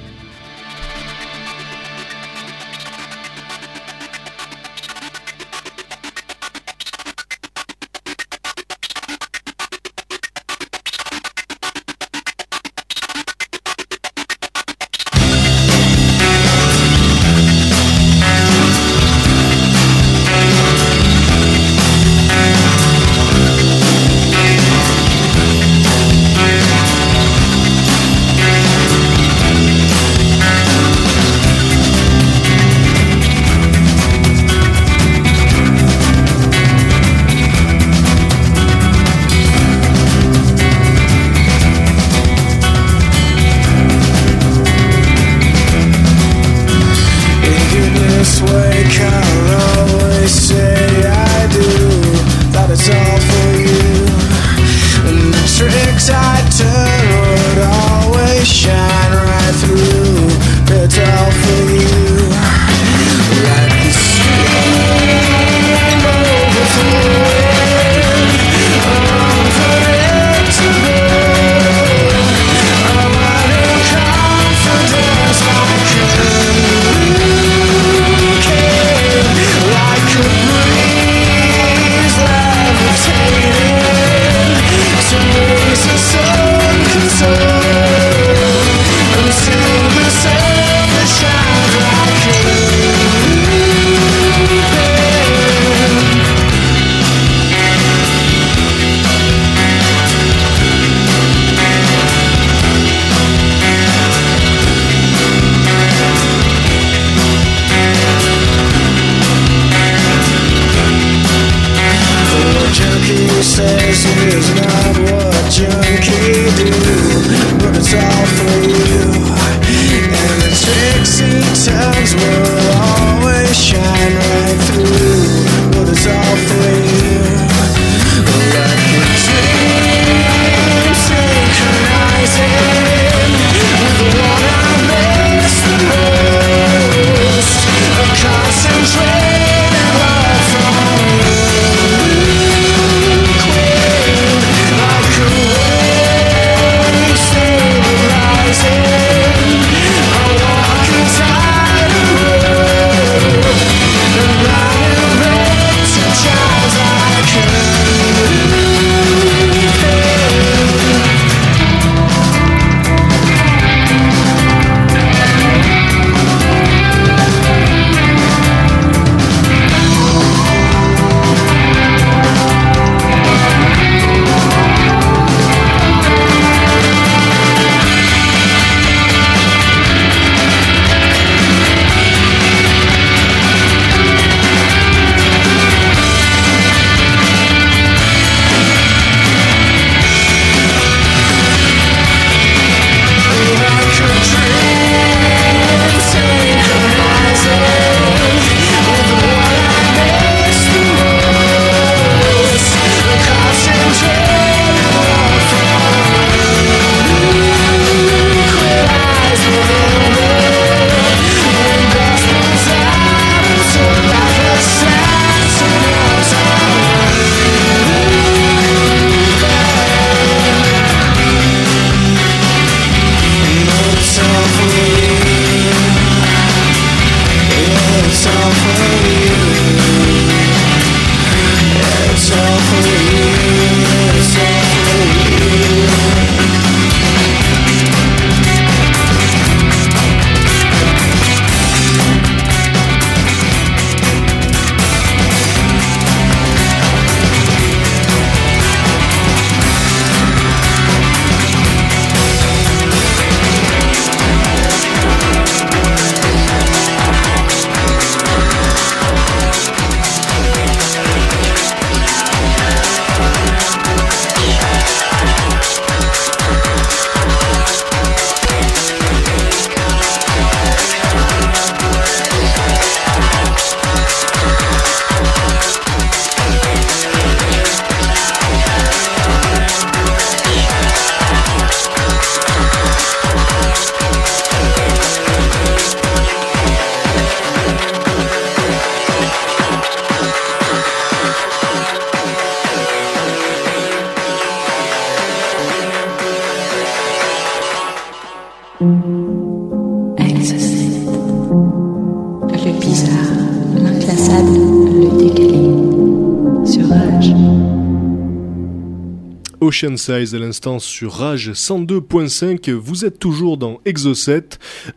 Size 309.80 310.36
à 310.36 310.40
l'instant 310.40 310.78
sur 310.80 311.14
Rage 311.14 311.52
102.5. 311.52 312.72
Vous 312.72 313.06
êtes 313.06 313.18
toujours 313.18 313.58
dans 313.58 313.80
Exocet. 313.86 314.44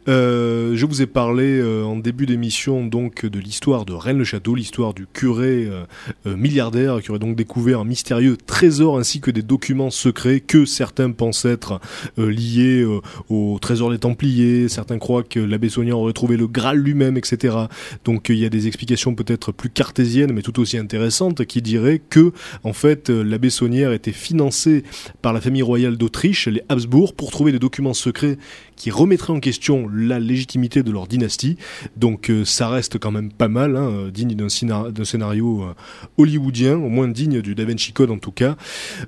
Euh, 0.09 0.62
je 0.83 0.87
vous 0.89 1.01
ai 1.01 1.07
parlé 1.07 1.61
euh, 1.61 1.85
en 1.85 1.95
début 1.95 2.27
d'émission 2.27 2.85
donc 2.85 3.25
de 3.25 3.39
l'histoire 3.39 3.85
de 3.85 3.93
Rennes 3.93 4.19
le 4.19 4.25
Château, 4.25 4.57
l'histoire 4.57 4.95
du 4.95 5.07
curé 5.07 5.67
euh, 5.67 5.85
euh, 6.27 6.37
milliardaire 6.37 7.01
qui 7.01 7.11
aurait 7.11 7.21
donc 7.21 7.37
découvert 7.37 7.79
un 7.79 7.85
mystérieux 7.85 8.37
trésor 8.37 8.99
ainsi 8.99 9.21
que 9.21 9.31
des 9.31 9.43
documents 9.43 9.93
secrets 9.93 10.41
que 10.41 10.65
certains 10.65 11.13
pensent 11.13 11.45
être 11.45 11.81
liés 12.17 12.85
au 13.31 13.59
trésor 13.61 13.93
des 13.93 13.99
Templiers. 13.99 14.69
Certains 14.69 14.99
croient 14.99 15.23
que 15.23 15.39
l'abbé 15.39 15.69
Soignant 15.69 16.01
aurait 16.01 16.15
trouvé 16.15 16.37
le 16.37 16.49
Graal 16.49 16.79
lui-même, 16.79 17.17
etc. 17.17 17.57
Donc 18.05 18.29
il 18.29 18.39
y 18.39 18.45
a 18.45 18.49
des 18.49 18.67
explications 18.67 19.15
peut-être 19.15 19.53
plus 19.53 19.71
cartésiennes 19.71 20.33
mais 20.33 20.43
tout 20.43 20.59
aussi 20.59 20.79
intéressantes 20.79 21.45
qui 21.45 21.63
diraient 21.63 22.01
que 22.01 22.33
en 22.65 22.73
fait 22.73 23.09
l'abbé 23.09 23.51
Saunière 23.51 23.93
était 23.93 24.11
financé 24.11 24.83
par 25.21 25.33
la 25.33 25.41
famille 25.41 25.63
royale 25.63 25.97
d'Autriche, 25.97 26.49
les 26.49 26.63
Habsbourg, 26.69 27.15
pour 27.15 27.31
trouver 27.31 27.53
des 27.53 27.61
documents 27.61 27.95
secrets 27.95 28.37
qui 28.75 28.91
remettraient 28.91 29.33
en 29.33 29.39
question 29.39 29.89
la 29.89 30.19
légitimité 30.19 30.72
de 30.81 30.91
leur 30.91 31.07
dynastie. 31.07 31.57
Donc 31.97 32.31
euh, 32.31 32.45
ça 32.45 32.69
reste 32.69 32.99
quand 32.99 33.11
même 33.11 33.33
pas 33.33 33.49
mal, 33.49 33.77
hein, 33.77 33.91
euh, 33.91 34.11
digne 34.11 34.35
d'un 34.35 34.49
scénar- 34.49 34.93
d'un 34.93 35.05
scénario 35.05 35.63
euh, 35.63 35.75
hollywoodien, 36.19 36.77
au 36.77 36.89
moins 36.89 37.09
digne 37.09 37.43
du 37.43 37.55
Da 37.55 37.65
Vinci 37.65 37.93
Code 37.93 38.11
en 38.11 38.19
tout 38.19 38.33
cas. 38.33 38.57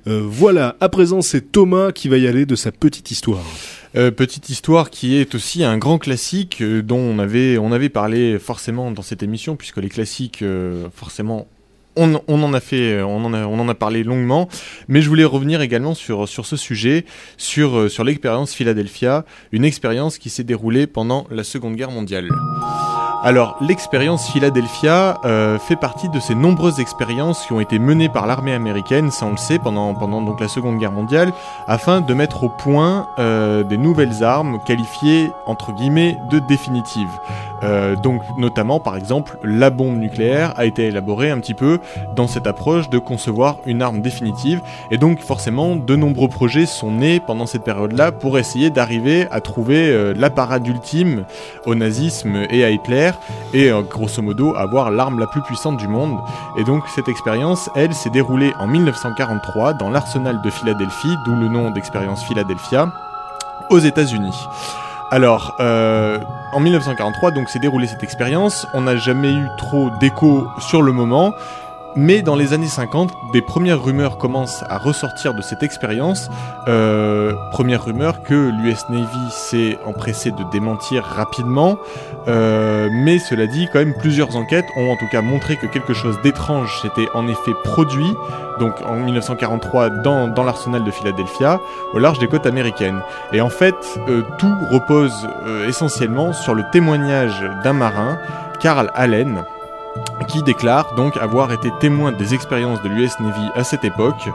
Voilà, 0.05 0.75
à 0.81 0.89
présent 0.89 1.21
c'est 1.21 1.51
Thomas 1.51 1.91
qui 1.91 2.09
va 2.09 2.17
y 2.17 2.27
aller 2.27 2.45
de 2.45 2.55
sa 2.55 2.71
petite 2.71 3.11
histoire. 3.11 3.43
Petite 3.93 4.49
histoire 4.49 4.89
qui 4.89 5.15
est 5.15 5.35
aussi 5.35 5.63
un 5.63 5.77
grand 5.77 5.97
classique 5.97 6.61
dont 6.61 6.99
on 6.99 7.17
avait, 7.17 7.57
on 7.57 7.71
avait 7.71 7.87
parlé 7.87 8.39
forcément 8.39 8.91
dans 8.91 9.01
cette 9.01 9.23
émission, 9.23 9.55
puisque 9.55 9.77
les 9.77 9.87
classiques, 9.87 10.43
forcément, 10.93 11.47
on, 11.95 12.15
en 12.27 12.53
a 12.53 12.59
fait, 12.59 13.01
on 13.01 13.23
en 13.25 13.33
a, 13.33 13.45
on 13.45 13.59
en 13.59 13.69
a 13.69 13.75
parlé 13.75 14.03
longuement, 14.03 14.47
mais 14.87 15.01
je 15.01 15.09
voulais 15.09 15.23
revenir 15.23 15.61
également 15.61 15.93
sur, 15.93 16.27
sur 16.27 16.45
ce 16.45 16.57
sujet, 16.57 17.05
sur, 17.37 17.77
euh, 17.77 17.89
sur 17.89 18.03
l'expérience 18.03 18.53
Philadelphia, 18.53 19.25
une 19.51 19.65
expérience 19.65 20.17
qui 20.17 20.29
s'est 20.29 20.43
déroulée 20.43 20.87
pendant 20.87 21.27
la 21.29 21.43
Seconde 21.43 21.75
Guerre 21.75 21.91
mondiale. 21.91 22.29
Alors, 23.25 23.55
l'expérience 23.59 24.29
Philadelphia 24.29 25.17
euh, 25.25 25.57
fait 25.57 25.75
partie 25.75 26.09
de 26.09 26.19
ces 26.19 26.35
nombreuses 26.35 26.79
expériences 26.79 27.43
qui 27.43 27.53
ont 27.53 27.59
été 27.59 27.79
menées 27.79 28.07
par 28.07 28.27
l'armée 28.27 28.53
américaine, 28.53 29.09
ça 29.09 29.25
on 29.25 29.31
le 29.31 29.37
sait, 29.37 29.57
pendant, 29.57 29.95
la 30.39 30.47
Seconde 30.47 30.77
Guerre 30.77 30.91
mondiale, 30.91 31.33
afin 31.67 32.01
de 32.01 32.13
mettre 32.13 32.43
au 32.43 32.49
point 32.49 33.07
euh, 33.17 33.63
des 33.63 33.77
nouvelles 33.77 34.23
armes 34.23 34.59
qualifiées 34.63 35.31
entre 35.47 35.71
guillemets 35.71 36.19
de 36.29 36.37
définitives. 36.37 37.19
Euh, 37.63 37.95
donc 37.95 38.21
notamment 38.37 38.81
par 38.81 38.97
exemple 38.97 39.39
la 39.41 39.69
bombe 39.69 39.97
nucléaire 39.97 40.53
a 40.57 40.65
été 40.65 40.87
élaborée 40.87 41.31
un 41.31 41.39
petit 41.39 41.53
peu 41.53 41.79
dans 42.13 42.27
cette 42.27 42.47
approche 42.47 42.89
de 42.89 42.99
concevoir 42.99 43.55
une 43.65 43.81
arme 43.81 44.01
définitive 44.01 44.61
et 44.91 44.97
donc 44.97 45.21
forcément 45.21 45.77
de 45.77 45.95
nombreux 45.95 46.27
projets 46.27 46.65
sont 46.65 46.91
nés 46.91 47.21
pendant 47.21 47.45
cette 47.45 47.63
période-là 47.63 48.11
pour 48.11 48.37
essayer 48.37 48.71
d'arriver 48.71 49.25
à 49.31 49.39
trouver 49.39 50.13
la 50.13 50.29
parade 50.29 50.67
ultime 50.67 51.23
au 51.65 51.75
nazisme 51.75 52.45
et 52.49 52.65
à 52.65 52.71
Hitler 52.71 53.11
et 53.53 53.71
euh, 53.71 53.81
grosso 53.81 54.21
modo 54.21 54.55
avoir 54.55 54.91
l'arme 54.91 55.19
la 55.19 55.27
plus 55.27 55.41
puissante 55.41 55.77
du 55.77 55.87
monde. 55.87 56.17
Et 56.57 56.63
donc 56.63 56.83
cette 56.93 57.07
expérience, 57.07 57.69
elle, 57.75 57.93
s'est 57.93 58.09
déroulée 58.09 58.53
en 58.59 58.67
1943 58.67 59.73
dans 59.73 59.89
l'arsenal 59.89 60.41
de 60.41 60.49
Philadelphie, 60.49 61.15
d'où 61.25 61.35
le 61.35 61.47
nom 61.47 61.71
d'expérience 61.71 62.23
Philadelphia, 62.23 62.91
aux 63.69 63.79
États-Unis. 63.79 64.35
Alors, 65.11 65.55
euh, 65.59 66.19
en 66.51 66.59
1943, 66.59 67.31
donc 67.31 67.49
s'est 67.49 67.59
déroulée 67.59 67.87
cette 67.87 68.03
expérience. 68.03 68.67
On 68.73 68.81
n'a 68.81 68.95
jamais 68.97 69.31
eu 69.31 69.47
trop 69.57 69.89
d'écho 69.99 70.47
sur 70.59 70.81
le 70.81 70.91
moment. 70.91 71.33
Mais 71.97 72.21
dans 72.21 72.35
les 72.35 72.51
années 72.51 72.67
50, 72.67 73.13
des 73.31 73.41
premières 73.41 73.81
rumeurs 73.81 74.17
commencent 74.17 74.63
à 74.69 74.77
ressortir 74.77 75.33
de 75.33 75.41
cette 75.41 75.63
expérience. 75.63 76.29
Euh, 76.67 77.33
première 77.51 77.85
rumeur 77.85 78.21
que 78.21 78.49
l'US 78.49 78.89
Navy 78.89 79.29
s'est 79.29 79.79
empressé 79.85 80.31
de 80.31 80.43
démentir 80.51 81.03
rapidement. 81.05 81.77
Euh, 82.27 82.89
mais 82.91 83.17
cela 83.17 83.47
dit, 83.47 83.69
quand 83.71 83.79
même, 83.79 83.93
plusieurs 83.93 84.35
enquêtes 84.35 84.65
ont 84.75 84.91
en 84.91 84.97
tout 84.97 85.07
cas 85.09 85.21
montré 85.21 85.55
que 85.55 85.67
quelque 85.67 85.93
chose 85.93 86.19
d'étrange 86.21 86.81
s'était 86.81 87.07
en 87.13 87.29
effet 87.29 87.53
produit, 87.63 88.13
donc 88.59 88.73
en 88.85 88.97
1943 88.97 89.89
dans, 90.01 90.27
dans 90.27 90.43
l'arsenal 90.43 90.83
de 90.83 90.91
Philadelphia, 90.91 91.61
au 91.93 91.99
large 91.99 92.19
des 92.19 92.27
côtes 92.27 92.45
américaines. 92.45 93.01
Et 93.31 93.39
en 93.39 93.49
fait, 93.49 93.75
euh, 94.09 94.23
tout 94.37 94.53
repose 94.69 95.13
euh, 95.45 95.67
essentiellement 95.69 96.33
sur 96.33 96.55
le 96.55 96.63
témoignage 96.73 97.41
d'un 97.63 97.73
marin, 97.73 98.17
Carl 98.59 98.91
Allen, 98.95 99.43
qui 100.27 100.43
déclare 100.43 100.93
donc 100.95 101.17
avoir 101.17 101.51
été 101.51 101.71
témoin 101.79 102.11
des 102.11 102.33
expériences 102.33 102.81
de 102.81 102.89
l'US 102.89 103.11
Navy 103.19 103.49
à 103.55 103.63
cette 103.63 103.85
époque. 103.85 104.29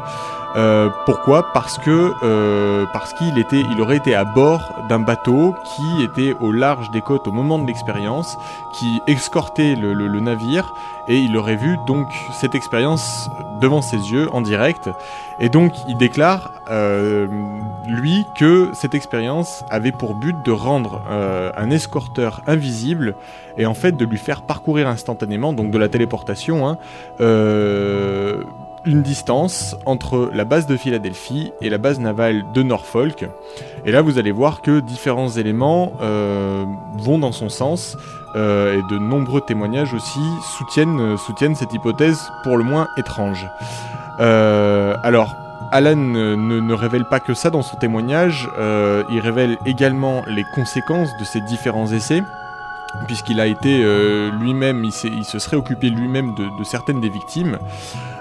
Euh, 0.57 0.91
pourquoi 1.07 1.53
Parce 1.53 1.79
que 1.79 2.13
euh, 2.25 2.85
parce 2.93 3.13
qu'il 3.15 3.39
était, 3.39 3.61
il 3.61 3.81
aurait 3.81 3.99
été 3.99 4.15
à 4.15 4.25
bord 4.25 4.75
d'un 4.89 4.99
bateau 4.99 5.55
qui 5.65 6.03
était 6.03 6.35
au 6.41 6.51
large 6.51 6.91
des 6.91 7.03
côtes 7.03 7.29
au 7.29 7.33
moment 7.33 7.59
de 7.59 7.67
l'expérience, 7.67 8.37
qui 8.73 9.01
escortait 9.07 9.77
le, 9.77 10.21
navire 10.21 10.75
et 11.09 11.19
il 11.19 11.37
aurait 11.37 11.57
vu 11.57 11.77
donc 11.87 12.09
cette 12.33 12.55
expérience 12.55 13.31
devant 13.61 13.81
ses 13.81 13.97
yeux 13.97 14.29
en 14.33 14.41
direct. 14.41 14.91
Et 15.39 15.49
donc 15.49 15.73
il 15.89 15.97
déclare 15.97 16.51
euh, 16.69 17.29
lui 17.87 18.27
que 18.37 18.71
cette 18.75 18.95
expérience 18.95 19.65
avait 19.71 19.93
pour 19.93 20.15
but 20.15 20.37
de 20.45 20.51
rendre 20.51 21.01
un 21.57 21.71
escorteur 21.71 22.43
invisible 22.47 23.15
et 23.57 23.67
en 23.67 23.75
fait 23.75 23.93
de 23.93 24.05
lui 24.05 24.19
faire 24.19 24.43
parcourir 24.43 24.89
instantanément, 24.89 25.53
donc 25.53 25.71
de 25.71 25.79
la 25.79 25.89
téléportation, 25.89 26.69
hein, 26.69 26.77
une 28.85 29.03
distance 29.03 29.77
entre 29.87 30.31
la 30.33 30.45
base 30.45 30.67
de 30.67 30.77
Philadelphie 30.77 31.53
et 31.61 31.69
la 31.69 31.79
base 31.79 32.01
navale 32.01 32.45
de 32.55 32.63
Norfolk. 32.63 33.29
Et 33.85 33.93
là, 33.93 34.03
vous 34.03 34.19
allez 34.19 34.33
voir 34.33 34.63
que 34.63 34.81
différents 34.81 35.31
éléments 35.31 35.93
euh, 36.01 36.65
vont 36.99 37.19
dans 37.19 37.33
son 37.33 37.49
sens. 37.49 37.97
euh, 38.37 38.79
et 38.79 38.83
de 38.95 38.97
nombreux 38.97 39.41
témoignages 39.41 39.93
aussi 39.93 40.21
soutiennent, 40.57 41.01
euh, 41.01 41.17
soutiennent 41.17 41.57
cette 41.57 41.75
hypothèse 41.75 42.31
pour 42.45 42.57
le 42.57 42.63
moins 42.63 42.87
étrange. 42.97 43.45
Alors, 44.21 45.35
Alan 45.73 45.97
ne, 45.97 46.75
révèle 46.75 47.07
pas 47.07 47.19
que 47.19 47.35
ça 47.35 47.51
dans 47.51 47.63
son 47.63 47.77
témoignage, 47.77 48.49
il 49.11 49.19
révèle 49.19 49.57
également 49.65 50.23
les 50.29 50.45
conséquences 50.55 51.17
de 51.19 51.25
ces 51.25 51.41
différents 51.41 51.91
essais, 51.91 52.23
puisqu'il 53.07 53.41
a 53.41 53.47
été 53.47 53.83
euh, 53.83 54.31
lui-même, 54.41 54.85
il, 54.85 54.93
se 54.93 55.39
serait 55.39 55.57
occupé 55.57 55.91
lui-même 55.91 56.35
de, 56.35 56.65
certaines 56.65 57.01
des 57.01 57.09
victimes. 57.09 57.59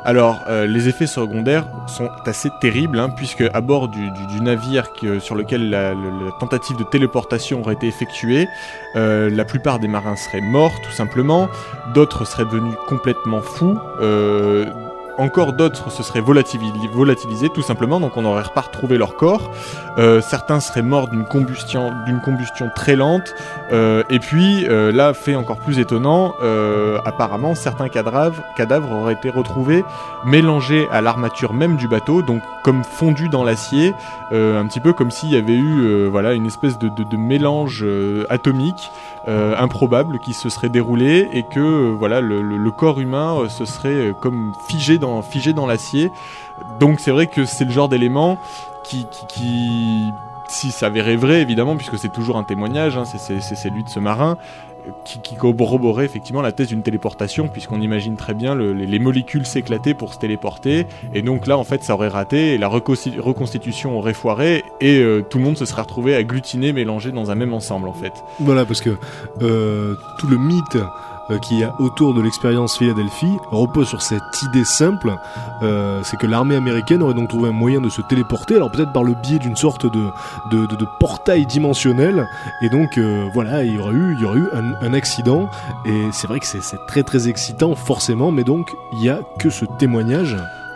Alors, 0.05 0.39
euh, 0.47 0.65
les 0.65 0.88
effets 0.88 1.07
secondaires 1.07 1.65
sont 1.88 2.09
assez 2.26 2.49
terribles, 2.61 2.99
hein, 2.99 3.09
puisque 3.09 3.43
à 3.53 3.61
bord 3.61 3.89
du, 3.89 4.09
navire 4.41 4.93
que- 4.93 5.20
sur 5.20 5.36
lequel 5.36 5.70
la, 5.70 5.93
tentative 6.39 6.78
de 6.78 6.84
téléportation 6.84 7.61
aurait 7.61 7.74
été 7.74 7.88
effectuée, 7.88 8.47
euh, 8.95 9.30
la 9.30 9.45
plupart 9.45 9.80
des 9.80 9.88
marins 9.88 10.15
seraient 10.15 10.41
morts, 10.41 10.74
tout 10.84 10.91
simplement. 10.91 11.49
D'autres 11.93 12.26
seraient 12.26 12.45
devenus 12.45 12.76
complètement 12.88 13.41
fous. 13.41 13.78
Encore 15.20 15.53
d'autres 15.53 15.91
se 15.91 16.01
seraient 16.01 16.22
volatili- 16.22 16.89
volatilisés 16.91 17.49
tout 17.49 17.61
simplement, 17.61 17.99
donc 17.99 18.17
on 18.17 18.22
n'aurait 18.24 18.43
pas 18.55 18.61
retrouvé 18.61 18.97
leur 18.97 19.15
corps. 19.15 19.51
Euh, 19.97 20.22
certains 20.22 20.59
seraient 20.59 20.82
morts 20.82 21.07
d'une 21.09 21.26
combustion, 21.26 21.91
très 22.76 22.95
lente. 22.95 23.36
Euh, 23.72 24.03
et 24.09 24.20
puis, 24.20 24.65
euh, 24.67 24.91
là, 24.91 25.13
fait 25.13 25.36
encore 25.36 25.57
plus 25.57 25.80
étonnant, 25.80 26.34
apparemment 27.05 27.53
certains 27.55 27.89
cadavres, 27.89 28.91
auraient 28.91 29.13
été 29.13 29.30
retrouvés 29.30 29.84
mélangés 30.26 30.88
à 30.91 31.01
l'armature 31.01 31.53
même 31.53 31.76
du 31.76 31.88
bateau, 31.88 32.22
donc 32.22 32.41
comme 32.63 32.84
fondus 32.84 33.30
dans 33.30 33.43
l'acier, 33.43 33.93
un 34.32 34.65
petit 34.67 34.80
peu 34.80 34.93
comme 34.93 35.11
s'il 35.11 35.30
y 35.32 35.36
avait 35.36 35.55
eu 35.55 36.07
voilà, 36.07 36.34
une 36.34 36.45
espèce 36.45 36.78
de, 36.78 36.89
mélange 37.17 37.86
atomique 38.30 38.91
improbable 39.28 40.20
qui 40.20 40.34
se 40.34 40.49
serait 40.49 40.70
déroulé 40.70 41.28
et 41.34 41.43
que 41.43 41.91
voilà 41.91 42.22
le, 42.22 42.41
le- 42.41 42.57
corps 42.72 42.99
humain 42.99 43.36
se 43.49 43.65
serait 43.65 44.13
comme 44.22 44.53
figé 44.67 44.97
dans, 44.97 45.09
figé 45.22 45.53
dans 45.53 45.66
l'acier. 45.68 46.10
Donc 46.80 46.99
c'est 46.99 47.12
vrai 47.12 47.28
que 47.28 47.45
c'est 47.45 47.66
le 47.66 47.72
genre 47.72 47.89
d'élément 47.89 48.38
qui, 48.84 49.05
si 50.47 50.72
ça 50.72 50.80
s'avérait 50.82 51.16
vrai 51.16 51.41
évidemment, 51.41 51.76
puisque 51.76 51.97
c'est 51.97 52.12
toujours 52.12 52.38
un 52.38 52.43
témoignage, 52.43 52.97
hein, 52.97 53.03
c'est- 53.05 53.39
celui 53.55 53.84
de 53.84 53.89
ce 53.89 53.99
marin, 53.99 54.38
qui, 55.05 55.20
qui 55.20 55.36
corroborait 55.36 56.05
effectivement 56.05 56.41
la 56.41 56.51
thèse 56.51 56.70
d'une 56.70 56.82
téléportation, 56.82 57.47
puisqu'on 57.47 57.80
imagine 57.82 58.16
très 58.16 58.34
bien 58.34 58.55
le- 58.55 58.74
les, 58.74 58.88
les 58.88 58.97
molécules 58.97 59.45
s'éclater 59.45 59.93
pour 59.93 60.14
se 60.14 60.20
téléporter, 60.20 60.88
et 61.14 61.22
donc 61.22 61.45
là 61.45 61.57
en 61.57 61.64
fait 61.64 61.84
ça 61.84 61.93
aurait 61.93 62.07
raté, 62.07 62.55
et 62.55 62.57
la 62.57 62.68
reconsti- 62.70 63.20
reconstitution 63.20 63.97
aurait 63.99 64.14
foiré, 64.16 64.64
et 64.82 64.99
euh, 64.99 65.22
tout 65.22 65.38
le 65.38 65.43
monde 65.43 65.57
se 65.57 65.66
serait 65.66 65.84
retrouvé 65.84 66.16
agglutiné, 66.16 66.74
mélangé 66.74 67.12
dans 67.12 67.30
un 67.30 67.36
même 67.36 67.53
ensemble 67.53 67.88
en 67.88 67.93
fait. 67.93 68.14
Voilà, 68.39 68.66
parce 68.66 68.82
que 68.82 68.97
euh, 69.43 69.93
tout 70.18 70.28
le 70.28 70.38
mythe 70.38 70.78
euh, 71.30 71.38
qu'il 71.39 71.59
y 71.59 71.63
a 71.63 71.73
autour 71.80 72.13
de 72.13 72.21
l'expérience 72.21 72.77
Philadelphie 72.77 73.38
repose 73.51 73.88
sur 73.88 74.01
cette 74.01 74.41
idée 74.43 74.65
simple, 74.65 75.15
euh, 75.61 76.01
c'est 76.03 76.17
que 76.17 76.27
l'armée 76.27 76.55
américaine 76.55 77.03
aurait 77.03 77.13
donc 77.13 77.30
trouvé 77.30 77.49
un 77.49 77.53
moyen 77.53 77.82
de 77.82 77.89
se 77.89 78.01
téléporter, 78.01 78.55
alors 78.55 78.71
peut-être 78.71 78.93
par 78.93 79.03
le 79.03 79.13
biais 79.13 79.39
d'une 79.39 79.55
sorte 79.55 79.86
de, 79.86 80.11
de, 80.51 80.88
portail 80.99 81.45
dimensionnel, 81.45 82.27
et 82.61 82.69
donc 82.69 82.97
euh, 82.97 83.30
voilà, 83.34 83.63
il 83.63 83.75
y 83.75 83.80
aurait 83.80 83.93
eu, 83.93 84.49
un, 84.53 84.73
un 84.82 84.93
accident, 84.93 85.49
et 85.86 86.09
c'est 86.11 86.27
vrai 86.27 86.39
que 86.39 86.47
c'est 86.47 86.86
très 86.88 87.03
très 87.03 87.27
excitant 87.27 87.75
forcément, 87.75 88.32
mais 88.32 88.43
donc 88.43 88.71
il 88.93 89.03
y 89.03 89.09
a 89.09 89.19
que 89.39 89.49
ce 89.49 89.65
témoignage. 89.65 90.36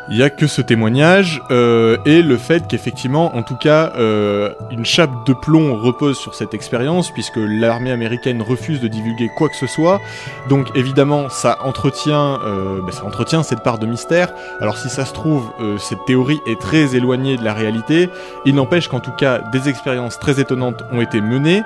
Il 0.10 0.18
y 0.18 0.24
a 0.24 0.30
que 0.30 0.48
ce 0.48 0.62
témoignage 0.62 1.42
euh, 1.50 1.98
et 2.06 2.22
le 2.22 2.38
fait 2.38 2.68
qu'effectivement, 2.68 3.36
en 3.38 3.42
tout 3.42 3.56
cas, 3.56 3.94
euh, 3.98 4.54
une 4.70 4.86
chape 4.86 5.26
de 5.26 5.34
plomb 5.34 5.76
repose 5.76 6.18
sur 6.18 6.36
cette 6.36 6.54
expérience 6.54 7.10
puisque 7.10 7.38
l'armée 7.38 7.92
américaine 7.92 8.42
refuse 8.42 8.82
de 8.82 8.90
divulguer 8.90 9.30
quoi 9.38 9.48
que 9.48 9.56
ce 9.56 9.66
soit. 9.66 10.02
Donc 10.50 10.68
évidemment, 10.76 11.30
ça 11.30 11.58
entretient, 11.64 12.40
euh, 12.44 12.82
ben, 12.82 12.92
ça 12.92 13.06
entretient 13.06 13.44
cette 13.44 13.64
part 13.64 13.80
de 13.80 13.86
mystère. 13.86 14.34
Alors 14.60 14.78
si 14.78 14.90
ça 14.90 15.06
se 15.06 15.14
trouve, 15.14 15.50
cette 15.78 16.04
théorie 16.06 16.40
est 16.48 16.60
très 16.60 16.96
éloignée 16.96 17.38
de 17.38 17.44
la 17.44 17.54
réalité. 17.54 18.10
Il 18.46 18.56
n'empêche 18.56 18.90
qu'en 18.90 19.00
tout 19.00 19.12
cas, 19.12 19.40
des 19.54 19.70
expériences 19.70 20.20
très 20.20 20.40
étonnantes 20.42 20.84
ont 20.92 21.00
été 21.00 21.22
menées 21.22 21.64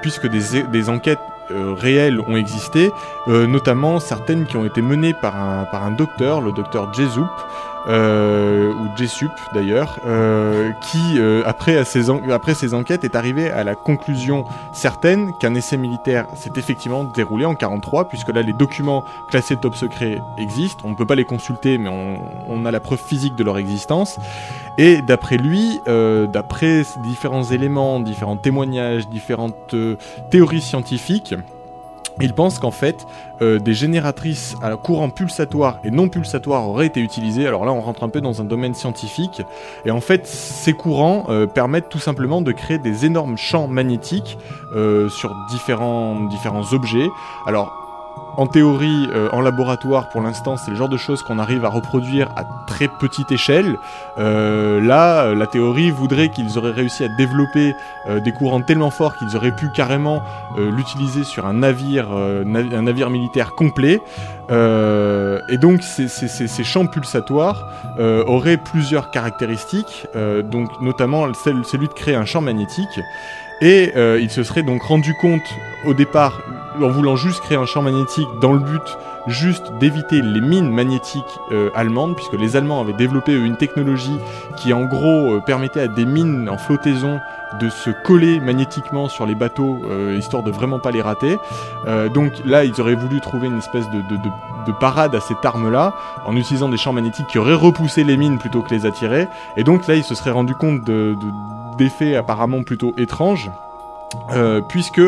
puisque 0.00 0.26
des, 0.26 0.62
des 0.62 0.88
enquêtes 0.88 1.18
euh, 1.50 1.74
réelles 1.76 2.20
ont 2.20 2.36
existé, 2.36 2.92
euh, 3.28 3.46
notamment 3.46 4.00
certaines 4.00 4.46
qui 4.46 4.56
ont 4.56 4.64
été 4.64 4.82
menées 4.82 5.14
par 5.14 5.36
un, 5.36 5.64
par 5.64 5.84
un 5.84 5.90
docteur, 5.90 6.40
le 6.40 6.52
docteur 6.52 6.92
Jesup, 6.92 7.28
euh, 7.88 8.72
ou 8.72 8.96
Jesup 8.96 9.30
d'ailleurs, 9.54 9.98
euh, 10.06 10.70
qui 10.90 11.18
euh, 11.18 11.42
après, 11.46 11.84
ses 11.84 12.74
enquêtes 12.74 13.04
est 13.04 13.16
arrivé 13.16 13.50
à 13.50 13.64
la 13.64 13.74
conclusion 13.74 14.44
certaine 14.72 15.32
qu'un 15.40 15.54
essai 15.54 15.76
militaire 15.76 16.26
s'est 16.34 16.52
effectivement 16.56 17.04
déroulé 17.04 17.44
en 17.44 17.54
43, 17.54 18.08
puisque 18.08 18.28
là 18.28 18.42
les 18.42 18.52
documents 18.52 19.04
classés 19.30 19.56
top 19.56 19.74
secret 19.74 20.18
existent, 20.38 20.82
on 20.84 20.90
ne 20.90 20.94
peut 20.94 21.06
pas 21.06 21.14
les 21.14 21.24
consulter, 21.24 21.78
mais 21.78 21.88
on, 21.88 22.64
a 22.64 22.70
la 22.70 22.80
preuve 22.80 23.00
physique 23.00 23.36
de 23.36 23.44
leur 23.44 23.56
existence. 23.56 24.18
Et 24.76 25.00
d'après 25.00 25.38
lui, 25.38 25.80
euh, 25.88 26.26
d'après 26.26 26.82
différents 27.02 27.44
éléments, 27.44 28.00
différents 28.00 28.36
témoignages, 28.36 29.08
différentes 29.08 29.74
théories 30.30 30.60
scientifiques, 30.60 31.34
il 32.20 32.34
pense 32.34 32.58
qu'en 32.58 32.70
fait, 32.70 33.06
euh, 33.42 33.58
des 33.58 33.74
génératrices 33.74 34.54
à 34.62 34.76
courant 34.76 35.08
pulsatoire 35.08 35.78
et 35.84 35.90
non 35.90 36.08
pulsatoire 36.08 36.68
auraient 36.68 36.86
été 36.86 37.00
utilisées. 37.00 37.46
Alors 37.46 37.64
là, 37.64 37.72
on 37.72 37.80
rentre 37.80 38.02
un 38.02 38.08
peu 38.08 38.20
dans 38.20 38.40
un 38.40 38.44
domaine 38.44 38.74
scientifique. 38.74 39.42
Et 39.84 39.90
en 39.90 40.00
fait, 40.00 40.26
ces 40.26 40.72
courants 40.72 41.26
euh, 41.28 41.46
permettent 41.46 41.88
tout 41.88 41.98
simplement 41.98 42.42
de 42.42 42.52
créer 42.52 42.78
des 42.78 43.06
énormes 43.06 43.38
champs 43.38 43.68
magnétiques 43.68 44.38
euh, 44.74 45.08
sur 45.08 45.34
différents, 45.50 46.26
différents 46.26 46.72
objets. 46.72 47.08
Alors, 47.46 47.89
en 48.36 48.46
théorie, 48.46 49.08
euh, 49.12 49.28
en 49.32 49.40
laboratoire, 49.40 50.08
pour 50.08 50.22
l'instant, 50.22 50.56
c'est 50.56 50.70
le 50.70 50.76
genre 50.76 50.88
de 50.88 50.96
choses 50.96 51.22
qu'on 51.22 51.38
arrive 51.38 51.64
à 51.64 51.68
reproduire 51.68 52.28
à 52.36 52.44
très 52.66 52.88
petite 52.88 53.30
échelle. 53.32 53.76
Euh, 54.18 54.80
là, 54.80 55.34
la 55.34 55.46
théorie 55.46 55.90
voudrait 55.90 56.30
qu'ils 56.30 56.58
auraient 56.58 56.70
réussi 56.70 57.04
à 57.04 57.08
développer 57.08 57.74
euh, 58.08 58.20
des 58.20 58.32
courants 58.32 58.62
tellement 58.62 58.90
forts 58.90 59.16
qu'ils 59.16 59.36
auraient 59.36 59.54
pu 59.54 59.70
carrément 59.70 60.22
l'utiliser 60.58 61.24
sur 61.24 61.46
un 61.46 61.54
navire, 61.54 62.08
navi- 62.44 62.74
un 62.74 62.82
navire 62.82 63.10
militaire 63.10 63.54
complet. 63.54 64.00
Et 64.50 65.58
donc, 65.58 65.82
ces, 65.82 66.64
champs 66.64 66.86
pulsatoires 66.86 67.66
auraient 67.98 68.56
plusieurs 68.56 69.10
caractéristiques, 69.10 70.06
donc 70.44 70.68
notamment 70.80 71.32
celui 71.34 71.88
de 71.88 71.92
créer 71.92 72.16
un 72.16 72.24
champ 72.24 72.40
magnétique. 72.40 73.00
Et 73.60 73.92
euh, 73.94 74.18
il 74.20 74.30
se 74.30 74.42
serait 74.42 74.62
donc 74.62 74.82
rendu 74.82 75.14
compte 75.14 75.42
au 75.84 75.92
départ 75.92 76.40
en 76.82 76.88
voulant 76.88 77.16
juste 77.16 77.40
créer 77.42 77.56
un 77.58 77.66
champ 77.66 77.82
magnétique 77.82 78.28
dans 78.40 78.52
le 78.52 78.58
but 78.58 78.82
juste 79.26 79.70
d'éviter 79.78 80.22
les 80.22 80.40
mines 80.40 80.70
magnétiques 80.72 81.22
euh, 81.52 81.68
allemandes, 81.74 82.16
puisque 82.16 82.32
les 82.32 82.56
Allemands 82.56 82.80
avaient 82.80 82.94
développé 82.94 83.34
une 83.34 83.56
technologie 83.56 84.16
qui 84.56 84.72
en 84.72 84.84
gros 84.86 85.34
euh, 85.34 85.40
permettait 85.44 85.82
à 85.82 85.88
des 85.88 86.06
mines 86.06 86.48
en 86.48 86.56
flottaison 86.56 87.20
de 87.60 87.68
se 87.68 87.90
coller 88.04 88.40
magnétiquement 88.40 89.08
sur 89.08 89.26
les 89.26 89.34
bateaux, 89.34 89.82
euh, 89.90 90.16
histoire 90.18 90.42
de 90.42 90.50
vraiment 90.50 90.78
pas 90.78 90.90
les 90.90 91.02
rater. 91.02 91.36
Donc 92.14 92.32
là, 92.44 92.64
ils 92.64 92.80
auraient 92.80 92.94
voulu 92.94 93.20
trouver 93.20 93.48
une 93.48 93.58
espèce 93.58 93.88
de, 93.90 93.98
de- 94.02 94.16
de- 94.22 94.66
de 94.66 94.72
parade 94.72 95.14
à 95.14 95.20
cette 95.20 95.44
arme-là, 95.44 95.92
en 96.26 96.36
utilisant 96.36 96.68
des 96.68 96.76
champs 96.76 96.92
magnétiques 96.92 97.26
qui 97.26 97.38
auraient 97.38 97.54
repoussé 97.54 98.04
les 98.04 98.16
mines 98.16 98.38
plutôt 98.38 98.62
que 98.62 98.70
les 98.74 98.86
attiré. 98.86 99.26
Et 99.56 99.64
donc 99.64 99.86
là, 99.88 99.96
ils 99.96 100.04
se 100.04 100.14
seraient 100.14 100.30
rendu 100.30 100.54
compte 100.54 100.84
de- 100.84 101.14
de- 101.20 101.76
d'effets 101.76 102.14
apparemment 102.16 102.62
plutôt 102.62 102.94
étranges, 102.96 103.50
puisque 104.68 105.00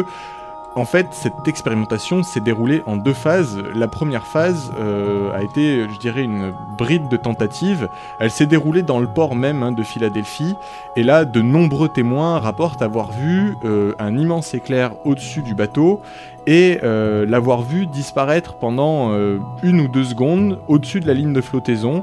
en 0.74 0.86
fait, 0.86 1.08
cette 1.10 1.46
expérimentation 1.46 2.22
s'est 2.22 2.40
déroulée 2.40 2.82
en 2.86 2.96
deux 2.96 3.12
phases. 3.12 3.62
La 3.74 3.88
première 3.88 4.26
phase 4.26 4.72
euh, 4.78 5.30
a 5.34 5.42
été, 5.42 5.86
je 5.88 5.98
dirais, 5.98 6.22
une 6.22 6.54
bride 6.78 7.08
de 7.08 7.16
tentatives. 7.16 7.88
Elle 8.20 8.30
s'est 8.30 8.46
déroulée 8.46 8.82
dans 8.82 8.98
le 8.98 9.06
port 9.06 9.34
même 9.34 9.62
hein, 9.62 9.72
de 9.72 9.82
Philadelphie. 9.82 10.54
Et 10.96 11.02
là, 11.02 11.26
de 11.26 11.42
nombreux 11.42 11.90
témoins 11.90 12.38
rapportent 12.38 12.80
avoir 12.80 13.12
vu 13.12 13.54
euh, 13.64 13.92
un 13.98 14.16
immense 14.16 14.54
éclair 14.54 14.92
au-dessus 15.04 15.42
du 15.42 15.54
bateau 15.54 16.00
et 16.46 16.78
euh, 16.82 17.26
l'avoir 17.26 17.62
vu 17.62 17.86
disparaître 17.86 18.54
pendant 18.54 19.12
une 19.62 19.80
ou 19.80 19.88
deux 19.88 20.04
secondes 20.04 20.58
au-dessus 20.68 21.00
de 21.00 21.06
la 21.06 21.14
ligne 21.14 21.32
de 21.32 21.40
flottaison, 21.40 22.02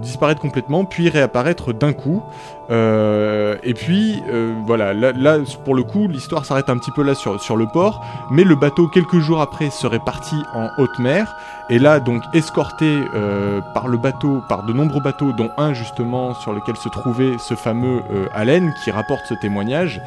disparaître 0.00 0.40
complètement, 0.40 0.84
puis 0.84 1.08
réapparaître 1.08 1.72
d'un 1.72 1.92
coup. 1.92 2.22
Euh, 2.70 3.56
et 3.62 3.74
puis, 3.74 4.22
euh, 4.28 4.54
voilà, 4.66 4.92
là, 4.92 5.12
là, 5.12 5.38
pour 5.64 5.74
le 5.74 5.82
coup, 5.82 6.06
l'histoire 6.08 6.44
s'arrête 6.44 6.68
un 6.68 6.76
petit 6.78 6.90
peu 6.90 7.02
là 7.02 7.14
sur, 7.14 7.40
sur 7.40 7.56
le 7.56 7.66
port, 7.66 8.04
mais 8.30 8.44
le 8.44 8.56
bateau, 8.56 8.88
quelques 8.88 9.18
jours 9.18 9.40
après, 9.40 9.70
serait 9.70 9.98
parti 9.98 10.36
en 10.54 10.68
haute 10.78 10.98
mer, 10.98 11.34
et 11.70 11.78
là, 11.78 12.00
donc, 12.00 12.22
escorté 12.32 13.04
euh, 13.14 13.60
par 13.74 13.88
le 13.88 13.98
bateau, 13.98 14.42
par 14.48 14.62
de 14.62 14.72
nombreux 14.72 15.02
bateaux, 15.02 15.32
dont 15.32 15.50
un 15.58 15.74
justement 15.74 16.32
sur 16.32 16.54
lequel 16.54 16.76
se 16.76 16.88
trouvait 16.88 17.36
ce 17.38 17.54
fameux 17.54 18.02
euh, 18.10 18.26
Allen 18.32 18.72
qui 18.82 18.90
rapporte 18.90 19.26
ce 19.26 19.34
témoignage. 19.34 20.00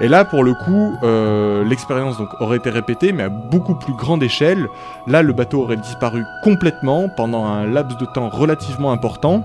Et 0.00 0.08
là, 0.08 0.24
pour 0.24 0.42
le 0.42 0.54
coup, 0.54 0.92
euh, 1.04 1.64
l'expérience 1.64 2.18
donc 2.18 2.28
aurait 2.40 2.56
été 2.56 2.68
répétée, 2.68 3.12
mais 3.12 3.22
à 3.24 3.28
beaucoup 3.28 3.76
plus 3.76 3.94
grande 3.94 4.24
échelle. 4.24 4.66
Là, 5.06 5.22
le 5.22 5.32
bateau 5.32 5.62
aurait 5.62 5.76
disparu 5.76 6.24
complètement 6.42 7.08
pendant 7.08 7.46
un 7.46 7.64
laps 7.64 7.96
de 7.96 8.06
temps 8.06 8.28
relativement 8.28 8.90
important. 8.90 9.44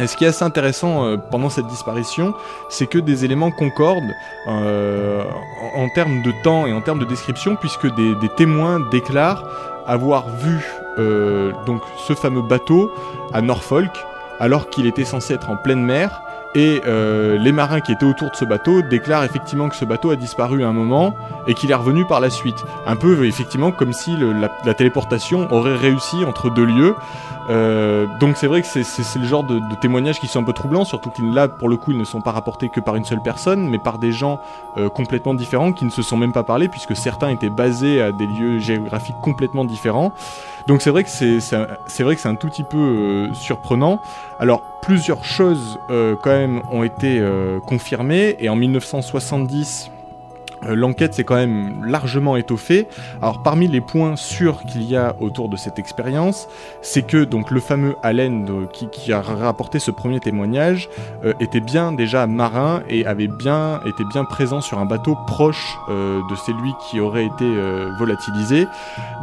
Et 0.00 0.06
ce 0.06 0.16
qui 0.16 0.24
est 0.24 0.28
assez 0.28 0.44
intéressant 0.44 1.04
euh, 1.04 1.16
pendant 1.16 1.50
cette 1.50 1.66
disparition, 1.66 2.34
c'est 2.68 2.86
que 2.86 2.98
des 2.98 3.24
éléments 3.24 3.50
concordent 3.50 4.12
euh, 4.48 5.22
en, 5.76 5.88
termes 5.88 6.22
de 6.22 6.32
temps 6.42 6.66
et 6.66 6.72
en 6.72 6.80
termes 6.80 6.98
de 6.98 7.04
description, 7.04 7.56
puisque 7.56 7.86
des, 7.94 8.14
témoins 8.36 8.80
déclarent 8.90 9.44
avoir 9.86 10.28
vu 10.28 10.64
euh, 10.98 11.52
donc 11.66 11.82
ce 12.06 12.14
fameux 12.14 12.42
bateau 12.42 12.92
à 13.32 13.40
Norfolk, 13.40 13.92
alors 14.40 14.68
qu'il 14.68 14.86
était 14.86 15.04
censé 15.04 15.34
être 15.34 15.50
en 15.50 15.56
pleine 15.56 15.84
mer. 15.84 16.22
Et 16.56 16.82
les 16.86 17.50
marins 17.50 17.80
qui 17.80 17.90
étaient 17.90 18.06
autour 18.06 18.30
de 18.30 18.36
ce 18.36 18.44
bateau 18.44 18.80
déclarent 18.80 19.24
effectivement 19.24 19.68
que 19.68 19.74
ce 19.74 19.84
bateau 19.84 20.12
a 20.12 20.16
disparu 20.16 20.62
à 20.62 20.68
un 20.68 20.72
moment 20.72 21.16
et 21.48 21.54
qu'il 21.54 21.72
est 21.72 21.74
revenu 21.74 22.04
par 22.04 22.20
la 22.20 22.30
suite. 22.30 22.64
Un 22.86 22.94
peu 22.94 23.26
effectivement 23.26 23.72
comme 23.72 23.92
si 23.92 24.16
la 24.64 24.74
téléportation 24.74 25.52
aurait 25.52 25.74
réussi 25.74 26.24
entre 26.24 26.50
deux 26.50 26.64
lieux. 26.64 26.94
Euh, 27.50 28.06
donc 28.20 28.36
c'est 28.36 28.46
vrai 28.46 28.62
que 28.62 28.66
c'est- 28.66 29.18
le 29.18 29.26
genre 29.26 29.44
de, 29.44 29.58
de 29.58 29.74
témoignages 29.80 30.18
qui 30.20 30.26
sont 30.26 30.40
un 30.40 30.44
peu 30.44 30.52
troublants, 30.52 30.84
surtout 30.84 31.10
qu'ils 31.10 31.32
là 31.32 31.46
pour 31.48 31.68
le 31.68 31.76
coup 31.76 31.90
ils 31.92 31.98
ne 31.98 32.04
sont 32.04 32.20
pas 32.20 32.32
rapportés 32.32 32.68
que 32.68 32.80
par 32.80 32.96
une 32.96 33.04
seule 33.04 33.20
personne, 33.22 33.68
mais 33.68 33.78
par 33.78 33.98
des 33.98 34.12
gens 34.12 34.40
euh, 34.78 34.88
complètement 34.88 35.34
différents 35.34 35.72
qui 35.72 35.84
ne 35.84 35.90
se 35.90 36.02
sont 36.02 36.16
même 36.16 36.32
pas 36.32 36.42
parlé 36.42 36.68
puisque 36.68 36.96
certains 36.96 37.28
étaient 37.28 37.50
basés 37.50 38.00
à 38.00 38.12
des 38.12 38.26
lieux 38.26 38.58
géographiques 38.58 39.16
complètement 39.20 39.64
différents. 39.64 40.12
Donc 40.66 40.80
c'est 40.80 40.90
vrai 40.90 41.04
que 41.04 41.10
c'est 41.10 42.02
vrai 42.02 42.14
que 42.14 42.20
c'est 42.20 42.28
un 42.28 42.34
tout 42.34 42.48
petit 42.48 42.64
peu 42.64 42.78
euh, 42.78 43.34
surprenant. 43.34 44.00
Alors 44.40 44.62
plusieurs 44.80 45.24
choses 45.24 45.78
euh, 45.90 46.16
quand 46.22 46.30
même 46.30 46.62
ont 46.72 46.82
été 46.82 47.18
euh, 47.20 47.60
confirmées 47.60 48.36
et 48.38 48.48
en 48.48 48.56
1970 48.56 49.90
euh, 49.90 49.93
L'enquête 50.68 51.14
s'est 51.14 51.24
quand 51.24 51.34
même 51.36 51.84
largement 51.84 52.36
étoffée. 52.36 52.86
Alors 53.20 53.42
parmi 53.42 53.68
les 53.68 53.80
points 53.80 54.16
sûrs 54.16 54.62
qu'il 54.64 54.82
y 54.82 54.96
a 54.96 55.14
autour 55.20 55.48
de 55.48 55.56
cette 55.56 55.78
expérience, 55.78 56.48
c'est 56.82 57.02
que 57.02 57.24
donc 57.24 57.50
le 57.50 57.60
fameux 57.60 57.96
Allen 58.02 58.44
de- 58.44 58.66
qui, 58.66 59.12
a 59.12 59.20
rapporté 59.20 59.78
ce 59.78 59.90
premier 59.90 60.20
témoignage 60.20 60.88
euh, 61.24 61.32
était 61.40 61.60
bien 61.60 61.92
déjà 61.92 62.26
marin 62.26 62.82
et 62.88 63.06
avait 63.06 63.28
bien 63.28 63.80
été 63.86 64.04
bien 64.04 64.24
présent 64.24 64.60
sur 64.60 64.78
un 64.78 64.86
bateau 64.86 65.16
proche 65.26 65.76
euh, 65.88 66.20
de 66.30 66.34
celui 66.36 66.72
qui 66.88 67.00
aurait 67.00 67.26
été 67.26 67.44
euh, 67.44 67.90
volatilisé. 67.98 68.66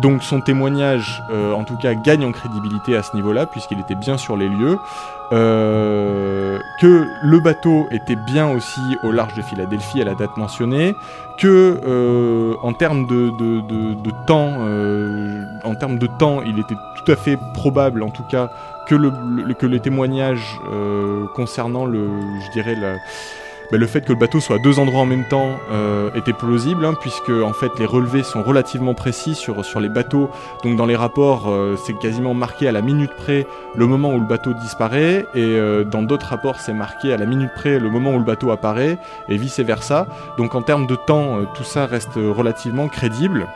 Donc 0.01 0.23
son 0.23 0.41
témoignage, 0.41 1.21
euh, 1.31 1.53
en 1.53 1.63
tout 1.63 1.77
cas, 1.77 1.93
gagne 1.93 2.25
en 2.25 2.31
crédibilité 2.31 2.95
à 2.95 3.03
ce 3.03 3.15
niveau-là 3.15 3.45
puisqu'il 3.45 3.79
était 3.79 3.95
bien 3.95 4.17
sur 4.17 4.37
les 4.37 4.49
lieux. 4.49 4.77
Euh, 5.33 6.59
que 6.81 7.07
le 7.23 7.39
bateau 7.39 7.87
était 7.91 8.17
bien 8.17 8.49
aussi 8.49 8.81
au 9.03 9.11
large 9.11 9.33
de 9.35 9.41
Philadelphie 9.41 10.01
à 10.01 10.03
la 10.05 10.13
date 10.13 10.35
mentionnée, 10.35 10.93
que 11.41 11.79
euh, 11.83 12.53
en 12.61 12.71
termes 12.73 13.07
de, 13.07 13.31
de, 13.39 13.61
de- 13.61 13.93
de 13.95 14.11
temps, 14.27 14.53
euh, 14.59 15.43
en 15.63 15.73
termes 15.73 15.97
de 15.97 16.07
temps, 16.19 16.43
il 16.43 16.59
était 16.59 16.75
tout 17.03 17.11
à 17.11 17.15
fait 17.15 17.37
probable, 17.55 18.03
en 18.03 18.11
tout 18.11 18.23
cas, 18.29 18.51
que 18.87 18.93
le, 18.93 19.11
le- 19.47 19.53
que 19.55 19.65
les 19.65 19.79
témoignages 19.79 20.59
euh, 20.71 21.25
concernant 21.35 21.85
le, 21.85 22.07
je 22.45 22.51
dirais 22.51 22.75
la- 22.75 22.97
le 23.77 23.87
fait 23.87 24.01
que 24.01 24.09
le 24.11 24.19
bateau 24.19 24.39
soit 24.39 24.57
à 24.57 24.59
deux 24.59 24.79
endroits 24.79 25.01
en 25.01 25.05
même 25.05 25.25
temps 25.27 25.59
euh, 25.71 26.09
était 26.13 26.33
plausible, 26.33 26.85
hein, 26.85 26.93
puisque 26.99 27.29
en 27.29 27.53
fait 27.53 27.71
les 27.79 27.85
relevés 27.85 28.23
sont 28.23 28.43
relativement 28.43 28.93
précis 28.93 29.35
sur, 29.35 29.63
sur 29.63 29.79
les 29.79 29.89
bateaux. 29.89 30.29
Donc 30.63 30.75
dans 30.75 30.85
les 30.85 30.95
rapports, 30.95 31.49
euh, 31.49 31.77
c'est 31.85 31.97
quasiment 31.97 32.33
marqué 32.33 32.67
à 32.67 32.71
la 32.71 32.81
minute 32.81 33.11
près 33.17 33.47
le 33.75 33.87
moment 33.87 34.13
où 34.13 34.19
le 34.19 34.27
bateau 34.27 34.53
disparaît, 34.53 35.25
et 35.35 35.43
euh, 35.43 35.83
dans 35.83 36.01
d'autres 36.01 36.27
rapports, 36.27 36.59
c'est 36.59 36.73
marqué 36.73 37.13
à 37.13 37.17
la 37.17 37.25
minute 37.25 37.51
près 37.55 37.79
le 37.79 37.89
moment 37.89 38.13
où 38.13 38.17
le 38.17 38.25
bateau 38.25 38.51
apparaît, 38.51 38.97
et 39.29 39.37
vice 39.37 39.59
versa. 39.59 40.07
Donc 40.37 40.55
en 40.55 40.61
termes 40.61 40.87
de 40.87 40.95
temps, 40.95 41.39
tout 41.55 41.63
ça 41.63 41.85
reste 41.85 42.15
relativement 42.15 42.87
crédible. 42.87 43.47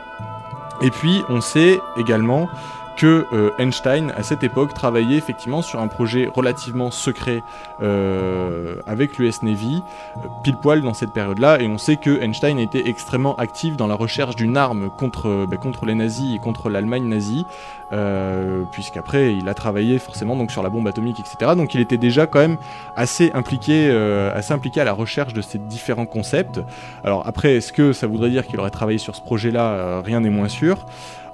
Et 0.82 0.90
puis 0.90 1.22
on 1.28 1.40
sait 1.40 1.80
également 1.96 2.48
que 2.96 3.26
euh, 3.32 3.50
Einstein, 3.58 4.12
à 4.16 4.22
cette 4.22 4.42
époque, 4.42 4.74
travaillait 4.74 5.16
effectivement 5.16 5.62
sur 5.62 5.80
un 5.80 5.88
projet 5.88 6.28
relativement 6.34 6.90
secret 6.90 7.42
euh, 7.82 8.76
avec 8.86 9.18
l'US 9.18 9.42
Navy, 9.42 9.82
euh, 10.16 10.20
pile 10.42 10.56
poil 10.56 10.82
dans 10.82 10.94
cette 10.94 11.12
période-là, 11.12 11.60
et 11.60 11.68
on 11.68 11.78
sait 11.78 11.96
que 11.96 12.20
Einstein 12.20 12.58
été 12.58 12.88
extrêmement 12.88 13.36
actif 13.36 13.76
dans 13.76 13.86
la 13.86 13.94
recherche 13.94 14.36
d'une 14.36 14.56
arme 14.56 14.90
contre, 14.98 15.28
euh, 15.28 15.46
bah, 15.48 15.56
contre 15.56 15.86
les 15.86 15.94
nazis 15.94 16.34
et 16.34 16.38
contre 16.38 16.70
l'Allemagne 16.70 17.04
nazie, 17.04 17.46
euh, 17.92 18.64
puisqu'après 18.72 19.34
il 19.34 19.48
a 19.48 19.54
travaillé 19.54 20.00
forcément 20.00 20.34
donc 20.34 20.50
sur 20.50 20.62
la 20.62 20.70
bombe 20.70 20.88
atomique, 20.88 21.20
etc. 21.20 21.52
Donc 21.56 21.74
il 21.74 21.80
était 21.80 21.98
déjà 21.98 22.26
quand 22.26 22.40
même 22.40 22.56
assez 22.96 23.30
impliqué, 23.32 23.88
euh, 23.90 24.34
assez 24.34 24.52
impliqué 24.52 24.80
à 24.80 24.84
la 24.84 24.92
recherche 24.92 25.34
de 25.34 25.40
ces 25.40 25.58
différents 25.58 26.06
concepts. 26.06 26.60
Alors 27.04 27.26
après, 27.26 27.54
est-ce 27.56 27.72
que 27.72 27.92
ça 27.92 28.06
voudrait 28.06 28.30
dire 28.30 28.46
qu'il 28.46 28.58
aurait 28.58 28.70
travaillé 28.70 28.98
sur 28.98 29.14
ce 29.14 29.20
projet-là? 29.20 29.70
Euh, 29.70 30.02
Rien 30.04 30.20
n'est 30.20 30.30
moins 30.30 30.48
sûr. 30.48 30.84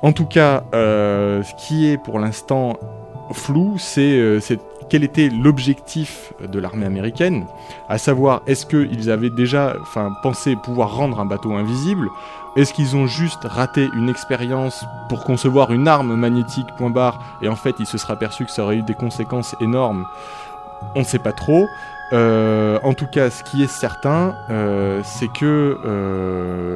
En 0.03 0.13
tout 0.13 0.27
cas, 0.27 0.65
euh, 0.75 1.45
ce 1.45 1.55
qui 1.55 1.89
est 1.89 1.97
pour 1.97 2.19
l'instant 2.19 2.77
flou, 3.33 3.77
c'est 3.79 4.19
euh, 4.19 4.41
c'est 4.41 4.59
quel 4.91 5.05
était 5.05 5.29
l'objectif 5.29 6.35
de 6.43 6.59
l'armée 6.59 6.85
américaine, 6.85 7.47
à 7.89 7.99
savoir 7.99 8.43
est-ce 8.49 8.67
qu'ils 8.67 9.11
avaient 9.11 9.31
déjà 9.31 9.77
pensé 10.23 10.57
pouvoir 10.57 10.95
rendre 10.97 11.21
un 11.21 11.25
bateau 11.25 11.53
invisible, 11.53 12.09
est-ce 12.57 12.75
qu'ils 12.75 12.97
ont 12.97 13.07
juste 13.07 13.45
raté 13.45 13.89
une 13.95 14.11
expérience 14.11 14.85
pour 15.09 15.25
concevoir 15.25 15.73
une 15.73 15.89
arme 15.89 16.15
magnétique 16.15 16.67
point 16.77 16.91
barre, 16.91 17.39
et 17.41 17.49
en 17.49 17.57
fait 17.57 17.77
il 17.79 17.87
se 17.87 17.97
sera 17.97 18.15
aperçu 18.15 18.45
que 18.45 18.51
ça 18.51 18.65
aurait 18.65 18.77
eu 18.77 18.83
des 18.83 18.95
conséquences 18.95 19.55
énormes, 19.61 20.05
on 20.95 21.01
ne 21.01 21.05
sait 21.05 21.21
pas 21.21 21.33
trop. 21.33 21.69
Euh, 22.13 22.79
en 22.83 22.93
tout 22.93 23.07
cas, 23.07 23.31
ce 23.31 23.43
qui 23.45 23.63
est 23.63 23.71
certain, 23.71 24.35
c'est 25.05 25.33
que 25.33 25.79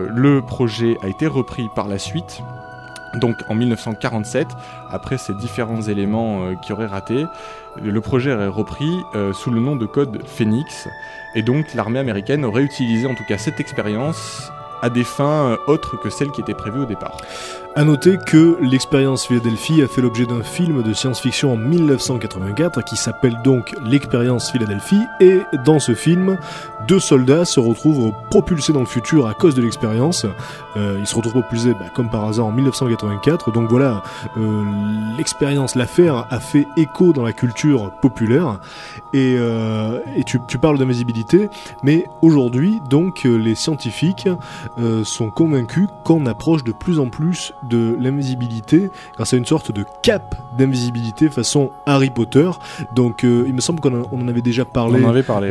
le 0.09 0.41
projet 0.41 0.97
a 1.03 1.09
été 1.09 1.27
repris 1.27 1.69
par 1.75 1.89
la 1.89 1.99
suite. 1.99 2.41
Donc 3.17 3.37
en 3.49 3.55
1947, 3.55 4.49
après 4.91 5.19
ces 5.19 5.35
différents 5.35 5.83
éléments 5.83 6.45
euh, 6.45 6.55
qui 6.55 6.73
auraient 6.73 6.87
raté, 6.87 7.27
le 7.83 8.01
projet 8.01 8.31
est 8.31 8.47
repris 8.47 9.03
euh, 9.15 9.33
sous 9.33 9.51
le 9.51 9.61
nom 9.61 9.77
de 9.77 9.87
code 9.87 10.27
Phoenix. 10.27 10.89
Et 11.35 11.43
donc 11.43 11.75
l'armée 11.75 11.99
américaine 11.99 12.45
aurait 12.45 12.63
utilisé 12.63 13.07
en 13.07 13.15
tout 13.15 13.25
cas 13.29 13.39
cette 13.39 13.61
expérience 13.61 14.51
à 14.83 14.91
des 14.91 15.05
fins 15.05 15.53
euh, 15.53 15.57
autres 15.67 15.97
que 15.97 16.11
celles 16.11 16.31
qui 16.31 16.41
étaient 16.41 16.55
prévues 16.55 16.81
au 16.81 16.87
départ. 16.87 17.17
À 17.79 17.85
noter 17.85 18.17
que 18.17 18.57
l'expérience 18.63 19.27
Philadelphie 19.27 19.83
a 19.83 19.87
fait 19.87 20.01
l'objet 20.01 20.25
d'un 20.25 20.43
film 20.43 20.83
de 20.83 20.95
science-fiction 20.95 21.53
en 21.53 21.57
1984 21.59 22.83
qui 22.83 22.97
s'appelle 22.97 23.37
donc 23.45 23.75
l'expérience 23.85 24.51
Philadelphie 24.51 25.03
et 25.21 25.41
dans 25.63 25.79
ce 25.79 25.95
film, 25.95 26.39
deux 26.89 27.01
soldats 27.01 27.45
se 27.45 27.61
retrouvent 27.61 28.15
propulsés 28.31 28.73
dans 28.73 28.81
le 28.81 28.87
futur 28.87 29.27
à 29.27 29.35
cause 29.35 29.55
de 29.55 29.61
l'expérience. 29.61 30.25
Euh, 30.79 30.97
ils 30.99 31.07
se 31.07 31.15
retrouvent 31.15 31.43
propulsés 31.43 31.75
bah, 31.75 31.91
comme 31.95 32.09
par 32.09 32.25
hasard 32.25 32.47
en 32.47 32.53
1984. 32.53 33.53
Donc 33.53 33.69
voilà, 33.69 34.03
euh, 34.39 34.65
l'expérience, 35.19 35.75
l'affaire 35.75 36.27
a 36.31 36.41
fait 36.41 36.67
écho 36.79 37.13
dans 37.13 37.25
la 37.25 37.35
culture 37.35 37.93
populaire 38.01 38.59
et, 39.13 39.37
euh, 39.39 40.01
et 40.17 40.25
tu, 40.25 40.41
tu 40.49 40.57
parles 40.57 40.79
d'invisibilité, 40.79 41.51
mais 41.83 42.07
aujourd'hui 42.23 42.81
donc 42.89 43.27
euh, 43.27 43.37
les 43.37 43.55
scientifiques 43.55 44.29
euh, 44.79 45.05
sont 45.05 45.31
convaincus 45.31 45.89
qu'on 46.05 46.25
approche 46.25 46.65
de 46.65 46.73
plus 46.73 46.99
en 46.99 47.09
plus 47.09 47.53
de 47.69 47.97
l'invisibilité 48.01 48.89
grâce 49.15 49.35
à 49.35 49.37
une 49.37 49.45
sorte 49.47 49.73
de 49.73 49.85
cap 50.03 50.35
d'invisibilité 50.59 51.29
façon 51.29 51.71
Harry 51.87 52.11
Potter. 52.11 52.51
Donc 52.95 53.25
euh, 53.25 53.45
il 53.47 53.55
me 53.55 53.61
semble 53.61 53.81
qu'on 53.81 54.03
en- 54.03 54.29
avait 54.29 54.43
déjà 54.43 54.65
parlé 54.65 54.95
ouais. 55.01 55.03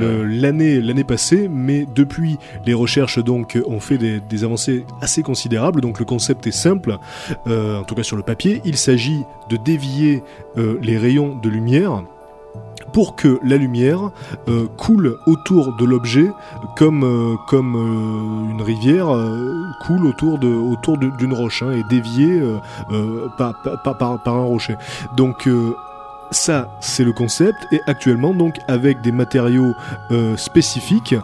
euh, 0.01 0.23
l'année 0.27 0.81
l'année 0.81 1.03
passée, 1.03 1.47
mais 1.51 1.85
depuis 1.95 2.37
les 2.65 2.73
recherches 2.73 3.19
donc 3.23 3.57
ont 3.65 3.79
fait 3.79 3.97
des, 3.97 4.19
des 4.19 4.43
avancées 4.43 4.85
assez 5.01 5.23
considérables. 5.23 5.81
Donc 5.81 5.99
le 5.99 6.05
concept 6.05 6.47
est 6.47 6.51
simple, 6.51 6.97
euh, 7.47 7.79
en 7.79 7.83
tout 7.83 7.95
cas 7.95 8.03
sur 8.03 8.17
le 8.17 8.23
papier. 8.23 8.61
Il 8.65 8.77
s'agit 8.77 9.23
de 9.49 9.57
dévier 9.57 10.23
les 10.81 10.97
rayons 10.97 11.35
de 11.41 11.49
lumière 11.49 12.03
pour 12.95 13.17
que 13.17 13.41
la 13.43 13.57
lumière 13.57 14.09
euh, 14.47 14.67
coule 14.77 15.17
autour 15.25 15.75
de 15.75 15.83
l'objet 15.83 16.31
comme 16.77 17.03
euh, 17.03 17.35
comme 17.45 17.75
euh, 17.75 18.51
une 18.51 18.61
rivière 18.61 19.07
coule 19.85 20.05
autour 20.05 20.39
de 20.39 20.47
autour 20.47 20.97
d'une 20.97 21.33
roche 21.33 21.61
hein, 21.61 21.73
et 21.73 21.83
déviée 21.89 22.41
par, 23.37 23.53
par, 23.83 24.33
un 24.33 24.43
rocher. 24.43 24.77
Donc 25.17 25.49
ça, 26.31 26.69
c'est 26.79 27.03
le 27.03 27.11
concept. 27.11 27.57
Et 27.73 27.81
actuellement, 27.85 28.33
donc, 28.33 28.59
avec 28.69 29.01
des 29.01 29.11
matériaux 29.11 29.73
spécifiques, 30.37 31.15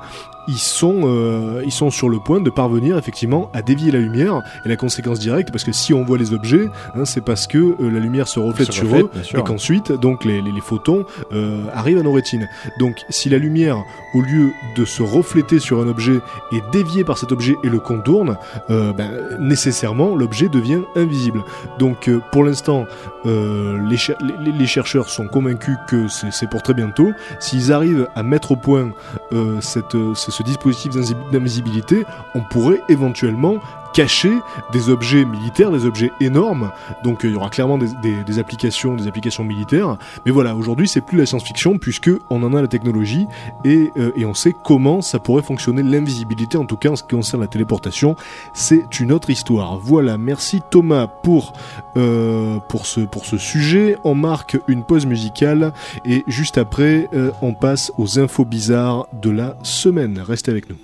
ils 0.47 0.57
sont, 0.57 1.01
euh, 1.03 1.61
ils 1.65 1.71
sont 1.71 1.89
sur 1.91 2.09
le 2.09 2.19
point 2.19 2.41
de 2.41 2.49
parvenir 2.49 2.97
effectivement 2.97 3.49
à 3.53 3.61
dévier 3.61 3.91
la 3.91 3.99
lumière. 3.99 4.41
Et 4.65 4.69
la 4.69 4.75
conséquence 4.75 5.19
directe, 5.19 5.51
parce 5.51 5.63
que 5.63 5.71
si 5.71 5.93
on 5.93 6.03
voit 6.03 6.17
les 6.17 6.33
objets, 6.33 6.69
hein, 6.95 7.05
c'est 7.05 7.21
parce 7.23 7.47
que 7.47 7.57
euh, 7.57 7.75
la 7.91 7.99
lumière 7.99 8.27
se 8.27 8.39
reflète 8.39 8.67
Se 8.67 8.73
sur 8.73 8.87
reflète, 8.89 9.05
eux 9.05 9.21
et 9.39 9.43
qu'ensuite, 9.43 9.91
donc, 9.91 10.25
les, 10.25 10.41
les, 10.41 10.51
les 10.51 10.61
photons 10.61 11.05
euh, 11.31 11.63
arrivent 11.73 11.99
à 11.99 12.03
nos 12.03 12.11
rétines. 12.13 12.47
Donc, 12.79 12.95
si 13.09 13.29
la 13.29 13.37
lumière, 13.37 13.77
au 14.13 14.21
lieu 14.21 14.51
de 14.75 14.85
se 14.85 15.03
refléter 15.03 15.59
sur 15.59 15.79
un 15.81 15.87
objet, 15.87 16.19
est 16.51 16.63
déviée 16.71 17.03
par 17.03 17.17
cet 17.17 17.31
objet 17.31 17.55
et 17.63 17.69
le 17.69 17.79
contourne, 17.79 18.37
euh, 18.69 18.93
ben, 18.93 19.11
nécessairement, 19.39 20.15
l'objet 20.15 20.49
devient 20.49 20.81
invisible. 20.95 21.43
Donc, 21.79 22.07
euh, 22.07 22.19
pour 22.31 22.43
l'instant, 22.43 22.85
euh, 23.25 23.77
les, 23.87 23.97
cher- 23.97 24.17
les- 24.43 24.51
les 24.51 24.67
chercheurs 24.67 25.09
sont 25.09 25.27
convaincus 25.27 25.77
que 25.87 26.07
c'est 26.07 26.49
pour 26.49 26.61
très 26.63 26.73
bientôt. 26.73 27.11
S'ils 27.39 27.71
arrivent 27.71 28.07
à 28.15 28.23
mettre 28.23 28.51
au 28.51 28.55
point 28.55 28.91
euh, 29.33 29.59
cette, 29.61 29.95
euh, 29.95 30.13
ce, 30.31 30.43
dispositif 30.43 30.91
d'invisi- 30.93 31.15
d'invisibilité, 31.31 32.05
on 32.35 32.41
pourrait 32.41 32.81
éventuellement 32.89 33.59
cacher 33.93 34.31
des 34.71 34.89
objets 34.89 35.25
militaires, 35.25 35.71
des 35.71 35.85
objets 35.85 36.11
énormes. 36.19 36.71
Donc 37.03 37.23
euh, 37.25 37.29
il 37.29 37.33
y 37.33 37.35
aura 37.37 37.49
clairement 37.49 37.77
des, 37.77 37.87
des- 38.01 38.23
des 38.23 38.39
applications, 38.39 38.95
des 38.95 39.07
applications 39.07 39.43
militaires. 39.43 39.97
Mais 40.25 40.31
voilà, 40.31 40.55
aujourd'hui 40.55 40.87
c'est 40.87 41.01
plus 41.01 41.17
la 41.17 41.25
science-fiction 41.25 41.77
puisque 41.77 42.09
on 42.29 42.43
en 42.43 42.53
a 42.53 42.61
la 42.61 42.67
technologie 42.67 43.25
et, 43.65 43.91
euh, 43.97 44.11
et 44.15 44.25
on 44.25 44.33
sait 44.33 44.53
comment 44.63 45.01
ça 45.01 45.19
pourrait 45.19 45.43
fonctionner 45.43 45.83
l'invisibilité. 45.83 46.57
En 46.57 46.65
tout 46.65 46.77
cas 46.77 46.89
en 46.89 46.95
ce 46.95 47.03
qui 47.03 47.15
concerne 47.15 47.41
la 47.41 47.47
téléportation, 47.47 48.15
c'est 48.53 48.99
une 48.99 49.11
autre 49.11 49.29
histoire. 49.29 49.77
Voilà, 49.77 50.17
merci 50.17 50.61
Thomas 50.69 51.07
pour 51.07 51.53
euh, 51.97 52.59
pour 52.69 52.85
ce 52.85 53.01
pour 53.01 53.25
ce 53.25 53.37
sujet. 53.37 53.97
On 54.03 54.15
marque 54.15 54.57
une 54.67 54.83
pause 54.83 55.05
musicale 55.05 55.73
et 56.05 56.23
juste 56.27 56.57
après 56.57 57.09
euh, 57.13 57.31
on 57.41 57.53
passe 57.53 57.91
aux 57.97 58.19
infos 58.19 58.45
bizarres 58.45 59.07
de 59.21 59.29
la 59.29 59.55
semaine. 59.63 60.19
Restez 60.25 60.51
avec 60.51 60.69
nous. 60.69 60.75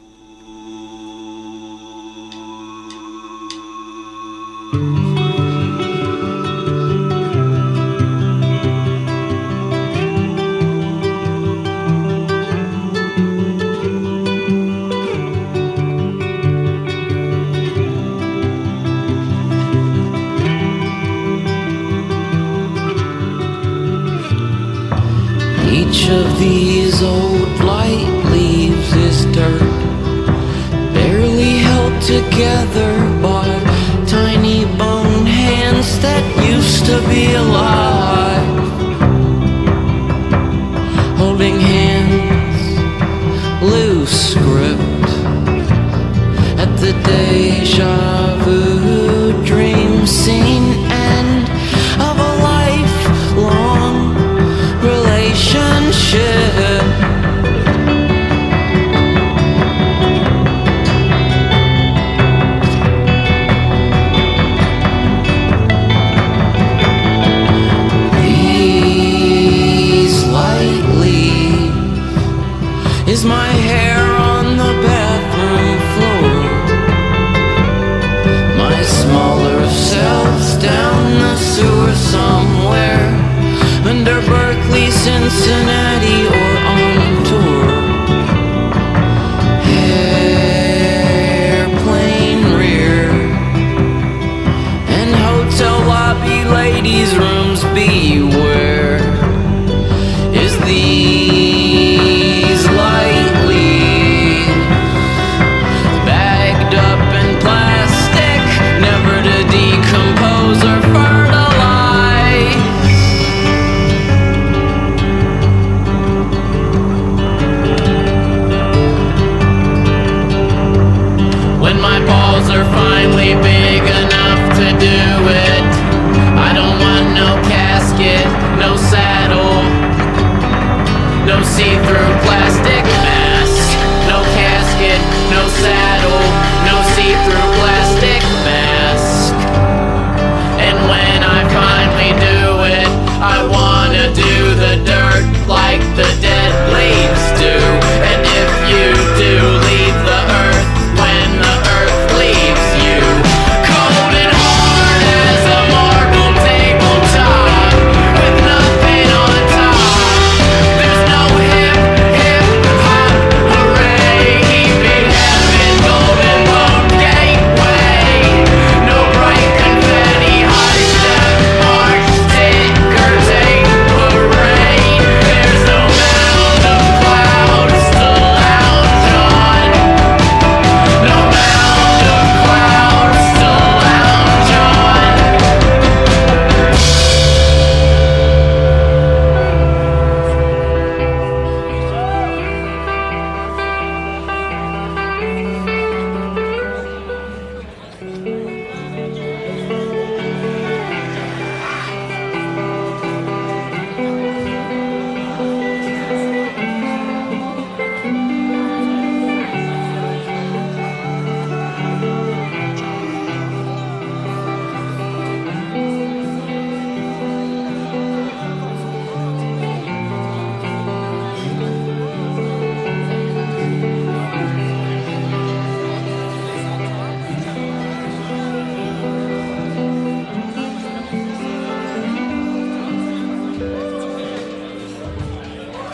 mm 4.74 5.07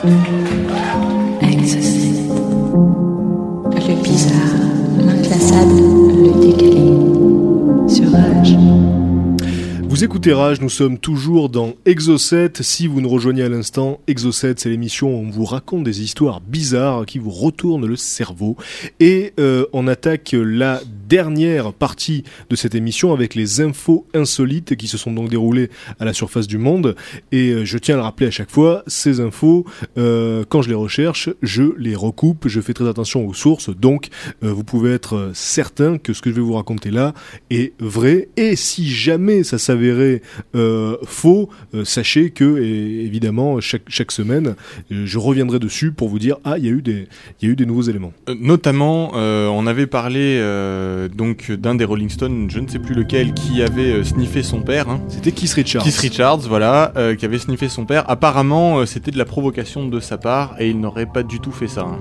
Le 0.04 0.10
bizarre, 4.04 4.54
le 4.98 6.42
décalé. 6.42 6.84
Vous 9.88 10.04
écoutez 10.04 10.34
Rage, 10.34 10.60
nous 10.60 10.68
sommes 10.68 10.98
toujours 10.98 11.48
dans 11.48 11.76
Exocet. 11.86 12.52
Si 12.60 12.88
vous 12.88 13.00
nous 13.00 13.08
rejoignez 13.08 13.44
à 13.44 13.50
l'instant, 13.50 14.02
Exocet, 14.08 14.56
c'est 14.58 14.70
l'émission 14.70 15.08
où 15.16 15.20
on 15.26 15.30
vous 15.30 15.46
raconte 15.46 15.86
des 15.86 16.02
histoires 16.02 16.42
bizarres 16.42 17.06
qui 17.06 17.18
vous 17.18 17.32
retournent 17.32 17.86
le 17.86 17.96
cerveau. 17.96 18.58
Et 19.00 19.32
euh, 19.40 19.68
on 19.72 19.88
attaque 19.88 20.36
la 20.38 20.82
dernière 21.08 21.74
partie 21.74 22.24
de 22.50 22.56
cette 22.56 22.76
émission 22.76 23.14
avec 23.14 23.36
les 23.36 23.62
infos 23.62 24.06
insolites 24.14 24.76
qui 24.76 24.88
se 24.88 24.98
sont 24.98 25.12
donc 25.12 25.30
déroulées 25.30 25.70
à 26.00 26.06
la 26.06 26.14
surface 26.14 26.48
du 26.48 26.58
monde. 26.58 26.96
Et 27.32 27.50
euh, 27.50 27.66
je 27.66 27.78
tiens 27.78 27.96
à 27.96 27.98
le 27.98 28.04
rappeler 28.04 28.28
à 28.28 28.32
chaque 28.32 28.50
fois, 28.50 28.84
ces 28.88 29.20
infos, 29.20 29.66
euh, 29.98 30.44
quand 30.48 30.62
je 30.62 30.70
les 30.70 30.76
recherche, 30.76 31.30
je 31.42 31.64
les 31.78 31.96
recoupe, 31.96 32.48
je 32.48 32.62
fais 32.62 32.74
très 32.74 32.88
attention 32.88 33.28
aux 33.28 33.34
sources. 33.34 33.70
Donc, 33.70 34.10
euh, 34.44 34.52
vous 34.52 34.64
pouvez 34.64 34.92
être 34.94 35.32
certain 35.34 35.98
que 35.98 36.14
ce 36.14 36.22
que 36.22 36.30
je 36.30 36.36
vais 36.36 36.42
vous 36.42 36.54
raconter 36.54 36.92
là 36.92 37.14
est 37.50 37.74
vrai. 37.80 38.30
Et 38.38 38.56
si 38.56 38.90
jamais 38.90 39.44
ça 39.44 39.58
s'avérait 39.58 40.22
faux, 41.06 41.50
sachez 41.84 42.30
que 42.30 42.62
évidemment 42.62 43.60
chaque, 43.60 43.84
chaque 43.88 44.12
semaine, 44.12 44.56
je 44.90 45.18
reviendrai 45.18 45.60
dessus 45.60 45.92
pour 45.92 46.10
vous 46.10 46.20
dire 46.20 46.38
ah 46.44 46.58
il 46.58 46.66
y 46.66 46.68
a 46.68 46.72
eu 46.72 46.82
des 46.82 47.08
il 47.42 47.48
y 47.48 47.50
a 47.50 47.54
eu 47.54 47.56
des 47.56 47.66
nouveaux 47.66 47.84
éléments. 47.84 48.14
Notamment, 48.28 49.12
on 49.14 49.68
avait 49.68 49.88
parlé 49.88 50.40
euh, 50.94 51.08
donc 51.10 51.52
d'un 51.52 51.76
des 51.76 51.86
Rolling 51.86 52.10
Stones, 52.10 52.48
je 52.50 52.60
ne 52.60 52.68
sais 52.68 52.80
plus 52.80 52.96
lequel, 52.96 53.34
qui 53.34 53.62
avait 53.62 53.92
euh, 53.92 54.04
sniffé 54.04 54.44
son 54.44 54.62
père. 54.62 54.90
Hein. 54.90 55.02
C'était 55.08 55.32
Keith 55.32 55.54
Richards. 55.54 55.84
Keith 55.84 55.98
Richards, 55.98 56.40
voilà, 56.40 56.92
euh, 56.98 57.16
qui 57.16 57.26
avait 57.26 57.40
sniffé 57.40 57.70
son 57.70 57.86
père. 57.86 58.10
Apparemment, 58.10 58.86
c'était 58.86 59.12
de 59.12 59.18
la 59.18 59.26
provocation 59.26 59.88
de 59.88 60.00
sa 60.00 60.18
part 60.18 60.56
et 60.60 60.70
il 60.70 60.80
n'aurait 60.80 61.06
pas 61.08 61.24
du 61.24 61.40
tout 61.40 61.52
fait 61.52 61.68
ça. 61.68 61.82
hein. 61.82 61.98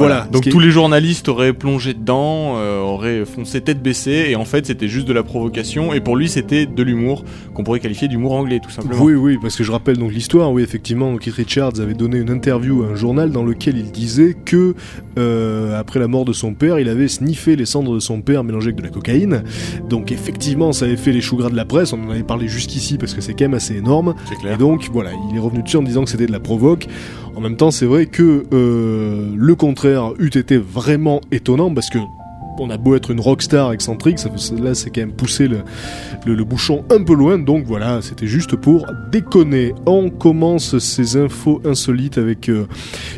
Voilà, 0.00 0.28
Donc 0.30 0.42
qui 0.42 0.50
tous 0.50 0.58
les 0.60 0.70
journalistes 0.70 1.28
auraient 1.28 1.52
plongé 1.52 1.94
dedans, 1.94 2.54
euh, 2.56 2.80
auraient 2.80 3.24
foncé 3.24 3.60
tête 3.60 3.82
baissée 3.82 4.26
et 4.30 4.36
en 4.36 4.44
fait 4.44 4.66
c'était 4.66 4.88
juste 4.88 5.06
de 5.06 5.12
la 5.12 5.22
provocation 5.22 5.92
et 5.92 6.00
pour 6.00 6.16
lui 6.16 6.28
c'était 6.28 6.66
de 6.66 6.82
l'humour 6.82 7.24
qu'on 7.54 7.64
pourrait 7.64 7.80
qualifier 7.80 8.08
d'humour 8.08 8.32
anglais 8.32 8.60
tout 8.62 8.70
simplement. 8.70 9.02
Oui, 9.02 9.14
oui, 9.14 9.38
parce 9.40 9.56
que 9.56 9.64
je 9.64 9.72
rappelle 9.72 9.96
donc 9.98 10.12
l'histoire. 10.12 10.50
Oui, 10.52 10.62
effectivement, 10.62 11.16
Keith 11.16 11.34
Richards 11.34 11.80
avait 11.80 11.94
donné 11.94 12.18
une 12.18 12.30
interview 12.30 12.82
à 12.82 12.86
un 12.88 12.94
journal 12.94 13.30
dans 13.30 13.44
lequel 13.44 13.76
il 13.78 13.90
disait 13.90 14.36
que 14.44 14.74
euh, 15.18 15.78
après 15.78 16.00
la 16.00 16.08
mort 16.08 16.24
de 16.24 16.32
son 16.32 16.54
père, 16.54 16.78
il 16.78 16.88
avait 16.88 17.08
sniffé 17.08 17.56
les 17.56 17.66
cendres 17.66 17.94
de 17.94 18.00
son 18.00 18.20
père 18.22 18.44
mélangées 18.44 18.68
avec 18.68 18.76
de 18.78 18.82
la 18.82 18.88
cocaïne. 18.88 19.42
Donc 19.88 20.12
effectivement, 20.12 20.72
ça 20.72 20.84
avait 20.86 20.96
fait 20.96 21.12
les 21.12 21.20
choux 21.20 21.36
gras 21.36 21.50
de 21.50 21.56
la 21.56 21.64
presse. 21.64 21.92
On 21.92 22.02
en 22.06 22.10
avait 22.10 22.22
parlé 22.22 22.48
jusqu'ici 22.48 22.96
parce 22.98 23.14
que 23.14 23.20
c'est 23.20 23.32
quand 23.32 23.44
même 23.44 23.54
assez 23.54 23.76
énorme. 23.76 24.14
C'est 24.28 24.34
Et 24.34 24.38
clair. 24.38 24.58
donc 24.58 24.88
voilà, 24.92 25.10
il 25.30 25.36
est 25.36 25.40
revenu 25.40 25.62
dessus 25.62 25.76
en 25.76 25.82
disant 25.82 26.04
que 26.04 26.10
c'était 26.10 26.26
de 26.26 26.32
la 26.32 26.40
provoque. 26.40 26.86
En 27.36 27.40
même 27.40 27.56
temps, 27.56 27.70
c'est 27.70 27.86
vrai 27.86 28.06
que 28.06 28.44
euh, 28.52 29.26
le 29.36 29.54
contraire 29.54 29.89
eût 30.18 30.38
été 30.38 30.56
vraiment 30.56 31.20
étonnant 31.30 31.72
parce 31.72 31.90
que 31.90 31.98
on 32.60 32.70
a 32.70 32.76
beau 32.76 32.94
être 32.94 33.10
une 33.10 33.20
rockstar 33.20 33.72
excentrique, 33.72 34.18
ça, 34.18 34.28
là 34.60 34.74
c'est 34.74 34.90
quand 34.90 35.00
même 35.00 35.12
pousser 35.12 35.48
le, 35.48 36.44
bouchon 36.44 36.84
un 36.90 37.02
peu 37.02 37.14
loin. 37.14 37.38
Donc 37.38 37.64
voilà, 37.64 38.02
c'était 38.02 38.26
juste 38.26 38.56
pour 38.56 38.86
déconner. 39.10 39.74
On 39.86 40.10
commence 40.10 40.78
ces 40.78 41.16
infos 41.16 41.60
insolites 41.64 42.18
avec 42.18 42.48
euh, 42.48 42.66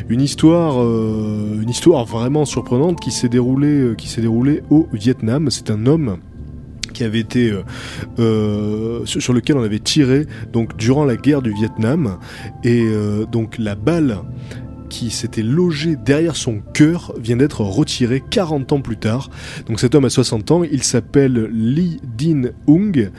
une 0.09 0.21
histoire, 0.21 0.81
euh, 0.81 1.59
une 1.61 1.69
histoire 1.69 2.05
vraiment 2.05 2.45
surprenante 2.45 2.99
qui 2.99 3.11
s'est 3.11 3.29
déroulée, 3.29 3.81
euh, 3.81 3.95
qui 3.95 4.07
s'est 4.07 4.21
déroulée 4.21 4.63
au 4.69 4.87
Vietnam. 4.93 5.49
C'est 5.49 5.69
un 5.69 5.85
homme 5.85 6.17
qui 6.93 7.03
avait 7.03 7.21
été 7.21 7.51
sur 9.05 9.33
lequel 9.33 9.57
on 9.57 9.63
avait 9.63 9.79
tiré 9.79 10.27
donc 10.51 10.77
durant 10.77 11.05
la 11.05 11.15
guerre 11.15 11.41
du 11.41 11.51
Vietnam 11.51 12.19
et 12.63 12.85
donc 13.31 13.57
la 13.57 13.73
balle 13.73 14.19
qui 14.93 15.09
s'était 15.09 15.41
logée 15.41 15.95
derrière 15.95 16.35
son 16.35 16.59
cœur 16.75 17.15
vient 17.19 17.35
d'être 17.35 17.61
retirée 17.61 18.21
40 18.29 18.73
ans 18.73 18.79
plus 18.81 18.97
tard. 18.97 19.31
Donc 19.67 19.79
cet 19.79 19.95
homme 19.95 20.05
a 20.05 20.09
60 20.11 20.51
ans, 20.51 20.61
il 20.63 20.83
s'appelle 20.83 21.49
Lee 21.51 21.99
Din 22.15 22.49
Hung 22.67 23.09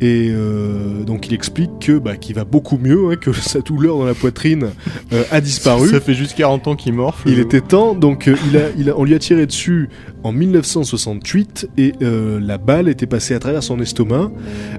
et 0.00 0.28
euh, 0.32 1.04
donc 1.04 1.28
il 1.28 1.34
explique 1.34 1.70
que 1.80 1.98
bah, 1.98 2.16
qu'il 2.16 2.34
va 2.34 2.44
beaucoup 2.44 2.78
mieux, 2.78 3.10
hein, 3.12 3.14
que 3.14 3.32
sa 3.52 3.60
douleur 3.60 3.96
dans 3.98 4.04
la 4.06 4.14
poitrine 4.14 4.70
euh, 5.12 5.22
a 5.30 5.40
disparu. 5.40 5.88
Ça 5.90 6.00
fait 6.00 6.14
juste 6.14 6.36
40 6.36 6.66
ans 6.66 6.74
qu'il 6.74 6.94
morfle. 6.94 7.28
Il 7.28 7.38
était 7.38 7.60
temps, 7.60 7.94
donc 7.94 8.26
euh, 8.26 8.34
il 8.50 8.56
a, 8.56 8.62
il 8.76 8.90
a- 8.90 8.98
on 8.98 9.04
lui 9.04 9.14
a 9.14 9.20
tiré 9.20 9.46
dessus 9.46 9.88
en 10.24 10.32
1968 10.32 11.68
et 11.78 11.92
la 12.00 12.58
balle 12.58 12.88
était 12.88 13.06
passée 13.06 13.34
à 13.34 13.38
travers 13.38 13.62
son 13.62 13.78
estomac, 13.80 14.30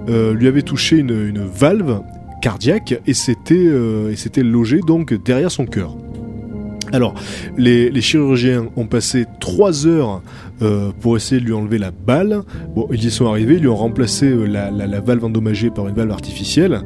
lui 0.08 0.47
avait 0.47 0.62
touché 0.64 0.97
une, 0.97 1.28
une 1.30 1.45
valve 1.45 2.02
cardiaque 2.41 2.99
et 3.08 3.14
c'était 3.14 3.56
euh, 3.56 4.14
logé 4.38 4.80
donc 4.86 5.14
derrière 5.24 5.52
son 5.52 5.66
cœur. 5.66 5.95
Alors, 6.94 7.14
les, 7.58 8.02
chirurgiens 8.02 8.68
ont 8.76 8.86
passé 8.86 9.26
trois 9.39 9.88
heures 9.88 10.22
euh, 10.62 10.91
pour 10.99 11.16
essayer 11.18 11.39
de 11.41 11.45
lui 11.45 11.53
enlever 11.53 11.78
la 11.78 11.91
balle. 11.91 12.41
Bon, 12.76 12.88
ils 12.91 13.03
y 13.03 13.12
sont 13.12 13.26
arrivés, 13.28 13.55
ils 13.55 13.62
lui 13.62 13.68
ont 13.68 13.76
remplacé 13.76 14.28
euh, 14.28 14.45
la, 14.45 14.72
la- 14.72 14.88
la 14.88 14.99
valve 14.99 15.24
endommagée 15.26 15.70
par 15.70 15.88
une 15.88 15.95
valve 15.95 16.12
artificielle. 16.12 16.82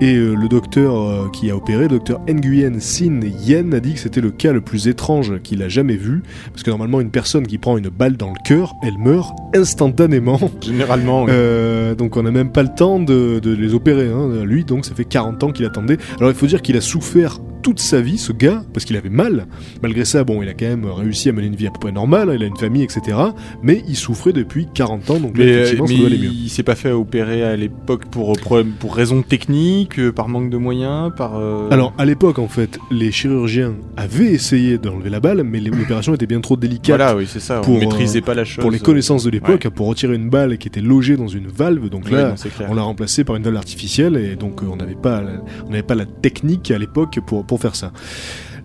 Et 0.00 0.14
euh, 0.16 0.34
le 0.34 0.48
docteur 0.48 1.30
qui 1.32 1.50
a 1.50 1.56
opéré, 1.56 1.82
le 1.84 1.88
docteur 1.90 2.20
Nguyen 2.28 2.78
Sin 2.80 3.20
Yen, 3.44 3.74
a 3.74 3.80
dit 3.80 3.94
que 3.94 4.00
c'était 4.00 4.20
le 4.20 4.30
cas 4.30 4.52
le 4.52 4.60
plus 4.60 4.88
étrange 4.88 5.40
qu'il 5.42 5.62
a 5.62 5.68
jamais 5.68 5.96
vu. 5.96 6.22
Parce 6.52 6.62
que 6.62 6.70
normalement, 6.70 7.00
une 7.00 7.10
personne 7.10 7.46
qui 7.46 7.58
prend 7.58 7.76
une 7.78 7.88
balle 7.88 8.16
dans 8.16 8.28
le 8.30 8.38
cœur, 8.44 8.74
elle 8.82 8.98
meurt 8.98 9.32
instantanément. 9.54 10.38
Généralement, 10.62 11.24
oui. 11.24 11.30
Euh, 11.32 11.94
donc 11.94 12.16
on 12.16 12.22
n'a 12.22 12.30
même 12.30 12.50
pas 12.50 12.62
le 12.62 12.68
temps 12.74 12.98
de, 13.00 13.38
de 13.38 13.52
les 13.54 13.74
opérer. 13.74 14.08
Hein. 14.08 14.44
Lui, 14.44 14.64
donc, 14.64 14.84
ça 14.84 14.94
fait 14.94 15.04
40 15.04 15.42
ans 15.44 15.50
qu'il 15.50 15.64
attendait. 15.66 15.98
Alors 16.18 16.30
il 16.30 16.36
faut 16.36 16.46
dire 16.46 16.62
qu'il 16.62 16.76
a 16.76 16.80
souffert 16.80 17.38
toute 17.60 17.80
sa 17.80 18.00
vie, 18.00 18.18
ce 18.18 18.32
gars, 18.32 18.62
parce 18.72 18.84
qu'il 18.86 18.96
avait 18.96 19.08
mal. 19.10 19.46
Malgré 19.82 20.04
ça, 20.04 20.22
bon, 20.24 20.42
il 20.42 20.48
a 20.48 20.54
quand 20.54 20.66
même 20.66 20.86
réussi 20.86 21.28
à 21.28 21.32
mener 21.32 21.48
une 21.48 21.56
vie 21.56 21.66
à 21.66 21.70
peu 21.70 21.80
près 21.80 21.92
normale. 21.92 22.30
hein. 22.30 22.34
Il 22.36 22.42
a 22.44 22.46
une 22.46 22.56
famille, 22.56 22.82
etc. 22.84 23.17
Mais 23.62 23.82
il 23.88 23.96
souffrait 23.96 24.32
depuis 24.32 24.68
40 24.72 25.10
ans, 25.10 25.20
donc 25.20 25.36
là, 25.38 25.44
mais, 25.44 25.50
effectivement, 25.50 25.84
mais 25.88 25.94
ça 25.94 25.98
doit 25.98 26.06
aller 26.08 26.18
mieux. 26.18 26.30
il 26.32 26.48
s'est 26.48 26.62
pas 26.62 26.74
fait 26.74 26.90
opérer 26.92 27.42
à 27.44 27.56
l'époque 27.56 28.06
pour, 28.06 28.32
pour, 28.40 28.58
pour 28.78 28.94
raison 28.94 29.22
technique, 29.22 29.98
euh, 29.98 30.12
par 30.12 30.28
manque 30.28 30.50
de 30.50 30.56
moyens, 30.56 31.12
par... 31.16 31.36
euh, 31.36 31.68
Alors, 31.70 31.92
à 31.98 32.04
l'époque, 32.04 32.38
en 32.38 32.48
fait, 32.48 32.78
les 32.90 33.10
chirurgiens 33.12 33.74
avaient 33.96 34.32
essayé 34.32 34.78
d'enlever 34.78 35.10
la 35.10 35.20
balle, 35.20 35.42
mais 35.44 35.60
l'opération 35.78 36.14
était 36.14 36.26
bien 36.26 36.40
trop 36.40 36.56
délicate 36.56 36.96
Voilà, 36.96 37.16
oui, 37.16 37.26
c'est 37.28 37.40
ça. 37.40 37.60
pour, 37.60 37.78
maîtrisait 37.78 38.20
pas 38.20 38.34
la 38.34 38.44
chose. 38.44 38.62
pour 38.62 38.70
les 38.70 38.78
connaissances 38.78 39.24
de 39.24 39.30
l'époque, 39.30 39.68
pour 39.68 39.86
retirer 39.88 40.14
une 40.14 40.30
balle 40.30 40.58
qui 40.58 40.68
était 40.68 40.80
logée 40.80 41.16
dans 41.16 41.28
une 41.28 41.46
valve. 41.48 41.88
Donc 41.88 42.04
Ouais, 42.06 42.12
là, 42.12 42.28
non, 42.30 42.66
on 42.70 42.74
l'a 42.74 42.82
remplacé 42.82 43.24
par 43.24 43.36
une 43.36 43.42
valve 43.42 43.56
artificielle 43.56 44.16
et 44.16 44.36
donc 44.36 44.62
euh, 44.62 44.66
on 44.70 44.76
n'avait 44.76 44.94
pas, 44.94 45.20
la- 45.22 45.42
on 45.66 45.70
n'avait 45.70 45.82
pas 45.82 45.94
la 45.94 46.06
technique 46.06 46.70
à 46.70 46.78
l'époque 46.78 47.18
pour, 47.26 47.44
pour 47.44 47.60
faire 47.60 47.74
ça. 47.74 47.92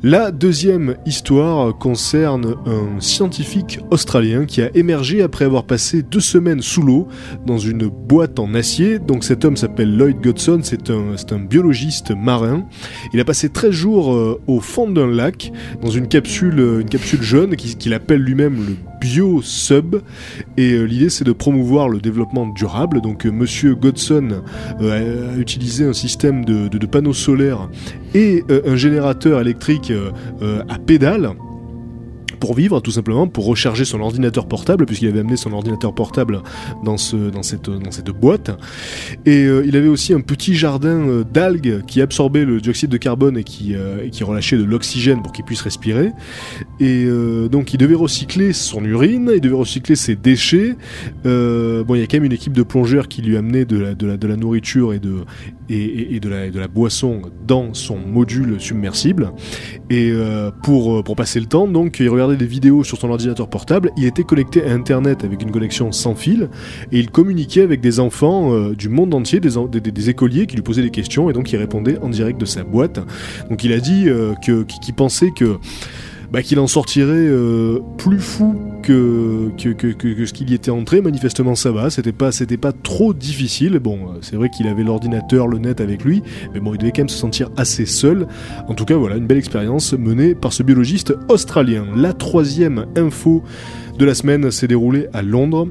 La 0.06 0.32
deuxième 0.32 0.96
histoire 1.06 1.78
concerne 1.78 2.56
un 2.66 3.00
scientifique 3.00 3.80
australien 3.90 4.44
qui 4.46 4.62
a 4.62 4.70
émergé 4.76 5.22
après 5.22 5.46
avoir 5.46 5.64
passé 5.64 6.02
deux 6.04 6.20
semaines 6.20 6.62
sous 6.62 6.82
l'eau 6.82 7.08
dans 7.46 7.58
une 7.58 7.88
boîte 7.88 8.38
en 8.38 8.54
acier. 8.54 9.00
Donc 9.00 9.24
cet 9.24 9.46
homme 9.46 9.56
s'appelle 9.56 9.96
Lloyd 9.96 10.18
Godson, 10.22 10.60
c'est 10.62 10.90
un, 10.90 11.16
un 11.32 11.40
biologiste 11.40 12.12
marin. 12.18 12.66
Il 13.14 13.22
a 13.22 13.24
passé 13.24 13.48
13 13.48 13.72
jours 13.72 14.14
euh, 14.14 14.42
au 14.46 14.60
fond 14.60 14.92
d'un 14.92 15.08
lac 15.08 15.54
dans 15.82 15.90
une 15.92 16.10
capsule, 16.10 16.60
une 16.82 16.90
capsule 16.90 17.22
jaune 17.22 17.56
qui- 17.56 17.76
qu'il 17.78 17.94
appelle 17.94 18.20
lui-même 18.20 18.58
le 18.68 18.76
bio-sub. 19.04 20.02
Et 20.58 20.72
euh, 20.72 20.84
l'idée 20.84 21.10
c'est 21.10 21.26
de 21.26 21.34
promouvoir 21.34 21.90
le 21.90 22.00
développement 22.00 22.48
durable. 22.48 23.02
Donc 23.02 23.26
euh, 23.26 23.32
Monsieur 23.32 23.76
Godson 23.76 24.42
euh, 24.82 25.34
a, 25.34 25.38
utilisé 25.38 25.86
un 25.86 25.94
système 25.94 26.46
de, 26.46 26.86
panneaux 26.86 27.14
solaires 27.14 27.70
et 28.14 28.44
un 28.68 28.76
générateur 28.76 29.42
électrique 29.42 29.92
à 30.70 30.78
pédale 30.78 31.32
pour 32.44 32.56
vivre 32.56 32.82
tout 32.82 32.92
simplement 32.92 33.26
pour 33.30 33.46
recharger 33.46 33.86
son 33.86 34.02
ordinateur 34.02 34.48
portable 34.50 34.86
puisqu'il 34.86 35.08
avait 35.08 35.22
amené 35.22 35.38
son 35.38 35.54
ordinateur 35.54 35.96
portable 35.96 36.42
dans 36.84 36.98
ce 36.98 37.16
dans 37.30 37.42
cette 37.42 37.70
dans 37.70 37.92
cette 37.92 38.10
boîte. 38.10 38.52
Et 39.26 39.46
euh, 39.46 39.64
il 39.66 39.78
avait 39.78 39.88
aussi 39.88 40.14
un 40.14 40.20
petit 40.20 40.54
jardin 40.54 41.08
euh, 41.08 41.24
d'algues 41.24 41.86
qui 41.88 42.02
absorbait 42.02 42.44
le 42.44 42.60
dioxyde 42.60 42.90
de 42.90 42.98
carbone 42.98 43.38
et 43.38 43.46
qui 43.46 43.76
euh, 43.76 44.04
et 44.04 44.10
qui 44.10 44.26
relâchait 44.26 44.58
de 44.58 44.66
l'oxygène 44.66 45.22
pour 45.22 45.32
qu'il 45.32 45.46
puisse 45.46 45.62
respirer. 45.62 46.12
Et 46.82 47.06
donc 47.50 47.74
il 47.74 47.78
devait 47.78 47.96
recycler 47.96 48.52
son 48.52 48.84
urine 48.84 49.32
il 49.34 49.40
devait 49.40 49.56
recycler 49.56 49.96
ses 49.96 50.18
déchets. 50.18 50.76
Bon 51.24 51.96
il 51.96 52.00
y 52.00 52.04
a 52.04 52.08
quand 52.08 52.18
même 52.18 52.26
une 52.26 52.34
équipe 52.34 52.54
de 52.54 52.64
plongeurs 52.64 53.08
qui 53.08 53.22
lui 53.22 53.38
amenait 53.38 53.64
de 53.64 53.78
la 53.78 53.94
de 53.96 54.06
la, 54.06 54.18
de 54.18 54.28
la 54.28 54.36
nourriture 54.36 54.94
et 54.94 55.00
de 55.00 55.20
et, 55.70 56.16
et- 56.16 56.20
de 56.20 56.28
la 56.28 56.50
de 56.50 56.60
la 56.60 56.68
boisson 56.68 57.22
dans 57.48 57.74
son 57.74 57.98
module 57.98 58.60
submersible. 58.60 59.32
Et 59.90 60.12
pour, 60.64 61.04
pour 61.04 61.16
passer 61.16 61.40
le 61.40 61.46
temps, 61.46 61.68
donc, 61.68 62.00
il 62.00 62.10
regardait 62.10 62.33
des 62.38 62.46
vidéos 62.46 62.84
sur 62.84 62.98
son 62.98 63.10
ordinateur 63.10 63.48
portable. 63.48 63.92
Il 63.98 64.06
était 64.06 64.24
connecté 64.24 64.64
à 64.64 64.72
Internet 64.72 65.24
avec 65.24 65.42
une 65.42 65.52
connexion 65.52 65.92
sans 65.92 66.16
fil. 66.16 66.50
Et 66.92 67.00
il 67.00 67.10
communiquait 67.10 67.62
avec 67.62 67.82
des 67.82 68.00
enfants 68.00 68.54
euh, 68.54 68.76
du 68.76 68.90
monde 68.90 69.14
entier, 69.14 69.40
des, 69.40 70.10
écoliers 70.10 70.48
qui 70.48 70.56
lui 70.56 70.64
posaient 70.64 70.82
des 70.82 70.92
questions. 70.92 71.30
Et 71.30 71.34
donc, 71.34 71.52
il 71.52 71.58
répondait 71.58 71.98
en 72.00 72.10
direct 72.10 72.40
de 72.40 72.46
sa 72.46 72.64
boîte. 72.64 73.00
Donc, 73.50 73.64
il 73.64 73.74
a 73.74 73.80
dit 73.80 74.10
euh, 74.10 74.34
qu'il 74.36 74.94
pensait 74.96 75.32
que 75.32 75.58
bah, 76.34 76.42
qu'il 76.42 76.60
en 76.60 76.66
sortirait 76.66 77.14
euh, 77.14 77.78
plus 77.98 78.20
fou 78.20 78.56
que, 78.82 79.52
que, 79.56 79.70
que, 79.70 79.88
que, 79.88 80.26
ce 80.26 80.34
qu'il 80.34 80.50
y 80.50 80.56
était 80.56 80.72
entré. 80.72 81.00
Manifestement, 81.00 81.54
ça 81.54 81.72
va. 81.72 81.92
C'était 81.92 82.12
pas, 82.12 82.32
c'était 82.32 82.58
pas 82.58 82.72
trop 82.72 83.14
difficile. 83.14 83.78
Bon, 83.78 84.00
euh, 84.00 84.18
c'est 84.22 84.36
vrai 84.36 84.50
qu'il 84.50 84.68
avait 84.68 84.84
l'ordinateur, 84.84 85.48
le 85.48 85.60
net 85.60 85.80
avec 85.80 86.04
lui, 86.04 86.24
mais 86.52 86.60
bon, 86.60 86.74
il 86.74 86.80
devait 86.80 86.92
quand 86.92 87.02
même 87.02 87.10
se 87.10 87.20
sentir 87.20 87.52
assez 87.56 87.86
seul. 87.86 88.26
En 88.68 88.74
tout 88.74 88.86
cas, 88.86 88.96
voilà, 88.96 89.16
une 89.18 89.28
belle 89.28 89.38
expérience 89.38 89.94
menée 89.94 90.34
par 90.34 90.54
ce 90.54 90.64
biologiste 90.64 91.14
australien. 91.30 91.86
La 91.96 92.14
troisième 92.14 92.88
info 92.98 93.44
de 94.00 94.04
la 94.04 94.16
semaine 94.16 94.50
s'est 94.50 94.68
déroulée 94.68 95.08
à 95.14 95.22
Londres. 95.22 95.68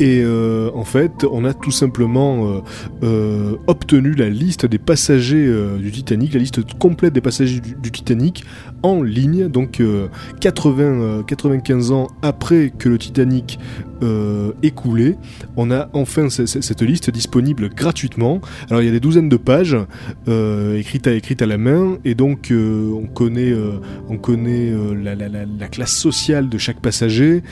Et 0.00 0.22
euh, 0.22 0.70
en 0.74 0.84
fait, 0.84 1.24
on 1.30 1.44
a 1.44 1.54
tout 1.54 1.70
simplement 1.70 2.46
euh, 2.46 2.60
euh, 3.02 3.56
obtenu 3.66 4.12
la 4.12 4.28
liste 4.28 4.66
des 4.66 4.78
passagers 4.78 5.46
euh, 5.46 5.78
du 5.78 5.90
Titanic, 5.90 6.34
la 6.34 6.40
liste 6.40 6.60
complète 6.78 7.14
des 7.14 7.20
passagers 7.20 7.60
du 7.60 7.90
Titanic 7.90 8.44
en 8.82 9.02
ligne. 9.02 9.48
Donc 9.48 9.80
euh, 9.80 10.08
80, 10.40 10.82
euh, 10.82 11.22
95 11.22 11.90
ans 11.92 12.08
après 12.22 12.70
que 12.76 12.88
le 12.88 12.98
Titanic 12.98 13.58
euh, 14.02 14.52
est 14.62 14.70
coulé, 14.70 15.16
on 15.56 15.70
a 15.70 15.88
enfin 15.92 16.28
cette 16.30 16.82
liste 16.82 17.10
disponible 17.10 17.68
gratuitement. 17.70 18.40
Alors 18.70 18.82
il 18.82 18.86
y 18.86 18.88
a 18.88 18.92
des 18.92 19.00
douzaines 19.00 19.28
de 19.28 19.36
pages 19.36 19.76
euh, 20.28 20.76
écrites, 20.78 21.42
à, 21.42 21.46
la 21.46 21.58
main, 21.58 21.98
et 22.04 22.14
donc 22.14 22.50
euh, 22.50 22.90
on 22.92 23.06
connaît, 23.06 23.50
euh, 23.50 23.72
on 24.08 24.16
connaît 24.18 24.70
euh, 24.70 24.94
la, 24.94 25.14
la- 25.14 25.28
la- 25.28 25.46
la 25.46 25.68
classe 25.68 25.96
sociale 25.96 26.48
de 26.48 26.58
chaque 26.58 26.80
passager. 26.80 27.42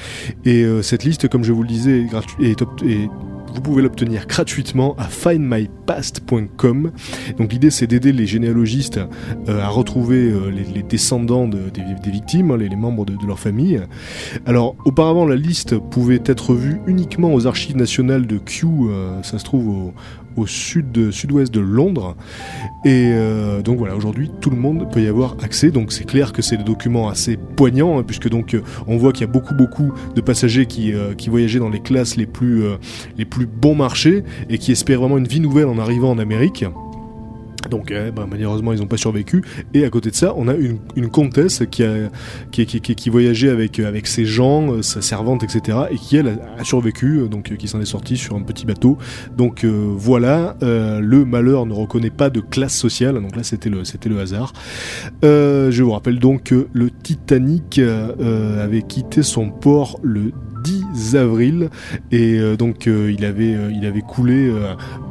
Et 0.44 0.62
euh, 0.64 0.82
cette 0.82 1.02
liste, 1.04 1.28
comme 1.28 1.42
je 1.44 1.52
vous 1.52 1.62
le 1.62 1.68
disais, 1.68 2.06
est- 2.86 3.08
vous 3.56 3.62
pouvez 3.62 3.82
l'obtenir 3.82 4.26
gratuitement 4.26 4.94
à 4.98 5.04
findmypast.com. 5.04 6.92
Donc 7.38 7.52
l'idée 7.52 7.70
c'est 7.70 7.86
d'aider 7.86 8.12
les 8.12 8.26
généalogistes 8.26 9.00
euh, 9.48 9.62
à 9.62 9.68
retrouver 9.68 10.30
euh, 10.30 10.50
les, 10.50 10.82
descendants 10.82 11.48
de- 11.48 11.70
des, 11.70 12.10
victimes, 12.10 12.50
hein, 12.50 12.58
les, 12.58 12.68
membres 12.76 13.06
de, 13.06 13.16
de 13.16 13.26
leur 13.26 13.38
famille. 13.38 13.80
Alors 14.44 14.76
auparavant 14.84 15.24
la 15.24 15.36
liste 15.36 15.78
pouvait 15.78 16.20
être 16.26 16.52
vue 16.52 16.80
uniquement 16.86 17.32
aux 17.32 17.46
archives 17.46 17.76
nationales 17.76 18.26
de 18.26 18.36
Kew, 18.36 18.90
euh, 18.90 19.22
ça 19.22 19.38
se 19.38 19.44
trouve 19.44 19.68
au, 19.68 19.92
au 20.36 20.46
sud, 20.46 21.10
sud-ouest 21.10 21.52
de 21.52 21.60
Londres. 21.60 22.16
Et 22.84 23.10
euh, 23.12 23.62
donc 23.62 23.78
voilà, 23.78 23.96
aujourd'hui 23.96 24.30
tout 24.40 24.50
le 24.50 24.56
monde 24.56 24.90
peut 24.90 25.02
y 25.02 25.08
avoir 25.08 25.36
accès. 25.42 25.70
Donc 25.70 25.92
c'est 25.92 26.04
clair 26.04 26.32
que 26.32 26.42
c'est 26.42 26.56
des 26.56 26.64
documents 26.64 27.08
assez 27.08 27.36
poignants, 27.36 27.98
hein, 27.98 28.02
puisque 28.02 28.28
donc 28.28 28.54
euh, 28.54 28.62
on 28.86 28.96
voit 28.96 29.12
qu'il 29.12 29.22
y 29.22 29.28
a 29.28 29.32
beaucoup 29.32 29.54
beaucoup 29.54 29.92
de 30.14 30.20
passagers 30.20 30.66
qui, 30.66 30.92
euh, 30.92 31.14
voyageaient 31.28 31.58
dans 31.58 31.70
les 31.70 31.80
classes 31.80 32.16
les 32.16 32.26
plus, 32.26 32.62
les 33.18 33.24
plus 33.24 33.46
bons 33.46 33.74
marchés 33.74 34.22
et 34.48 34.58
qui 34.58 34.70
espèrent 34.70 35.00
vraiment 35.00 35.18
une 35.18 35.26
vie 35.26 35.40
nouvelle 35.40 35.66
en 35.66 35.78
arrivant 35.78 36.10
en 36.10 36.18
Amérique. 36.18 36.64
Donc 37.68 37.90
euh, 37.90 38.10
bah, 38.10 38.26
malheureusement 38.28 38.72
ils 38.72 38.80
n'ont 38.80 38.86
pas 38.86 38.96
survécu. 38.96 39.42
Et 39.74 39.84
à 39.84 39.90
côté 39.90 40.10
de 40.10 40.14
ça, 40.14 40.34
on 40.36 40.48
a 40.48 40.54
une, 40.54 41.08
comtesse 41.08 41.62
qui, 41.70 41.82
a, 41.82 42.10
qui, 42.50 42.66
qui, 42.66 42.80
qui, 42.80 42.94
qui 42.94 43.10
voyageait 43.10 43.50
avec, 43.50 43.78
avec 43.78 44.06
ses 44.06 44.24
gens, 44.24 44.72
euh, 44.72 44.82
sa 44.82 45.02
servante, 45.02 45.42
etc. 45.42 45.78
Et 45.90 45.96
qui 45.96 46.16
elle 46.16 46.38
a, 46.58 46.64
survécu, 46.64 47.18
euh, 47.18 47.28
donc 47.28 47.52
euh, 47.52 47.56
qui 47.56 47.68
s'en 47.68 47.80
est 47.80 47.86
sortie 47.86 48.16
sur 48.16 48.36
un 48.36 48.42
petit 48.42 48.66
bateau. 48.66 48.98
Donc 49.36 49.64
voilà, 49.64 50.56
le 50.60 51.24
malheur 51.24 51.66
ne 51.66 51.72
reconnaît 51.72 52.10
pas 52.10 52.30
de 52.30 52.40
classe 52.40 52.76
sociale. 52.76 53.20
Donc 53.20 53.36
là 53.36 53.42
c'était 53.42 53.70
le, 53.70 53.84
c'était 53.84 54.08
le 54.08 54.18
hasard. 54.20 54.52
Je 55.22 55.82
vous 55.82 55.92
rappelle 55.92 56.18
donc 56.18 56.44
que 56.44 56.68
le 56.72 56.90
Titanic 56.90 57.78
avait 57.78 58.82
quitté 58.82 59.22
son 59.22 59.50
port 59.50 59.98
le 60.02 60.32
10 60.62 61.16
avril. 61.16 61.70
Et 62.12 62.38
euh, 62.38 62.56
donc 62.56 62.86
euh, 62.86 63.12
il 63.16 63.24
avait 63.24 63.54
euh, 63.54 63.70
il 63.74 63.86
avait 63.86 64.00
coulé 64.00 64.52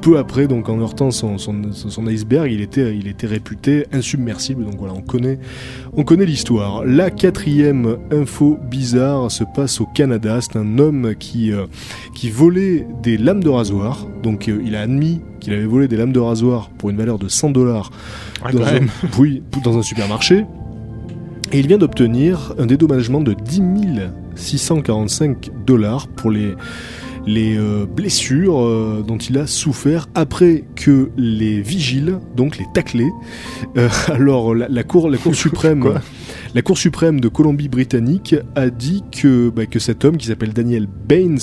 peu 0.02 0.18
après 0.18 0.48
donc 0.48 0.70
en 0.70 0.80
heurtant 0.80 1.12
son, 1.12 1.38
son, 1.38 1.72
son 1.72 2.08
iceberg. 2.08 2.52
Il 2.52 2.62
était 2.62 2.96
il 2.96 3.08
était 3.08 3.28
réputé 3.28 3.86
insubmersible. 3.92 4.66
Donc 4.66 4.76
voilà 4.78 4.94
on 4.94 5.02
connaît 5.02 5.40
on 5.94 6.04
connaît 6.04 6.26
l'histoire. 6.26 6.86
La 6.86 7.10
quatrième 7.10 7.98
info 8.12 8.58
bizarre 8.70 9.32
se 9.32 9.44
passe 9.56 9.82
au 9.82 9.86
Canada. 9.86 10.40
C'est 10.42 10.58
un 10.58 10.80
homme 10.80 11.16
qui 11.16 11.52
qui 12.14 12.30
volait 12.30 12.88
des 13.02 13.18
lames 13.18 13.44
de 13.44 13.50
rasoir. 13.50 14.08
Donc 14.24 14.48
il 14.48 14.76
a 14.76 14.82
admis 14.82 15.22
qu'il 15.40 15.54
avait 15.54 15.66
volé 15.66 15.88
des 15.88 15.98
lames 15.98 16.12
de 16.12 16.20
rasoir 16.20 16.70
pour 16.78 16.90
une 16.90 16.98
valeur 16.98 17.20
de 17.20 17.28
100 17.28 17.52
dollars 17.52 17.92
Ah, 18.44 18.52
dans 18.52 18.60
quand 18.60 18.66
un, 18.66 18.74
même. 18.74 18.90
oui, 19.20 19.44
dans 19.64 19.78
un 19.78 19.84
supermarché. 19.84 20.46
Et 21.56 21.60
il 21.60 21.68
vient 21.68 21.78
d'obtenir 21.78 22.54
un 22.58 22.66
dédommagement 22.66 23.22
de 23.22 23.32
10 23.32 23.62
645 24.36 25.52
dollars 25.66 26.10
pour 26.10 26.30
les, 26.30 26.54
les 27.26 27.58
euh, 27.58 27.86
blessures 27.86 28.60
euh, 28.60 29.06
dont 29.08 29.18
il 29.18 29.38
a 29.38 29.48
souffert 29.48 30.10
après 30.16 30.66
que 30.76 31.12
les 31.16 31.62
vigiles, 31.62 32.20
donc 32.36 32.58
les 32.58 32.66
taclés, 32.74 33.10
euh, 33.78 33.88
alors 34.08 34.54
la, 34.54 34.68
la 34.68 34.84
cour, 34.84 35.10
la 35.10 35.18
cour 35.18 35.34
suprême, 35.36 35.94
la 36.56 36.62
cour 36.62 36.78
suprême 36.78 37.20
de 37.20 37.28
Colombie-Britannique 37.28 38.34
a 38.56 38.70
dit 38.70 39.04
que 39.12 39.50
bah, 39.50 39.66
que 39.66 39.78
cet 39.78 40.06
homme 40.06 40.16
qui 40.16 40.28
s'appelle 40.28 40.54
Daniel 40.54 40.88
Baines 40.88 41.38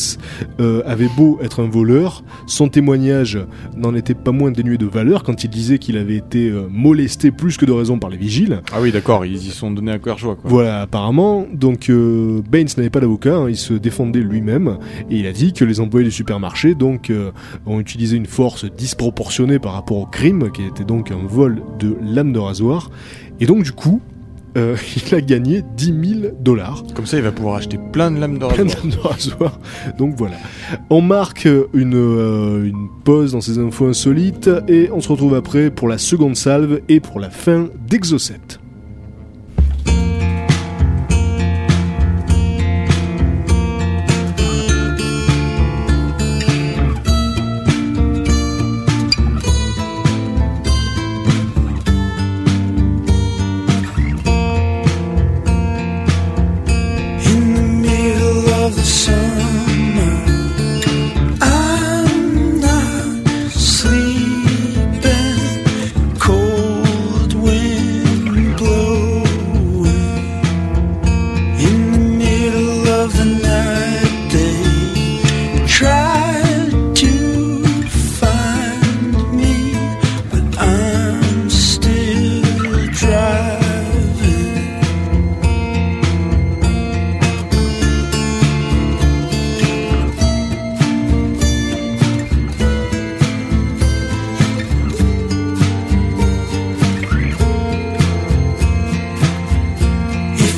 euh, 0.58 0.82
avait 0.86 1.10
beau 1.18 1.38
être 1.42 1.62
un 1.62 1.68
voleur, 1.68 2.24
son 2.46 2.70
témoignage 2.70 3.38
n'en 3.76 3.94
était 3.94 4.14
pas 4.14 4.32
moins 4.32 4.50
dénué 4.50 4.78
de 4.78 4.86
valeur 4.86 5.22
quand 5.22 5.44
il 5.44 5.50
disait 5.50 5.78
qu'il 5.78 5.98
avait 5.98 6.16
été 6.16 6.48
euh, 6.48 6.66
molesté 6.70 7.30
plus 7.30 7.58
que 7.58 7.66
de 7.66 7.72
raison 7.72 7.98
par 7.98 8.08
les 8.08 8.16
vigiles. 8.16 8.62
Ah 8.72 8.80
oui, 8.80 8.90
d'accord, 8.90 9.26
ils 9.26 9.36
y 9.36 9.50
sont 9.50 9.70
donnés 9.70 9.92
à 9.92 9.98
cœur 9.98 10.16
joie, 10.16 10.34
quoi. 10.34 10.48
Voilà, 10.48 10.80
apparemment, 10.80 11.46
donc 11.52 11.90
euh, 11.90 12.40
Baines 12.50 12.68
n'avait 12.78 12.88
pas 12.88 13.00
d'avocat, 13.00 13.36
hein, 13.36 13.50
il 13.50 13.56
se 13.56 13.74
défendait 13.74 14.20
lui-même, 14.20 14.78
et 15.10 15.18
il 15.18 15.26
a 15.26 15.32
dit 15.32 15.52
que 15.52 15.66
les 15.66 15.80
employés 15.80 16.06
du 16.06 16.12
supermarché 16.12 16.74
donc 16.74 17.12
ont 17.66 17.80
utilisé 17.80 18.16
une 18.16 18.24
force 18.24 18.64
disproportionnée 18.64 19.58
par 19.58 19.74
rapport 19.74 19.98
au 19.98 20.06
crime, 20.06 20.50
qui 20.52 20.62
était 20.62 20.84
donc 20.84 21.10
un 21.10 21.26
vol 21.26 21.62
de 21.78 21.98
lame 22.00 22.32
de 22.32 22.38
rasoir, 22.38 22.90
et 23.40 23.46
donc 23.46 23.62
du 23.62 23.72
coup, 23.72 24.00
euh, 24.56 24.76
il 25.06 25.14
a 25.14 25.20
gagné 25.20 25.62
10 25.76 25.86
000 26.20 26.32
dollars. 26.40 26.84
Comme 26.94 27.06
ça, 27.06 27.16
il 27.16 27.22
va 27.22 27.32
pouvoir 27.32 27.56
acheter 27.56 27.78
plein 27.92 28.10
de 28.10 28.18
lames 28.18 28.38
de 28.38 28.46
Plein 28.46 28.64
de 28.64 28.70
rasoir. 28.70 28.82
lames 28.82 28.90
de 28.90 28.98
rasoir. 28.98 29.58
Donc 29.98 30.14
voilà. 30.16 30.36
On 30.90 31.00
marque 31.00 31.48
une, 31.74 31.94
euh, 31.94 32.64
une 32.64 32.88
pause 33.04 33.32
dans 33.32 33.40
ces 33.40 33.58
infos 33.58 33.86
insolites 33.86 34.50
et 34.68 34.90
on 34.92 35.00
se 35.00 35.08
retrouve 35.08 35.34
après 35.34 35.70
pour 35.70 35.88
la 35.88 35.98
seconde 35.98 36.36
salve 36.36 36.80
et 36.88 37.00
pour 37.00 37.20
la 37.20 37.30
fin 37.30 37.68
d'Exocet. 37.88 38.61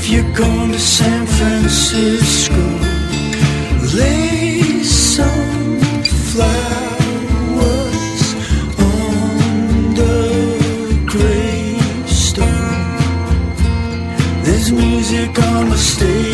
If 0.07 0.11
you're 0.11 0.33
going 0.35 0.71
to 0.71 0.79
San 0.79 1.27
Francisco, 1.27 2.63
lay 3.97 4.83
some 4.83 5.81
flowers 6.29 6.75
on 8.79 9.95
the 9.95 11.03
gravestone. 11.07 12.45
There's 14.45 14.71
music 14.73 15.39
on 15.39 15.71
the 15.71 15.79
station. 15.79 16.34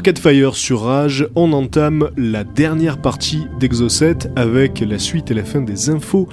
Arcade 0.00 0.18
Fire 0.18 0.54
sur 0.54 0.84
Rage. 0.84 1.28
On 1.36 1.52
entame 1.52 2.08
la 2.16 2.42
dernière 2.42 3.02
partie 3.02 3.44
d'Exocet 3.58 4.16
avec 4.34 4.80
la 4.80 4.98
suite 4.98 5.30
et 5.30 5.34
la 5.34 5.44
fin 5.44 5.60
des 5.60 5.90
infos 5.90 6.26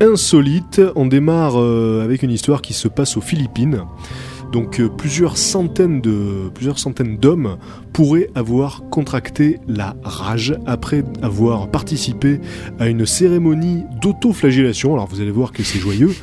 insolites. 0.00 0.80
On 0.94 1.06
démarre 1.06 1.60
euh, 1.60 2.04
avec 2.04 2.22
une 2.22 2.30
histoire 2.30 2.62
qui 2.62 2.72
se 2.72 2.86
passe 2.86 3.16
aux 3.16 3.20
Philippines. 3.20 3.82
Donc 4.52 4.80
euh, 4.80 4.88
plusieurs 4.88 5.36
centaines 5.36 6.00
de 6.00 6.50
plusieurs 6.54 6.78
centaines 6.78 7.16
d'hommes 7.16 7.56
pourraient 7.92 8.28
avoir 8.34 8.82
contracté 8.90 9.58
la 9.68 9.96
rage 10.02 10.54
après 10.66 11.04
avoir 11.22 11.70
participé 11.70 12.40
à 12.78 12.88
une 12.88 13.06
cérémonie 13.06 13.84
d'autoflagellation. 14.00 14.94
Alors 14.94 15.06
vous 15.06 15.20
allez 15.20 15.30
voir 15.30 15.52
que 15.52 15.62
c'est 15.62 15.78
joyeux. 15.78 16.14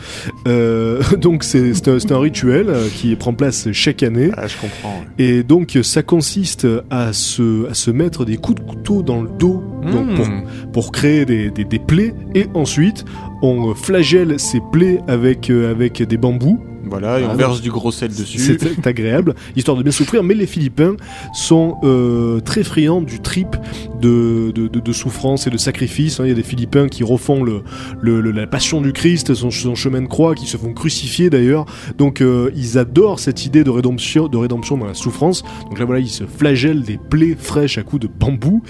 Euh, 0.47 1.01
donc 1.17 1.43
c'est 1.43 1.73
c'est 1.73 1.87
un, 1.89 2.15
un 2.15 2.19
rituel 2.19 2.69
euh, 2.69 2.87
qui 2.89 3.15
prend 3.15 3.33
place 3.33 3.71
chaque 3.71 4.03
année. 4.03 4.31
Ah, 4.35 4.47
je 4.47 4.57
comprends. 4.57 5.03
Et 5.17 5.43
donc 5.43 5.77
ça 5.83 6.03
consiste 6.03 6.67
à 6.89 7.13
se, 7.13 7.69
à 7.69 7.73
se 7.73 7.91
mettre 7.91 8.25
des 8.25 8.37
coups 8.37 8.61
de 8.61 8.67
couteau 8.67 9.03
dans 9.03 9.21
le 9.21 9.29
dos 9.29 9.63
donc 9.91 10.15
pour, 10.15 10.27
pour 10.73 10.91
créer 10.91 11.25
des, 11.25 11.49
des, 11.49 11.63
des 11.63 11.79
plaies 11.79 12.13
et 12.35 12.47
ensuite 12.53 13.05
on 13.41 13.73
flagelle 13.73 14.39
ces 14.39 14.59
plaies 14.71 14.99
avec, 15.07 15.49
euh, 15.49 15.71
avec 15.71 16.01
des 16.01 16.17
bambous. 16.17 16.59
Voilà, 16.89 17.19
et 17.19 17.23
on 17.25 17.29
Ah, 17.31 17.35
verse 17.35 17.61
du 17.61 17.69
gros 17.71 17.91
sel 17.91 18.09
dessus. 18.09 18.37
C'est 18.59 18.87
agréable, 18.87 19.35
histoire 19.55 19.77
de 19.77 19.83
bien 19.83 19.91
souffrir. 19.91 20.23
Mais 20.23 20.33
les 20.33 20.47
Philippins 20.47 20.95
sont 21.33 21.77
euh, 21.83 22.39
très 22.39 22.63
friands 22.63 23.01
du 23.01 23.19
trip 23.19 23.55
de, 24.01 24.51
de, 24.53 24.67
de, 24.67 24.79
de 24.79 24.91
souffrance 24.93 25.47
et 25.47 25.49
de 25.49 25.57
sacrifice. 25.57 26.19
hein. 26.19 26.23
Il 26.25 26.29
y 26.29 26.31
a 26.31 26.35
des 26.35 26.43
Philippins 26.43 26.87
qui 26.87 27.03
refont 27.03 27.43
le, 27.43 27.61
le, 28.01 28.21
le- 28.21 28.31
la 28.31 28.47
passion 28.47 28.81
du 28.81 28.93
Christ, 28.93 29.33
son, 29.33 29.51
son 29.51 29.75
chemin 29.75 30.01
de 30.01 30.07
croix, 30.07 30.35
qui 30.35 30.45
se 30.45 30.57
font 30.57 30.73
crucifier 30.73 31.29
d'ailleurs. 31.29 31.65
Donc 31.97 32.21
euh, 32.21 32.51
ils 32.55 32.77
adorent 32.77 33.19
cette 33.19 33.45
idée 33.45 33.63
de 33.63 33.69
rédemption, 33.69 34.27
de 34.27 34.37
rédemption 34.37 34.77
dans 34.77 34.85
la 34.85 34.93
souffrance. 34.93 35.43
Donc 35.69 35.79
là 35.79 35.85
voilà, 35.85 35.99
ils 36.01 36.09
se 36.09 36.23
flagellent 36.25 36.83
des 36.83 36.97
plaies 36.97 37.35
fraîches 37.37 37.77
à 37.77 37.83
coups 37.83 38.03
de 38.03 38.07
bambou. 38.07 38.61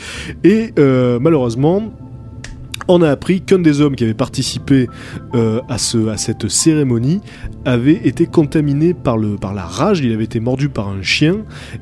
Et 0.44 0.74
euh, 0.80 1.20
malheureusement, 1.20 1.84
on 2.88 3.02
a 3.02 3.10
appris 3.10 3.42
qu'un 3.42 3.60
des 3.60 3.82
hommes 3.82 3.96
qui 3.96 4.04
avait 4.04 4.14
participé 4.14 4.88
euh, 5.34 5.62
à, 5.70 5.78
ce, 5.78 6.08
à 6.08 6.18
cette 6.18 6.48
cérémonie 6.48 7.22
avait 7.66 8.08
été 8.08 8.26
contaminé 8.26 8.94
par, 8.94 9.18
la 9.18 9.66
rage, 9.66 10.00
il 10.00 10.14
avait 10.14 10.24
été 10.24 10.40
mordu 10.40 10.70
par 10.70 10.88
un 10.88 11.02
chien, 11.02 11.40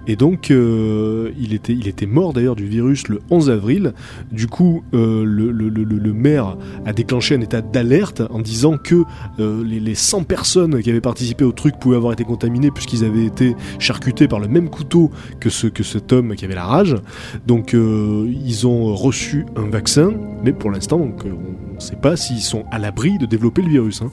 et 0.07 0.15
donc 0.15 0.49
euh, 0.49 1.31
il, 1.39 1.53
était, 1.53 2.05
mort 2.05 2.33
d'ailleurs 2.33 2.55
du 2.55 2.65
virus 2.65 3.07
le 3.07 3.19
11 3.29 3.49
avril. 3.49 3.93
Du 4.31 4.47
coup, 4.47 4.83
euh, 4.93 5.23
le, 5.23 6.13
maire 6.13 6.57
a 6.85 6.93
déclenché 6.93 7.35
un 7.35 7.41
état 7.41 7.61
d'alerte 7.61 8.21
en 8.29 8.39
disant 8.39 8.77
que 8.77 9.03
les, 9.37 9.79
les 9.79 9.95
100 9.95 10.23
personnes 10.23 10.81
qui 10.81 10.89
avaient 10.89 11.01
participé 11.01 11.43
au 11.43 11.51
truc 11.51 11.75
pouvaient 11.79 11.97
avoir 11.97 12.13
été 12.13 12.23
contaminées 12.23 12.71
puisqu'ils 12.71 13.03
avaient 13.03 13.25
été 13.25 13.55
charcutés 13.79 14.27
par 14.27 14.39
le 14.39 14.47
même 14.47 14.69
couteau 14.69 15.11
que, 15.39 15.49
ce, 15.49 15.67
que 15.67 15.83
cet 15.83 16.13
homme 16.13 16.35
qui 16.35 16.45
avait 16.45 16.55
la 16.55 16.65
rage. 16.65 16.95
Donc 17.45 17.73
ils 17.73 18.67
ont 18.67 18.95
reçu 18.95 19.45
un 19.55 19.69
vaccin, 19.69 20.11
mais 20.43 20.53
pour 20.53 20.71
l'instant, 20.71 20.84
donc, 20.87 21.25
euh, 21.25 21.29
on 21.71 21.75
ne 21.75 21.79
sait 21.79 21.95
pas 21.95 22.15
s'ils 22.15 22.41
sont 22.41 22.63
à 22.71 22.79
l'abri 22.79 23.17
de 23.17 23.25
développer 23.25 23.61
le 23.61 23.69
virus. 23.69 24.01
hein. 24.01 24.11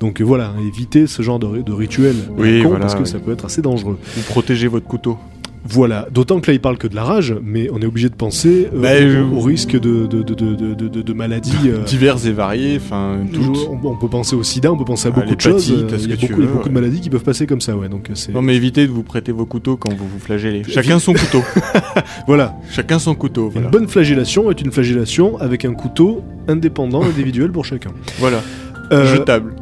Donc 0.00 0.20
euh, 0.20 0.24
voilà, 0.24 0.52
évitez 0.66 1.06
ce 1.06 1.22
genre 1.22 1.38
de, 1.38 1.62
de 1.62 1.72
rituel 1.72 2.16
la 2.36 2.42
Oui, 2.42 2.62
con, 2.62 2.68
voilà, 2.70 2.82
parce 2.86 2.94
que 2.94 3.00
oui. 3.00 3.06
ça 3.06 3.18
peut 3.18 3.32
être 3.32 3.44
assez 3.44 3.62
dangereux. 3.62 3.98
Vous 4.16 4.22
protégez 4.22 4.68
votre 4.68 4.86
couteau. 4.86 5.18
Voilà, 5.64 6.08
d'autant 6.12 6.40
que 6.40 6.50
là 6.50 6.54
il 6.54 6.60
parle 6.60 6.76
que 6.76 6.86
de 6.88 6.94
la 6.96 7.04
rage, 7.04 7.34
mais 7.42 7.68
on 7.72 7.80
est 7.80 7.86
obligé 7.86 8.08
de 8.08 8.14
penser 8.14 8.68
euh, 8.74 8.80
Bah, 8.82 8.90
au, 8.96 9.08
je- 9.08 9.36
au 9.36 9.40
risque 9.40 9.78
de, 9.78 11.12
maladies. 11.12 11.52
euh, 11.66 11.84
Divers 11.84 12.26
et 12.26 12.32
variés, 12.32 12.76
enfin, 12.76 13.18
on, 13.32 13.86
on 13.88 13.96
peut 13.96 14.08
penser 14.08 14.34
au 14.34 14.42
sida, 14.42 14.72
on 14.72 14.76
peut 14.76 14.84
penser 14.84 15.08
à 15.08 15.10
beaucoup 15.12 15.34
de 15.36 15.40
choses. 15.40 15.70
euh, 15.72 15.88
Il 15.98 16.10
y 16.10 16.12
a 16.12 16.16
beaucoup, 16.16 16.40
veux, 16.40 16.64
de 16.64 16.68
maladies 16.74 17.00
qui 17.00 17.10
peuvent 17.10 17.22
passer 17.22 17.46
comme 17.46 17.60
ça, 17.60 17.76
ouais. 17.76 17.88
Donc 17.88 18.10
euh, 18.10 18.14
c'est 18.14 18.32
Non, 18.32 18.42
mais 18.42 18.56
évitez 18.56 18.86
de 18.86 18.92
vous 18.92 19.02
prêter 19.04 19.30
vos 19.32 19.46
couteaux 19.46 19.76
quand 19.76 19.92
vous 19.94 20.08
vous 20.08 20.18
flagellez. 20.18 20.62
Chacun 20.68 20.98
son 20.98 21.12
couteau. 21.12 21.42
voilà. 22.26 22.54
Chacun 22.70 22.98
son 22.98 23.14
couteau, 23.14 23.48
voilà. 23.50 23.66
Une 23.66 23.70
bonne 23.70 23.88
flagellation 23.88 24.50
est 24.50 24.60
une 24.60 24.72
flagellation 24.72 25.38
avec 25.38 25.64
un 25.64 25.74
couteau 25.74 26.22
indépendant, 26.48 27.02
individuel 27.04 27.52
pour 27.52 27.64
chacun. 27.64 27.90
Voilà. 28.18 28.40
Euh, 28.92 29.06
Jetable. 29.14 29.54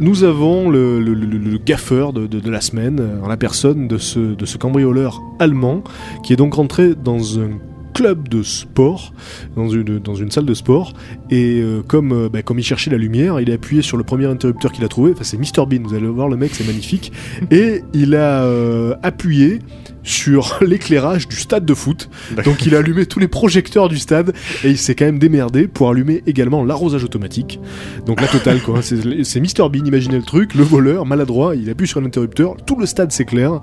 Nous 0.00 0.22
avons 0.24 0.70
le, 0.70 1.00
le- 1.00 1.14
le- 1.14 1.38
le 1.38 1.58
gaffeur 1.58 2.12
de, 2.12 2.26
de- 2.26 2.38
de 2.40 2.50
la 2.50 2.60
semaine, 2.60 2.98
euh, 3.00 3.20
en 3.22 3.28
la 3.28 3.36
personne 3.36 3.88
de 3.88 3.98
ce, 3.98 4.20
de 4.34 4.46
ce 4.46 4.56
cambrioleur 4.56 5.20
allemand, 5.40 5.82
qui 6.22 6.32
est 6.32 6.36
donc 6.36 6.54
rentré 6.54 6.94
dans 6.94 7.40
un 7.40 7.48
club 7.94 8.28
de 8.28 8.44
sport, 8.44 9.12
dans 9.56 9.68
une, 9.68 9.98
dans 9.98 10.14
une 10.14 10.30
salle 10.30 10.44
de 10.46 10.54
sport, 10.54 10.92
et 11.30 11.60
euh, 11.60 11.82
comme, 11.84 12.12
euh, 12.12 12.28
bah, 12.28 12.42
comme 12.42 12.60
il 12.60 12.62
cherchait 12.64 12.90
la 12.92 12.96
lumière, 12.96 13.40
il 13.40 13.50
a 13.50 13.54
appuyé 13.54 13.82
sur 13.82 13.96
le 13.96 14.04
premier 14.04 14.26
interrupteur 14.26 14.70
qu'il 14.70 14.84
a 14.84 14.88
trouvé, 14.88 15.10
enfin 15.12 15.24
c'est 15.24 15.36
Mr 15.36 15.66
Bean, 15.66 15.82
vous 15.82 15.94
allez 15.94 16.06
voir 16.06 16.28
le 16.28 16.36
mec, 16.36 16.52
c'est 16.54 16.66
magnifique, 16.66 17.10
et 17.50 17.82
il 17.92 18.14
a 18.14 18.44
euh, 18.44 18.94
appuyé 19.02 19.58
sur 20.02 20.58
l'éclairage 20.66 21.28
du 21.28 21.36
stade 21.36 21.64
de 21.64 21.74
foot, 21.74 22.08
donc 22.44 22.64
il 22.66 22.74
a 22.74 22.78
allumé 22.78 23.06
tous 23.06 23.18
les 23.18 23.28
projecteurs 23.28 23.88
du 23.88 23.98
stade, 23.98 24.32
et 24.64 24.70
il 24.70 24.78
s'est 24.78 24.94
quand 24.94 25.04
même 25.04 25.18
démerdé 25.18 25.66
pour 25.68 25.90
allumer 25.90 26.22
également 26.26 26.64
l'arrosage 26.64 27.04
automatique, 27.04 27.60
donc 28.06 28.20
la 28.20 28.28
totale 28.28 28.60
quoi, 28.60 28.80
c'est 28.82 29.40
Mr 29.40 29.68
Bean, 29.70 29.84
imaginez 29.84 30.16
le 30.16 30.22
truc, 30.22 30.54
le 30.54 30.62
voleur, 30.64 31.04
maladroit, 31.06 31.54
il 31.56 31.68
appuie 31.70 31.86
sur 31.88 32.00
l'interrupteur, 32.00 32.56
tout 32.66 32.76
le 32.78 32.86
stade 32.86 33.12
s'éclaire. 33.12 33.60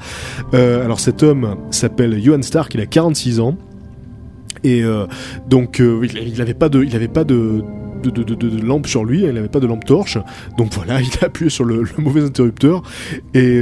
Euh, 0.53 0.84
alors 0.84 0.99
cet 0.99 1.24
homme 1.24 1.56
s'appelle 1.72 2.22
Johan 2.24 2.41
Stark, 2.41 2.74
il 2.74 2.82
a 2.82 2.86
46 2.86 3.40
ans, 3.40 3.57
et 4.64 4.84
euh, 4.84 5.06
donc 5.49 5.80
euh, 5.80 6.02
il 6.03 6.28
il 6.28 6.41
avait 6.41 6.53
pas 6.53 6.70
de, 6.70 6.84
il 6.84 6.95
avait 6.95 7.07
pas 7.07 7.24
de 7.24 7.64
de, 8.03 8.10
de, 8.12 8.24
de- 8.24 8.36
de 8.36 8.62
lampe 8.64 8.86
sur 8.86 9.03
lui, 9.03 9.22
il 9.24 9.32
n'avait 9.32 9.48
pas 9.48 9.60
de 9.60 9.66
lampe 9.66 9.84
torche, 9.86 10.20
donc 10.60 10.72
voilà, 10.74 11.02
il 11.02 11.10
a 11.22 11.26
appuyé 11.26 11.49
sur 11.49 11.64
le, 11.66 11.82
le 11.82 12.03
mauvais 12.03 12.22
interrupteur, 12.22 12.84
et 13.34 13.60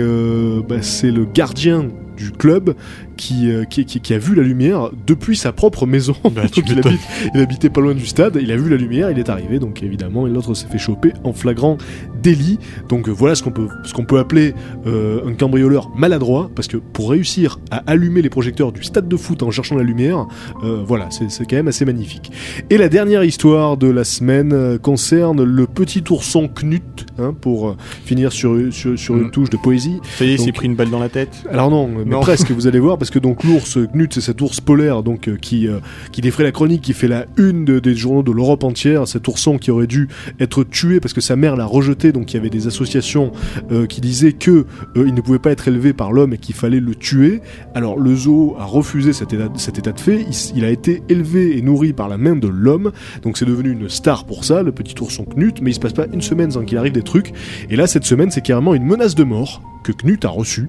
bah, 0.67 0.81
c'est 0.81 1.11
le 1.11 1.25
gardien 1.25 1.87
du 2.17 2.31
club 2.31 2.75
qui, 3.17 3.51
euh, 3.51 3.63
qui, 3.65 3.85
qui, 3.85 3.99
qui 4.01 4.13
a 4.13 4.17
vu 4.17 4.35
la 4.35 4.43
lumière 4.43 4.89
depuis 5.07 5.35
sa 5.37 5.51
propre 5.51 5.85
maison. 5.85 6.15
Bah, 6.23 6.41
Donc, 6.43 6.57
il, 6.57 6.75
m'étonnes. 6.75 6.93
habite- 6.93 7.31
il 7.35 7.39
habitait 7.41 7.69
pas 7.69 7.81
loin 7.81 7.93
du 7.93 8.05
stade, 8.05 8.37
il 8.41 8.51
a 8.51 8.55
vu 8.57 8.69
la 8.69 8.77
lumière, 8.77 9.11
il 9.11 9.19
est 9.19 9.29
arrivé, 9.29 9.59
donc 9.59 9.83
évidemment, 9.83 10.27
et 10.27 10.29
l'autre 10.29 10.53
s'est 10.53 10.67
fait 10.67 10.77
choper 10.77 11.13
en 11.23 11.33
flagrant 11.33 11.77
délit. 12.21 12.59
Donc 12.89 13.07
euh, 13.09 13.11
voilà 13.11 13.35
ce 13.35 13.43
qu'on 13.43 13.51
peut, 13.51 13.67
ce 13.83 13.93
qu'on 13.93 14.05
peut 14.05 14.19
appeler 14.19 14.53
euh, 14.87 15.21
un 15.27 15.33
cambrioleur 15.33 15.89
maladroit, 15.95 16.49
parce 16.55 16.67
que 16.67 16.77
pour 16.77 17.09
réussir 17.11 17.59
à 17.71 17.77
allumer 17.87 18.21
les 18.21 18.29
projecteurs 18.29 18.71
du 18.71 18.83
stade 18.83 19.07
de 19.07 19.17
foot 19.17 19.43
en 19.43 19.51
cherchant 19.51 19.75
la 19.75 19.83
lumière, 19.83 20.25
euh, 20.63 20.81
voilà, 20.85 21.09
c'est 21.11 21.29
c'est 21.29 21.45
quand 21.45 21.55
même 21.55 21.67
assez 21.67 21.85
magnifique. 21.85 22.31
Et 22.69 22.77
la 22.77 22.89
dernière 22.89 23.23
histoire 23.23 23.77
de 23.77 23.87
la 23.87 24.03
semaine 24.03 24.77
concerne 24.79 25.43
le 25.43 25.65
petit 25.67 26.03
ourson 26.09 26.47
Knut, 26.47 27.05
hein, 27.19 27.33
pour 27.39 27.75
finir 28.05 28.31
sur, 28.31 28.57
sur, 28.71 28.97
sur 28.97 29.15
une 29.17 29.23
Mm. 29.27 29.31
touche 29.31 29.49
de 29.49 29.57
poésie. 29.57 29.99
Ça 30.17 30.25
y 30.25 30.29
est, 30.29 30.33
il 30.33 30.39
s'est 30.39 30.51
pris 30.51 30.67
une 30.67 30.75
balle 30.75 30.89
dans 30.89 30.99
la 30.99 31.09
tête. 31.09 31.43
Alors 31.51 31.69
non, 31.71 31.87
mais 32.05 32.11
Non. 32.11 32.19
presque, 32.21 32.51
vous 32.51 32.67
allez 32.67 32.79
voir, 32.79 32.97
parce 32.97 33.09
que 33.11 33.19
donc 33.19 33.43
l'ours 33.43 33.77
Knut, 33.93 34.13
c'est 34.13 34.21
cet 34.21 34.41
ours 34.41 34.59
polaire 34.61 35.03
donc 35.03 35.27
euh, 35.27 35.37
qui 35.37 35.67
euh, 35.67 35.79
qui 36.11 36.21
défraie 36.21 36.43
la 36.43 36.51
chronique, 36.51 36.81
qui 36.81 36.93
fait 36.93 37.07
la 37.07 37.25
une 37.37 37.65
de- 37.65 37.79
des 37.79 37.95
journaux 37.95 38.23
de 38.23 38.31
l'Europe 38.31 38.63
entière. 38.63 39.07
Cet 39.07 39.27
ourson 39.27 39.57
qui 39.57 39.71
aurait 39.71 39.87
dû 39.87 40.07
être 40.39 40.63
tué 40.63 40.99
parce 40.99 41.13
que 41.13 41.21
sa 41.21 41.35
mère 41.35 41.55
l'a 41.55 41.65
rejeté. 41.65 42.11
Donc 42.11 42.33
il 42.33 42.37
y 42.37 42.39
avait 42.39 42.49
des 42.49 42.67
associations 42.67 43.31
euh, 43.71 43.85
qui 43.85 44.01
disaient 44.01 44.33
que 44.33 44.65
il 44.95 45.13
ne 45.13 45.21
pouvait 45.21 45.39
pas 45.39 45.51
être 45.51 45.67
élevé 45.67 45.93
par 45.93 46.11
l'homme 46.11 46.33
et 46.33 46.37
qu'il 46.37 46.55
fallait 46.55 46.79
le 46.79 46.95
tuer. 46.95 47.41
Alors 47.75 47.97
le 47.99 48.15
zoo 48.15 48.55
a 48.59 48.65
refusé 48.65 49.13
cet 49.13 49.33
état, 49.33 49.49
cet 49.55 49.77
état 49.79 49.91
de 49.91 49.99
fait. 49.99 50.25
Il 50.55 50.65
a 50.65 50.69
été 50.69 51.03
élevé 51.09 51.57
et 51.57 51.61
nourri 51.61 51.93
par 51.93 52.09
la 52.09 52.17
main 52.17 52.35
de 52.35 52.47
l'homme. 52.47 52.91
Donc 53.23 53.37
c'est 53.37 53.45
devenu 53.45 53.71
une 53.71 53.89
star 53.89 54.25
pour 54.25 54.43
ça, 54.45 54.63
le 54.63 54.71
petit 54.71 54.95
ourson 55.01 55.25
Knut. 55.25 55.61
Mais 55.61 55.71
il 55.71 55.73
se 55.73 55.79
passe 55.79 55.93
pas 55.93 56.05
une 56.11 56.21
semaine 56.21 56.51
sans 56.51 56.63
qu'il 56.63 56.77
arrive 56.77 56.93
des 56.93 57.03
trucs. 57.03 57.33
Et 57.69 57.75
là 57.75 57.87
cette 57.87 58.05
semaine, 58.05 58.31
c'est 58.31 58.41
carrément 58.41 58.73
une 58.73 58.85
menace 58.85 59.15
de 59.15 59.23
mort 59.23 59.61
que 59.83 59.91
Knut 59.91 60.23
a 60.25 60.29
reçue. 60.29 60.67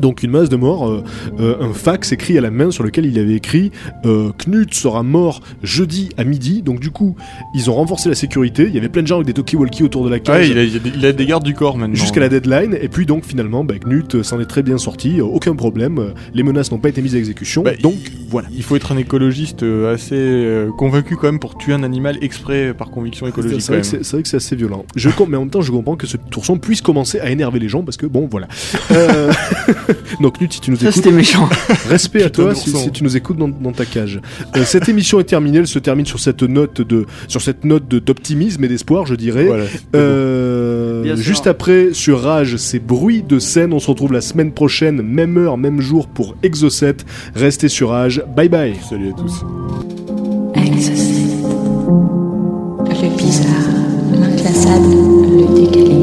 Donc 0.00 0.22
une 0.22 0.30
menace 0.30 0.48
de 0.48 0.56
mort, 0.56 0.88
euh, 0.88 1.02
euh, 1.40 1.56
un 1.60 1.72
fax 1.72 2.12
écrit 2.12 2.38
à 2.38 2.40
la 2.40 2.50
main 2.50 2.70
sur 2.70 2.82
lequel 2.84 3.06
il 3.06 3.18
avait 3.18 3.34
écrit 3.34 3.70
euh, 4.04 4.30
Knut 4.38 4.74
sera 4.74 5.02
mort 5.02 5.40
jeudi 5.62 6.10
à 6.16 6.24
midi. 6.24 6.62
Donc 6.62 6.80
du 6.80 6.90
coup, 6.90 7.16
ils 7.54 7.70
ont 7.70 7.74
renforcé 7.74 8.08
la 8.08 8.14
sécurité. 8.14 8.64
Il 8.68 8.74
y 8.74 8.78
avait 8.78 8.88
plein 8.88 9.02
de 9.02 9.06
gens 9.06 9.16
avec 9.16 9.26
des 9.26 9.32
talkie-walkie 9.32 9.82
autour 9.84 10.04
de 10.04 10.10
la 10.10 10.18
cage. 10.20 10.48
Ouais, 10.50 10.50
il 10.50 10.58
a, 10.58 10.62
il 10.64 11.04
a 11.06 11.12
des- 11.12 11.22
il 11.22 11.26
gardes 11.26 11.44
du 11.44 11.54
corps 11.54 11.76
maintenant. 11.76 11.94
Jusqu'à 11.96 12.20
la 12.20 12.28
deadline, 12.28 12.76
et 12.80 12.88
puis 12.88 13.04
donc 13.06 13.24
finalement, 13.24 13.64
bah, 13.64 13.74
Knut 13.84 14.14
euh, 14.16 14.22
s'en 14.22 14.40
est 14.40 14.44
très 14.46 14.62
bien 14.62 14.78
sorti, 14.78 15.18
euh, 15.20 15.24
aucun 15.24 15.54
problème, 15.56 16.12
les 16.34 16.42
menaces 16.42 16.70
n'ont 16.70 16.78
pas 16.78 16.88
été 16.88 17.02
mises 17.02 17.14
à 17.14 17.18
exécution, 17.18 17.62
Bah, 17.62 17.72
donc 17.82 17.94
voilà. 18.30 18.48
Il 18.54 18.62
faut 18.62 18.76
être 18.76 18.92
un 18.92 18.96
écologiste 18.96 19.64
assez 19.92 20.46
convaincu 20.78 21.16
quand 21.16 21.26
même 21.26 21.38
pour 21.40 21.56
tuer 21.56 21.72
un 21.72 21.82
animal 21.82 22.18
exprès 22.20 22.74
par 22.74 22.90
conviction 22.90 23.26
écologique. 23.26 23.60
C'est 23.60 23.72
vrai, 23.72 23.80
que 23.80 23.86
c'est 23.86 24.04
c'est 24.04 24.12
vrai 24.16 24.22
que 24.22 24.28
c'est 24.28 24.36
assez 24.36 24.56
violent. 24.56 24.84
Je 24.94 25.08
mais 25.28 25.36
en 25.36 25.40
même 25.40 25.50
temps, 25.50 25.62
je 25.62 25.72
comprends 25.72 25.96
que 25.96 26.06
ce 26.06 26.16
tourson 26.16 26.58
puisse 26.58 26.80
commencer 26.80 27.20
à 27.20 27.30
énerver 27.30 27.58
les 27.58 27.68
gens 27.68 27.82
parce 27.82 27.96
que 27.96 28.06
bon, 28.06 28.28
voilà. 28.30 28.48
Donc 30.20 30.38
Knut, 30.38 30.52
si 30.52 30.60
tu 30.60 30.70
nous 30.70 30.76
Ça, 30.76 30.84
écoutes, 30.84 30.94
c'était 30.96 31.12
méchant. 31.12 31.48
Respect 31.88 32.22
à 32.24 32.30
toi 32.30 32.54
si, 32.54 32.72
tu 32.92 33.04
nous 33.04 33.16
écoutes 33.16 33.36
dans, 33.36 33.48
dans 33.48 33.72
ta 33.72 33.84
cage. 33.84 34.20
Euh, 34.56 34.64
cette 34.64 34.88
émission 34.88 35.20
est 35.20 35.24
terminée, 35.24 35.58
elle 35.58 35.66
se 35.66 35.78
termine 35.78 36.06
sur 36.06 36.20
cette 36.20 36.42
note 36.42 36.80
de 36.80 37.06
sur 37.28 37.42
cette 37.42 37.64
note 37.64 37.88
de- 37.88 37.98
d'optimisme 37.98 38.62
et 38.64 38.68
d'espoir, 38.68 39.06
je 39.06 39.14
dirais. 39.14 39.46
Voilà. 39.46 39.64
Euh, 39.94 41.04
sûr. 41.04 41.16
juste 41.16 41.46
après, 41.46 41.88
sur 41.92 42.20
Rage, 42.22 42.56
c'est 42.56 42.78
bruit 42.78 43.22
de 43.22 43.38
scène. 43.38 43.72
On 43.72 43.78
se 43.80 43.88
retrouve 43.90 44.12
la 44.12 44.20
semaine 44.20 44.52
prochaine, 44.52 45.02
même 45.02 45.36
heure, 45.38 45.56
même 45.58 45.80
jour 45.80 46.06
pour 46.08 46.36
Exocet. 46.42 46.96
Restez 47.34 47.68
sur 47.68 47.90
Rage. 47.90 48.22
Bye 48.36 48.48
bye. 48.48 48.74
Salut 48.88 49.10
à 49.10 49.12
tous. 49.12 49.44
Exocet. 50.54 51.26
bizarre, 53.16 53.48
l'inclassable, 54.12 54.86
le 54.90 55.60
décalé. 55.66 55.95